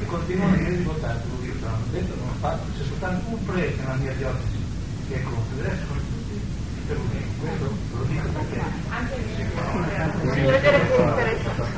E 0.00 0.06
continuano 0.06 0.54
a 0.54 0.56
dire 0.56 0.76
di 0.76 0.82
votare 0.82 1.20
per 1.20 1.30
l'Udito, 1.30 1.66
hanno 1.66 1.84
detto 1.92 2.14
non 2.16 2.28
ho 2.28 2.34
fatto, 2.40 2.66
c'è 2.76 2.84
soltanto 2.84 3.28
un 3.28 3.44
prete 3.44 3.80
nella 3.80 3.94
mia 3.94 4.12
diocesi 4.12 4.58
che 5.06 5.14
è 5.14 5.22
contro, 5.22 5.56
il 5.56 5.62
resto 5.62 5.86
sono 5.86 6.00
tutti 6.00 6.40
per 6.88 6.96
l'Udito, 6.96 7.26
questo 7.38 7.76
lo 7.94 8.04
dico 8.04 8.28
perché. 8.34 8.58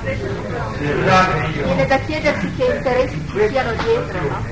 Che 0.01 0.23
io 1.61 1.65
Viene 1.65 1.87
da 1.87 1.99
chiedersi 1.99 2.51
che 2.57 2.65
interessi 2.65 3.21
ci 3.29 3.49
siano 3.51 3.73
dietro, 3.85 4.21
no? 4.29 4.45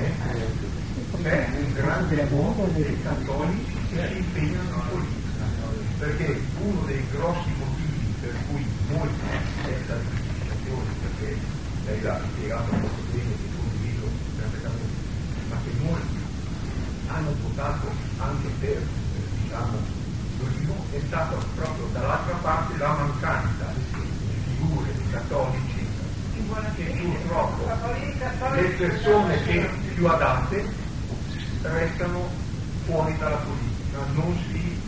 c'è 1.23 1.47
un 1.57 1.73
grande 1.73 2.27
modo 2.29 2.69
dei 2.75 3.01
cattolici 3.01 3.78
impegnano 3.89 4.69
in 4.69 4.81
politica, 4.89 5.45
perché 5.97 6.41
uno 6.61 6.81
dei 6.85 7.03
grossi 7.11 7.49
motivi 7.57 8.13
per 8.21 8.35
cui 8.47 8.65
molti 8.89 9.19
questa 9.63 9.95
discriminazione, 9.95 10.89
perché 11.01 11.37
lei 11.85 12.01
l'ha 12.01 12.21
spiegato 12.31 12.71
molto 12.71 13.01
bene 13.11 13.31
che 13.35 13.49
condivido 13.55 14.07
perfettamente, 14.37 14.99
ma 15.49 15.55
che 15.63 15.71
molti 15.83 16.17
hanno 17.07 17.35
votato 17.41 17.87
anche 18.19 18.47
per, 18.59 18.77
eh, 18.77 19.41
diciamo, 19.41 19.77
l'Olivo, 20.39 20.75
è 20.91 20.99
stata 21.07 21.35
proprio 21.55 21.87
dall'altra 21.91 22.35
parte 22.35 22.77
la 22.77 22.93
mancanza 22.93 23.73
di 23.75 24.01
figure 24.55 24.93
di 24.93 25.09
cattolici. 25.11 25.87
Che 26.75 26.83
purtroppo 26.83 27.67
le 28.53 28.63
persone 28.69 29.43
che 29.43 29.69
più 29.93 30.07
adatte 30.07 30.65
restano 31.61 32.27
fuori 32.85 33.15
dalla 33.17 33.35
politica, 33.35 33.68
non 34.13 34.37
si, 34.47 34.79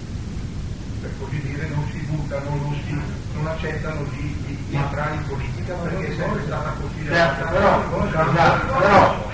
per 1.02 1.12
così 1.20 1.42
dire, 1.42 1.70
non 1.74 1.86
si 1.92 2.00
rifiutano, 2.00 2.50
non, 2.50 2.76
si, 2.86 3.00
non 3.34 3.48
accettano 3.48 4.04
di, 4.12 4.36
di, 4.46 4.58
di 4.70 4.76
entrare 4.76 5.16
in 5.16 5.24
politica 5.28 5.74
perché 5.76 6.08
è 6.08 6.16
sempre 6.16 6.44
stata 6.46 6.70
Certo, 6.70 6.82
considerata 6.82 7.50
però, 7.50 7.90
guardate, 7.90 8.66
però, 8.66 9.30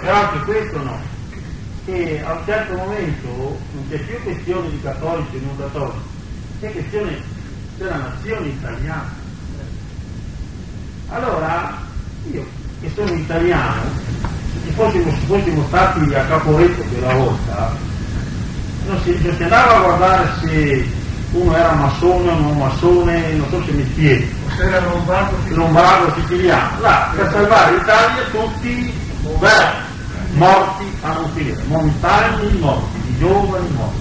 però 0.00 0.14
anche 0.14 0.44
questo 0.44 0.82
no, 0.82 1.00
che 1.84 2.22
a 2.24 2.32
un 2.32 2.44
certo 2.44 2.76
momento 2.76 3.26
non 3.72 3.88
c'è 3.88 3.98
più 3.98 4.22
questione 4.22 4.70
di 4.70 4.82
cattolici 4.82 5.36
e 5.36 5.40
non 5.40 5.58
cattolici, 5.58 5.98
c'è 6.60 6.72
questione 6.72 7.22
della 7.76 7.96
nazione 7.96 8.46
italiana. 8.48 9.20
Allora, 11.08 11.78
io 12.30 12.46
che 12.80 12.90
sono 12.94 13.12
italiano, 13.12 13.82
se 14.64 14.70
fossimo, 14.72 15.10
fossimo 15.26 15.64
stati 15.66 16.14
a 16.14 16.24
Caporetto 16.24 16.82
quella 16.84 17.14
volta, 17.14 17.76
non 18.86 19.00
si, 19.02 19.18
non 19.22 19.36
si 19.36 19.42
andava 19.42 19.76
a 19.76 19.80
guardare 19.80 20.28
se 20.42 20.86
uno 21.32 21.56
era 21.56 21.72
massone 21.72 22.30
o 22.30 22.34
non 22.34 22.58
massone, 22.58 23.32
non 23.32 23.48
so 23.48 23.62
se 23.64 23.72
mi 23.72 23.84
spiego. 23.92 24.26
Se 24.56 24.64
era 24.64 24.80
lombardo 24.80 25.36
lombardo 25.48 26.14
siciliano, 26.20 26.80
là 26.80 27.10
per 27.14 27.30
salvare 27.30 27.76
l'Italia 27.76 28.22
tutti 28.30 28.92
beh, 29.38 29.90
morti 30.34 30.84
a 31.02 31.12
non 31.12 31.30
finire, 31.34 31.56
montagne 31.66 32.50
di 32.50 32.58
morti, 32.58 33.00
di 33.06 33.18
giovani 33.18 33.68
morti, 33.76 34.00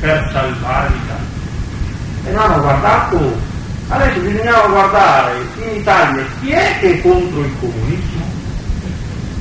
per 0.00 0.30
salvare 0.32 0.88
l'Italia. 0.88 1.34
E 2.24 2.30
non 2.30 2.42
hanno 2.42 2.62
guardato, 2.62 3.36
adesso 3.88 4.20
bisognava 4.20 4.66
guardare 4.68 5.32
in 5.58 5.76
Italia 5.80 6.24
chi 6.40 6.50
è 6.50 6.78
che 6.80 6.94
è 6.94 7.02
contro 7.02 7.40
il 7.40 7.52
comunismo, 7.60 8.24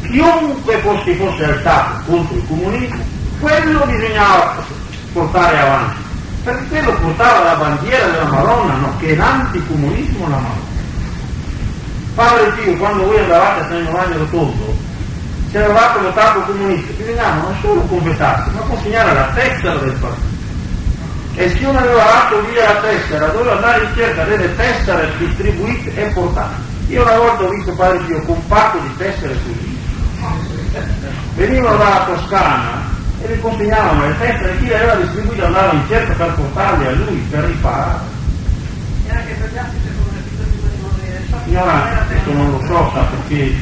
chiunque 0.03 0.77
fosse, 0.79 1.15
fosse 1.15 1.43
alzato 1.45 2.11
contro 2.11 2.35
il 2.35 2.47
comunismo, 2.47 3.03
quello 3.39 3.85
bisognava 3.85 4.55
portare 5.13 5.59
avanti 5.59 6.03
perché 6.45 6.65
quello 6.67 6.93
portava 6.99 7.43
la 7.43 7.55
bandiera 7.55 8.05
della 8.05 8.25
Madonna, 8.25 8.73
no? 8.75 8.93
che 8.99 9.15
l'anticomunismo 9.15 10.29
la 10.29 10.35
Madonna. 10.35 10.73
Padre 12.13 12.53
Dio, 12.61 12.77
quando 12.77 13.05
voi 13.05 13.19
andavate 13.19 13.61
a 13.61 13.67
San 13.67 13.83
Giovanni 13.83 14.13
Rotondo, 14.13 14.77
se 15.49 15.63
avevate 15.63 15.99
votato 16.01 16.41
comunista, 16.41 16.93
bisognava 16.97 17.41
non 17.41 17.55
solo 17.61 17.81
confessarsi, 17.81 18.49
ma 18.51 18.61
consegnare 18.61 19.13
la 19.13 19.29
tessera 19.33 19.75
del 19.75 19.91
partito. 19.93 20.33
E 21.33 21.49
se 21.49 21.65
uno 21.65 21.79
aveva 21.79 22.03
dato 22.03 22.41
via 22.45 22.73
la 22.73 22.79
tessera, 22.79 23.27
doveva 23.27 23.55
andare 23.55 23.83
in 23.83 23.89
cerca 23.95 24.23
delle 24.23 24.55
tessere 24.55 25.11
distribuite 25.17 25.95
e 25.95 26.05
portate. 26.11 26.73
Io 26.89 27.01
una 27.01 27.17
volta 27.17 27.43
ho 27.43 27.49
visto 27.49 27.73
Padre 27.73 28.05
Dio 28.05 28.21
con 28.21 28.35
un 28.35 28.47
pacco 28.47 28.77
di 28.77 28.95
tessere 28.97 29.35
così. 29.43 29.79
Venivano 31.33 31.77
dalla 31.77 32.05
Toscana 32.05 32.94
e 33.25 33.27
le 33.27 33.39
consegnavano 33.39 34.07
le 34.07 34.17
tessere, 34.19 34.57
chi 34.59 34.67
le 34.67 34.75
aveva 34.75 34.95
distribuite 34.95 35.43
andava 35.43 35.73
in 35.73 35.81
cerca 35.87 36.13
per 36.13 36.33
portarle 36.33 36.87
a 36.87 36.91
lui, 36.91 37.25
per 37.29 37.43
riparare. 37.43 37.99
E 39.07 39.11
anche 39.11 39.33
per 39.33 39.51
gli 39.51 39.57
altri 39.57 39.77
secondo 39.83 40.11
le 40.13 40.21
figure 40.29 40.69
di 40.69 40.81
morire. 40.81 41.59
Era 41.59 42.05
questo 42.07 42.33
non 42.33 42.51
lo 42.51 42.59
so, 42.65 42.91
sa 42.93 43.01
perché, 43.03 43.53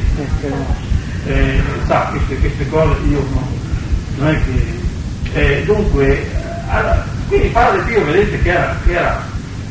eh, 1.26 1.62
sa, 1.86 2.00
queste, 2.12 2.38
queste 2.40 2.70
cose 2.70 3.00
io 3.08 3.26
no, 3.34 3.48
non 4.18 4.28
è 4.28 4.40
che... 4.44 4.82
eh, 5.40 5.64
dunque, 5.64 6.08
eh, 6.08 6.30
allora, 6.70 7.06
quindi 7.28 7.48
Padre 7.48 7.82
Pio 7.84 8.06
vedete 8.06 8.42
che 8.42 8.50
era, 8.50 8.76
che 8.86 8.94
era 8.94 9.24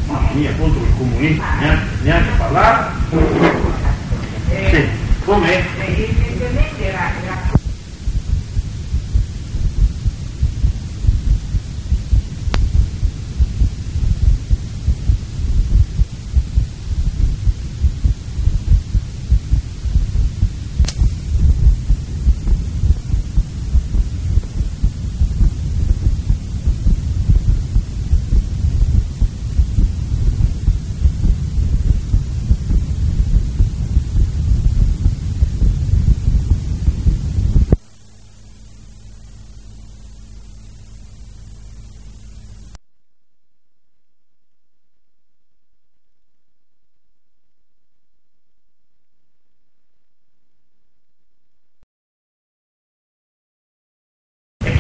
mamma 0.07 0.31
mia, 0.33 0.53
contro 0.57 0.81
il 0.83 0.93
comunismo, 0.97 1.45
neanche, 1.61 1.85
neanche 2.03 2.31
parlare. 2.39 2.85
Sì, 4.71 4.89
com'è? 5.25 5.65
Evidentemente 5.87 6.89
era, 6.89 7.11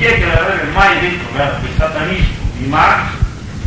chi 0.03 0.09
è 0.09 0.18
che 0.18 0.36
avrebbe 0.36 0.68
mai 0.72 0.98
detto 0.98 1.30
guarda, 1.30 1.61
che 1.61 1.66
il 1.66 1.74
satanismo 1.76 2.34
di 2.57 2.66
Marx 2.66 3.12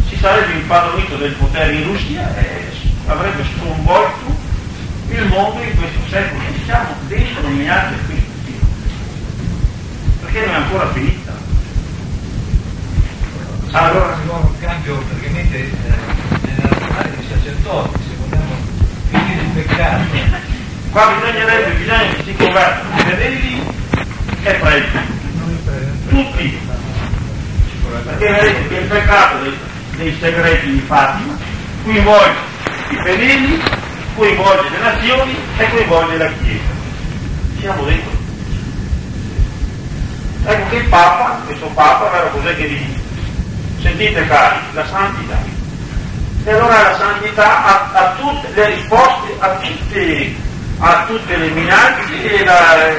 si 0.09 0.17
sarebbe 0.17 0.51
impadronito 0.51 1.15
del 1.15 1.31
potere 1.31 1.75
in 1.75 1.85
Russia 1.85 2.35
e 2.35 2.71
avrebbe 3.07 3.41
sconvolto 3.55 4.35
il 5.11 5.25
mondo 5.27 5.63
in 5.63 5.77
questo 5.77 5.99
secolo? 6.09 6.41
Ci 6.53 6.63
siamo 6.65 6.93
dentro 7.07 7.47
neanche 7.47 7.95
a 7.95 8.05
questo 8.05 8.31
tipo. 8.43 8.65
Perché 10.23 10.45
non 10.45 10.49
è 10.49 10.57
ancora 10.57 10.91
finita. 10.91 11.33
Allora 13.71 14.17
si 14.21 14.27
un 14.27 14.59
cambio 14.59 14.97
praticamente 14.97 15.57
eh, 15.57 15.71
nella 16.47 17.03
dei 17.03 17.27
sacerdoti, 17.29 17.99
se 18.09 18.15
vogliamo 18.19 18.55
finire 19.09 19.41
il 19.41 19.49
peccato. 19.51 20.03
Qua 20.91 21.13
bisognerebbe, 21.13 21.75
bisogna 21.75 22.09
che 22.09 22.23
si 22.25 22.35
convertano 22.35 22.97
fedeli 22.97 23.61
e 24.43 24.53
preti. 24.55 25.14
Tutti. 26.09 26.59
Perché 28.03 28.31
vedete 28.31 28.75
il 28.75 28.87
peccato 28.87 29.37
dei, 29.43 29.57
dei 29.97 30.17
segreti 30.19 30.71
di 30.71 30.79
Fatima 30.79 31.53
coinvolge 31.85 32.53
i 32.89 32.95
fedeli, 32.95 33.61
coinvolge 34.15 34.69
le 34.69 34.77
nazioni 34.79 35.37
e 35.57 35.69
coinvolge 35.69 36.17
la 36.17 36.31
Chiesa. 36.41 36.73
Siamo 37.59 37.83
dentro. 37.83 38.11
Ecco 40.47 40.69
che 40.69 40.75
il 40.75 40.87
Papa, 40.87 41.41
questo 41.45 41.67
Papa, 41.67 42.09
vero 42.09 42.29
cos'è 42.29 42.55
che 42.55 42.67
dice? 42.67 43.03
Sentite 43.81 44.27
cari, 44.27 44.57
la 44.73 44.85
santità. 44.87 45.37
E 46.43 46.51
allora 46.51 46.89
la 46.89 46.97
santità 46.97 47.65
ha, 47.65 47.89
ha 47.93 48.15
tutte 48.19 48.47
le 48.53 48.75
risposte 48.75 49.35
a 49.39 49.49
tutte, 49.55 50.35
a 50.79 51.05
tutte 51.07 51.37
le 51.37 51.49
minacce 51.49 52.23
e, 52.23 52.45
la, 52.45 52.91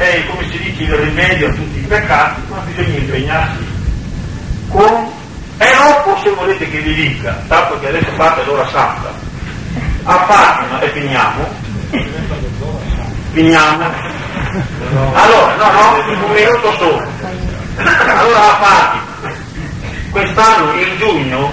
e, 0.00 0.26
come 0.26 0.48
si 0.50 0.58
dice 0.58 0.84
il 0.84 0.94
rimedio 0.94 1.48
a 1.48 1.52
tutti 1.52 1.78
i 1.78 1.82
peccati, 1.82 2.40
ma 2.48 2.58
bisogna 2.60 2.96
impegnarsi 2.96 3.66
con 4.68 5.08
dopo 5.58 6.18
se 6.22 6.30
volete 6.30 6.70
che 6.70 6.78
vi 6.78 6.94
dica, 6.94 7.42
tanto 7.46 7.78
che 7.80 7.88
adesso 7.88 8.10
fate 8.16 8.44
l'ora 8.44 8.66
santa, 8.68 9.12
a 10.04 10.24
Fatima 10.26 10.80
e 10.80 10.88
finiamo, 10.88 11.48
finiamo, 13.32 13.84
allora, 15.12 15.54
no, 15.56 15.70
no, 15.70 16.24
un 16.24 16.32
minuto 16.32 16.72
solo, 16.78 17.06
allora 17.76 18.40
a 18.40 18.58
Fatima, 18.62 19.34
quest'anno 20.10 20.80
in 20.80 20.96
giugno 20.96 21.52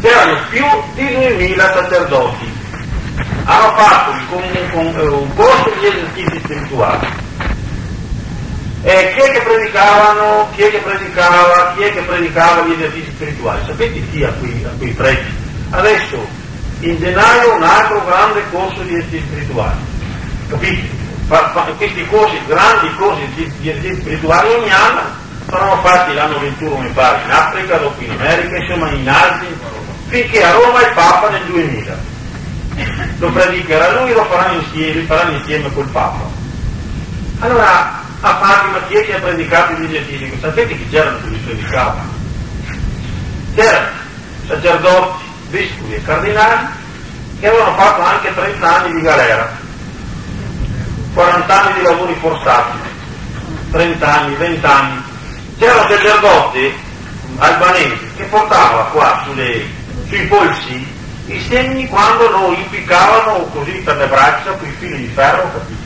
c'erano 0.00 0.38
più 0.50 0.66
di 0.94 1.14
2000 1.14 1.72
sacerdoti, 1.72 2.52
hanno 3.44 3.76
fatto 3.76 4.34
un, 4.34 4.42
un, 4.72 5.08
un 5.08 5.34
corso 5.34 5.70
di 5.78 5.86
esercizi 5.86 6.40
spirituali. 6.42 7.23
E 8.86 9.14
chi 9.14 9.20
è 9.20 9.32
che 9.32 9.40
predicavano, 9.40 10.50
chi 10.54 10.62
è 10.62 10.70
che 10.70 10.78
predicava, 10.78 11.72
chi 11.74 11.84
è 11.84 11.92
che 11.94 12.02
predicava 12.02 12.66
gli 12.66 12.72
esercizi 12.72 13.10
spirituali? 13.14 13.62
Sapete 13.66 14.02
chi 14.10 14.22
a 14.24 14.32
quei, 14.38 14.62
a 14.62 14.76
quei 14.76 14.90
preti? 14.90 15.32
Adesso, 15.70 16.28
in 16.80 16.98
gennaio 16.98 17.54
un 17.54 17.62
altro 17.62 18.04
grande 18.04 18.42
corso 18.50 18.82
di 18.82 18.94
esercizi 18.94 19.24
spirituali. 19.26 19.78
Capite? 20.48 20.88
Fa, 21.26 21.50
fa, 21.52 21.62
questi 21.78 22.06
corsi, 22.08 22.38
grandi 22.46 22.94
corsi 22.96 23.26
di, 23.34 23.50
di 23.60 23.70
esercizi 23.70 24.00
spirituali 24.02 24.52
ogni 24.52 24.70
anno 24.70 25.00
saranno 25.48 25.80
fatti 25.80 26.12
l'anno 26.12 26.38
21 26.40 26.76
mi 26.76 26.88
pare 26.90 27.22
in 27.24 27.30
Africa, 27.30 27.76
dopo 27.78 28.02
in 28.02 28.10
America, 28.10 28.56
insomma 28.58 28.90
in 28.90 29.08
Asia, 29.08 29.48
finché 30.08 30.44
a 30.44 30.52
Roma 30.52 30.80
il 30.82 30.92
Papa 30.92 31.30
nel 31.30 31.44
2000. 31.44 32.12
Lo 33.18 33.30
predicherà 33.30 34.00
lui 34.02 34.12
lo 34.12 34.24
faranno 34.24 34.60
insieme, 34.60 35.02
faranno 35.04 35.36
insieme 35.38 35.72
col 35.72 35.88
Papa. 35.88 36.42
Allora, 37.38 38.02
a 38.26 38.38
Fatima 38.38 38.80
chi 38.88 38.94
è 38.94 39.04
che 39.04 39.16
ha 39.16 39.20
predicato 39.20 39.74
gli 39.74 39.84
esercizi? 39.84 40.38
Sapete 40.40 40.74
chi 40.78 40.88
c'erano 40.88 41.20
che 41.20 41.28
li 41.28 41.36
predicavano? 41.36 42.12
C'erano 43.54 43.88
sacerdoti, 44.46 45.24
vescovi 45.50 45.94
e 45.94 46.02
cardinali 46.02 46.66
che 47.38 47.48
avevano 47.48 47.76
fatto 47.76 48.00
anche 48.00 48.34
30 48.34 48.76
anni 48.76 48.94
di 48.94 49.00
galera, 49.02 49.52
40 51.12 51.62
anni 51.62 51.74
di 51.74 51.82
lavori 51.82 52.14
forzati, 52.18 52.78
30 53.70 54.18
anni, 54.18 54.34
20 54.36 54.66
anni. 54.66 55.02
C'erano 55.58 55.88
sacerdoti 55.88 56.74
albanesi 57.36 58.10
che 58.16 58.24
portavano 58.24 58.90
qua 58.90 59.22
sulle, 59.26 59.66
sui 60.08 60.26
polsi 60.26 60.92
i 61.26 61.40
segni 61.46 61.86
quando 61.88 62.30
lo 62.30 62.54
impiccavano 62.54 63.44
così 63.52 63.72
per 63.84 63.96
le 63.96 64.06
braccia 64.06 64.52
con 64.52 64.66
i 64.66 64.74
fili 64.78 64.96
di 64.96 65.08
ferro, 65.08 65.50
capite? 65.52 65.83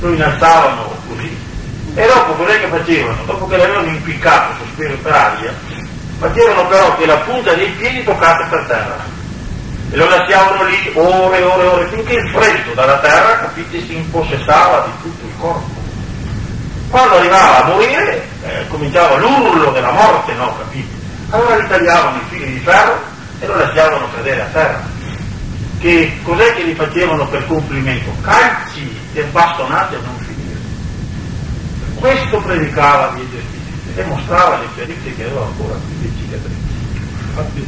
Lo 0.00 0.12
innalzavano 0.12 0.96
così. 1.08 1.36
E 1.94 2.06
dopo 2.06 2.32
cos'è 2.32 2.60
che 2.60 2.68
facevano? 2.68 3.24
Dopo 3.24 3.46
che 3.48 3.56
l'avevano 3.56 3.88
impiccato 3.88 4.54
sospiro 4.64 4.94
per 5.02 5.12
aria, 5.12 5.52
facevano 6.18 6.66
però 6.68 6.96
che 6.96 7.06
la 7.06 7.16
punta 7.16 7.54
dei 7.54 7.70
piedi 7.70 8.04
toccasse 8.04 8.46
per 8.48 8.64
terra. 8.66 9.16
E 9.90 9.96
lo 9.96 10.08
lasciavano 10.08 10.64
lì 10.64 10.90
ore 10.94 11.38
e 11.38 11.42
ore 11.42 11.62
e 11.62 11.66
ore, 11.66 11.86
finché 11.86 12.14
il 12.14 12.30
freddo 12.30 12.74
dalla 12.74 12.98
terra, 12.98 13.38
capite, 13.40 13.80
si 13.80 13.96
impossessava 13.96 14.86
di 14.86 15.02
tutto 15.02 15.26
il 15.26 15.32
corpo. 15.38 15.86
Quando 16.90 17.16
arrivava 17.16 17.64
a 17.64 17.66
morire, 17.68 18.28
eh, 18.44 18.68
cominciava 18.68 19.16
l'urlo 19.16 19.70
della 19.72 19.90
morte, 19.90 20.32
no, 20.34 20.56
capite? 20.58 20.94
Allora 21.30 21.56
ritagliavano 21.56 22.16
i 22.16 22.24
fili 22.30 22.52
di 22.52 22.60
ferro 22.60 23.00
e 23.40 23.46
lo 23.46 23.56
lasciavano 23.56 24.08
cadere 24.14 24.40
a 24.42 24.46
terra. 24.52 24.82
Che 25.80 26.18
cos'è 26.22 26.54
che 26.54 26.64
gli 26.64 26.74
facevano 26.74 27.26
per 27.26 27.46
complimento? 27.46 28.10
Calci 28.22 28.87
e 29.12 29.24
bastonate 29.24 29.96
a 29.96 30.00
non 30.00 30.18
finire. 30.18 30.58
Questo 31.94 32.40
predicava 32.40 33.14
gli 33.14 33.20
esercizi 33.20 33.58
e 33.96 34.04
mostrava 34.04 34.58
le 34.58 34.66
ferite 34.74 35.14
che 35.14 35.24
aveva 35.24 35.46
ancora 35.46 35.74
qui 35.74 36.02
le 36.02 36.10
cicatrici. 36.18 36.56
Infatti, 37.28 37.66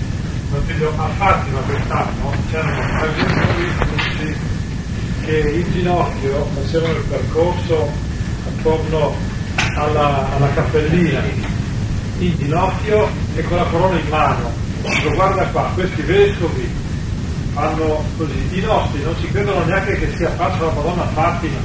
mio 0.50 0.60
figlio 0.66 0.92
a 0.96 1.08
Fatima 1.16 1.60
quest'anno 1.60 2.32
c'erano 2.50 2.80
ragazzi 3.00 4.36
che 5.24 5.38
in 5.38 5.72
ginocchio 5.72 6.48
facevano 6.54 6.92
il 6.94 7.04
percorso 7.04 7.92
attorno 8.46 9.14
alla, 9.76 10.28
alla 10.34 10.52
cappellina, 10.54 11.22
in 12.18 12.36
ginocchio 12.36 13.08
e 13.34 13.42
con 13.42 13.56
la 13.56 13.64
corona 13.64 13.98
in 13.98 14.08
mano. 14.08 14.52
Guarda 15.14 15.44
qua, 15.46 15.70
questi 15.74 16.02
vescovi 16.02 16.79
fanno 17.52 18.04
così, 18.16 18.48
i 18.50 18.60
nostri 18.60 19.02
non 19.02 19.14
ci 19.20 19.30
credono 19.30 19.64
neanche 19.64 19.98
che 19.98 20.16
sia 20.16 20.30
faccia 20.36 20.64
la 20.64 20.72
Madonna 20.72 21.06
Fatima, 21.14 21.58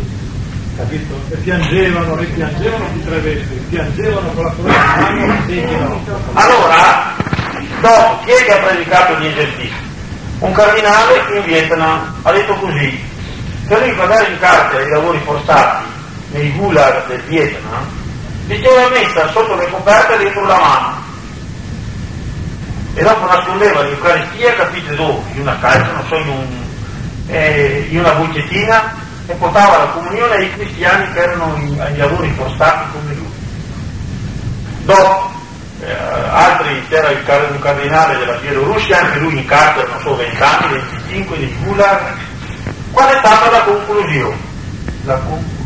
capito? 0.78 1.20
E 1.30 1.36
piangevano, 1.38 2.18
e 2.18 2.26
piangevano 2.26 2.86
di 2.94 3.04
tre 3.04 3.20
vescovi, 3.20 3.66
piangevano 3.70 4.30
con 4.30 4.44
la 4.44 4.52
corona 4.52 5.10
in 5.48 5.72
mano. 5.72 6.04
Allora, 6.34 7.14
dopo, 7.82 8.24
chi 8.26 8.32
è 8.32 8.46
che 8.46 8.52
ha 8.54 8.64
predicato 8.66 9.20
gli 9.20 9.26
esercizi? 9.26 9.84
Un 10.40 10.52
cardinale 10.52 11.38
in 11.38 11.44
Vietnam 11.46 12.14
ha 12.22 12.32
detto 12.32 12.54
così, 12.56 13.04
quando 13.68 14.14
era 14.14 14.28
in 14.28 14.38
carcere 14.40 14.84
ai 14.84 14.90
lavori 14.90 15.20
forzati, 15.24 15.86
nei 16.32 16.52
gulag 16.52 17.08
del 17.08 17.22
Vietnam, 17.22 17.86
diceva 18.46 18.90
messa 18.90 19.32
sotto 19.32 19.56
le 19.56 19.70
coperte 19.70 20.18
dentro 20.18 20.46
la 20.46 20.60
mano. 20.60 21.04
E 22.98 23.04
dopo 23.04 23.26
nascondeva 23.26 23.82
l'Eucaristia, 23.82 24.56
capite 24.56 24.96
dove? 24.96 25.22
In 25.34 25.42
una 25.42 25.60
calza, 25.60 25.92
non 25.92 26.06
so, 26.08 26.16
in, 26.16 26.30
un, 26.30 26.48
eh, 27.28 27.88
in 27.90 28.00
una 28.00 28.14
bucettina, 28.14 28.96
e 29.28 29.34
portava 29.34 29.80
la 29.80 29.88
comunione 29.88 30.36
ai 30.36 30.54
cristiani 30.54 31.12
che 31.12 31.20
erano 31.20 31.58
in, 31.58 31.78
ai 31.82 31.98
lavori 31.98 32.32
forzati 32.38 32.92
come 32.94 33.14
lui. 33.14 33.32
Dopo, 34.86 35.30
eh, 35.82 35.92
altri, 35.92 36.86
c'era 36.88 37.10
il, 37.10 37.22
un 37.52 37.60
cardinale 37.60 38.18
della 38.18 38.36
Bielorussia, 38.36 39.02
anche 39.02 39.20
lui 39.20 39.40
in 39.40 39.46
carcere, 39.46 39.90
non 39.90 40.00
so, 40.00 40.16
20 40.16 40.42
anni, 40.42 40.74
25, 40.74 41.38
nei 41.38 41.56
gulag. 41.64 42.02
Qual 42.92 43.10
è 43.10 43.18
stata 43.18 43.52
la 43.52 43.64
conclusione? 43.64 44.38
La 45.04 45.16
conclusione. 45.16 45.64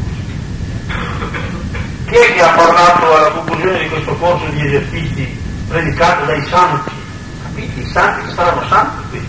Chi 2.08 2.16
è 2.16 2.34
che 2.34 2.42
ha 2.42 2.54
parlato 2.54 3.16
alla 3.16 3.30
conclusione 3.30 3.78
di 3.78 3.90
questo 3.90 4.16
corso 4.16 4.46
di 4.48 4.66
esercizi 4.66 5.40
predicato 5.68 6.26
dai 6.26 6.44
santi? 6.50 6.99
Santi 7.92 8.28
che 8.28 8.34
saranno 8.36 8.68
santi 8.68 9.04
questi. 9.10 9.28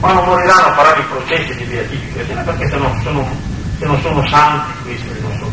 Quando 0.00 0.22
moriranno 0.22 0.74
faranno 0.74 1.00
i 1.00 1.06
processi 1.08 1.56
di 1.56 1.64
beatificazione 1.64 2.42
perché 2.42 2.68
se 2.68 2.76
non 2.76 3.00
sono, 3.02 3.36
se 3.78 3.86
non 3.86 4.00
sono 4.00 4.26
santi 4.26 4.72
questi 4.82 5.20
non 5.20 5.32
sono 5.38 5.50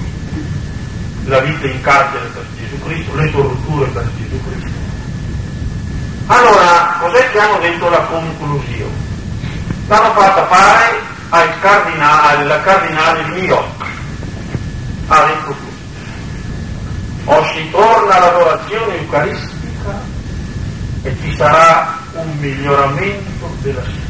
la 1.25 1.39
vita 1.39 1.67
in 1.67 1.81
carcere 1.81 2.25
per 2.33 2.43
Gesù 2.57 2.79
Cristo, 2.83 3.15
le 3.15 3.31
torture 3.31 3.85
per 3.87 4.09
Gesù 4.17 4.43
Cristo. 4.43 4.69
Allora, 6.25 6.97
cos'è 6.99 7.31
che 7.31 7.39
hanno 7.39 7.59
detto 7.59 7.89
la 7.89 8.01
conclusione? 8.01 9.07
L'hanno 9.87 10.11
fatta 10.13 10.47
fare 10.47 10.99
al 11.29 11.59
cardinale, 11.59 12.43
alla 12.43 12.61
cardinale 12.61 13.23
Mioc. 13.27 13.85
Ha 15.07 15.25
detto 15.25 15.55
così. 15.55 15.67
O 17.25 17.45
si 17.53 17.69
torna 17.69 18.15
all'adorazione 18.15 18.97
eucaristica 18.97 19.58
e 21.03 21.15
ci 21.21 21.35
sarà 21.35 21.97
un 22.13 22.37
miglioramento 22.39 23.55
della 23.61 23.81
situazione. 23.81 24.07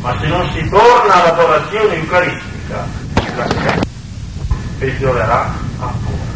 Ma 0.00 0.18
se 0.20 0.26
non 0.26 0.50
si 0.52 0.68
torna 0.68 1.14
all'adorazione 1.14 1.94
eucaristica, 1.94 2.86
la 3.14 3.22
situazione 3.24 3.80
peggiorerà 4.78 5.52
ancora. 5.78 6.30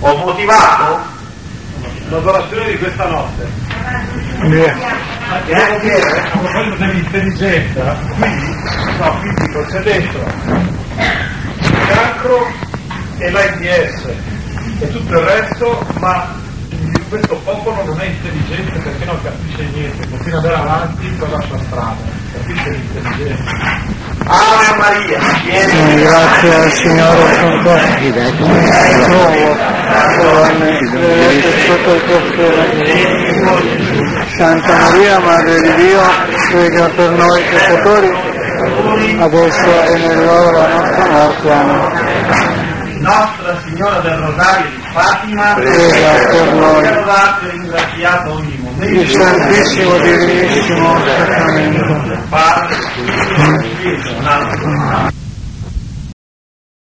Ho 0.00 0.16
motivato? 0.16 1.18
L'adorazione 2.08 2.70
di 2.72 2.78
questa 2.78 3.06
notte. 3.06 3.48
Anche 4.40 4.74
A 5.30 6.28
proposito 6.30 6.76
dell'intelligenza, 6.76 7.96
qui, 8.18 8.56
no, 8.98 9.18
qui 9.20 9.34
dico, 9.34 9.64
c'è 9.66 9.80
dentro 9.82 10.20
il 11.60 11.86
cancro 11.86 12.52
e 13.18 13.30
l'AIDS 13.30 14.08
e 14.80 14.90
tutto 14.90 15.12
il 15.12 15.24
resto, 15.24 15.86
ma 15.98 16.39
questo 17.10 17.34
popolo 17.44 17.82
non 17.84 18.00
è 18.00 18.04
intelligente 18.04 18.78
perché 18.78 19.04
non 19.04 19.20
capisce 19.20 19.64
niente, 19.74 20.08
continua 20.08 20.38
ad 20.38 20.44
andare 20.44 20.62
avanti 20.62 21.06
per 21.18 21.28
la 21.28 21.40
sua 21.40 21.58
strada, 21.58 21.96
capisce 22.32 22.70
l'intelligenza. 22.70 23.50
Ave 24.26 24.76
Maria, 24.78 25.18
vieni. 25.42 26.02
Grazie 26.02 26.54
al 26.54 26.70
Signore 26.70 27.40
con. 27.40 27.62
Trovo 29.04 29.56
donne 30.22 30.78
sotto 31.66 31.94
il 31.94 32.02
tuo 32.04 32.20
cielo. 32.84 33.60
Santa 34.36 34.76
Maria, 34.76 35.18
Madre 35.18 35.60
di 35.62 35.74
Dio, 35.74 36.00
prega 36.52 36.88
per 36.90 37.10
noi 37.10 37.42
peccatori, 37.42 38.10
adesso 39.18 39.82
e 39.82 39.98
nell'ora 39.98 40.66
della 40.68 41.24
nostra 41.24 41.62
morte. 41.64 42.00
Amen. 42.30 42.98
Nostra 43.00 43.60
Signora 43.64 43.98
del 44.00 44.16
Rosario 44.16 44.79
Fatima, 44.92 45.54
Prega 45.54 46.26
per 46.30 46.54
noi. 46.54 46.94
lodate 46.94 47.50
ringraziato 47.50 48.32
ogni 48.32 48.58
momento. 48.60 49.00
Il 49.00 49.08
Santissimo 49.08 49.98
Divinissimo 49.98 50.98
Sacramento. 51.04 52.18
Padre, 52.28 52.76
Figlio 52.94 53.54
e 53.54 53.64
Spirito 53.74 54.22
Santo. 54.22 55.18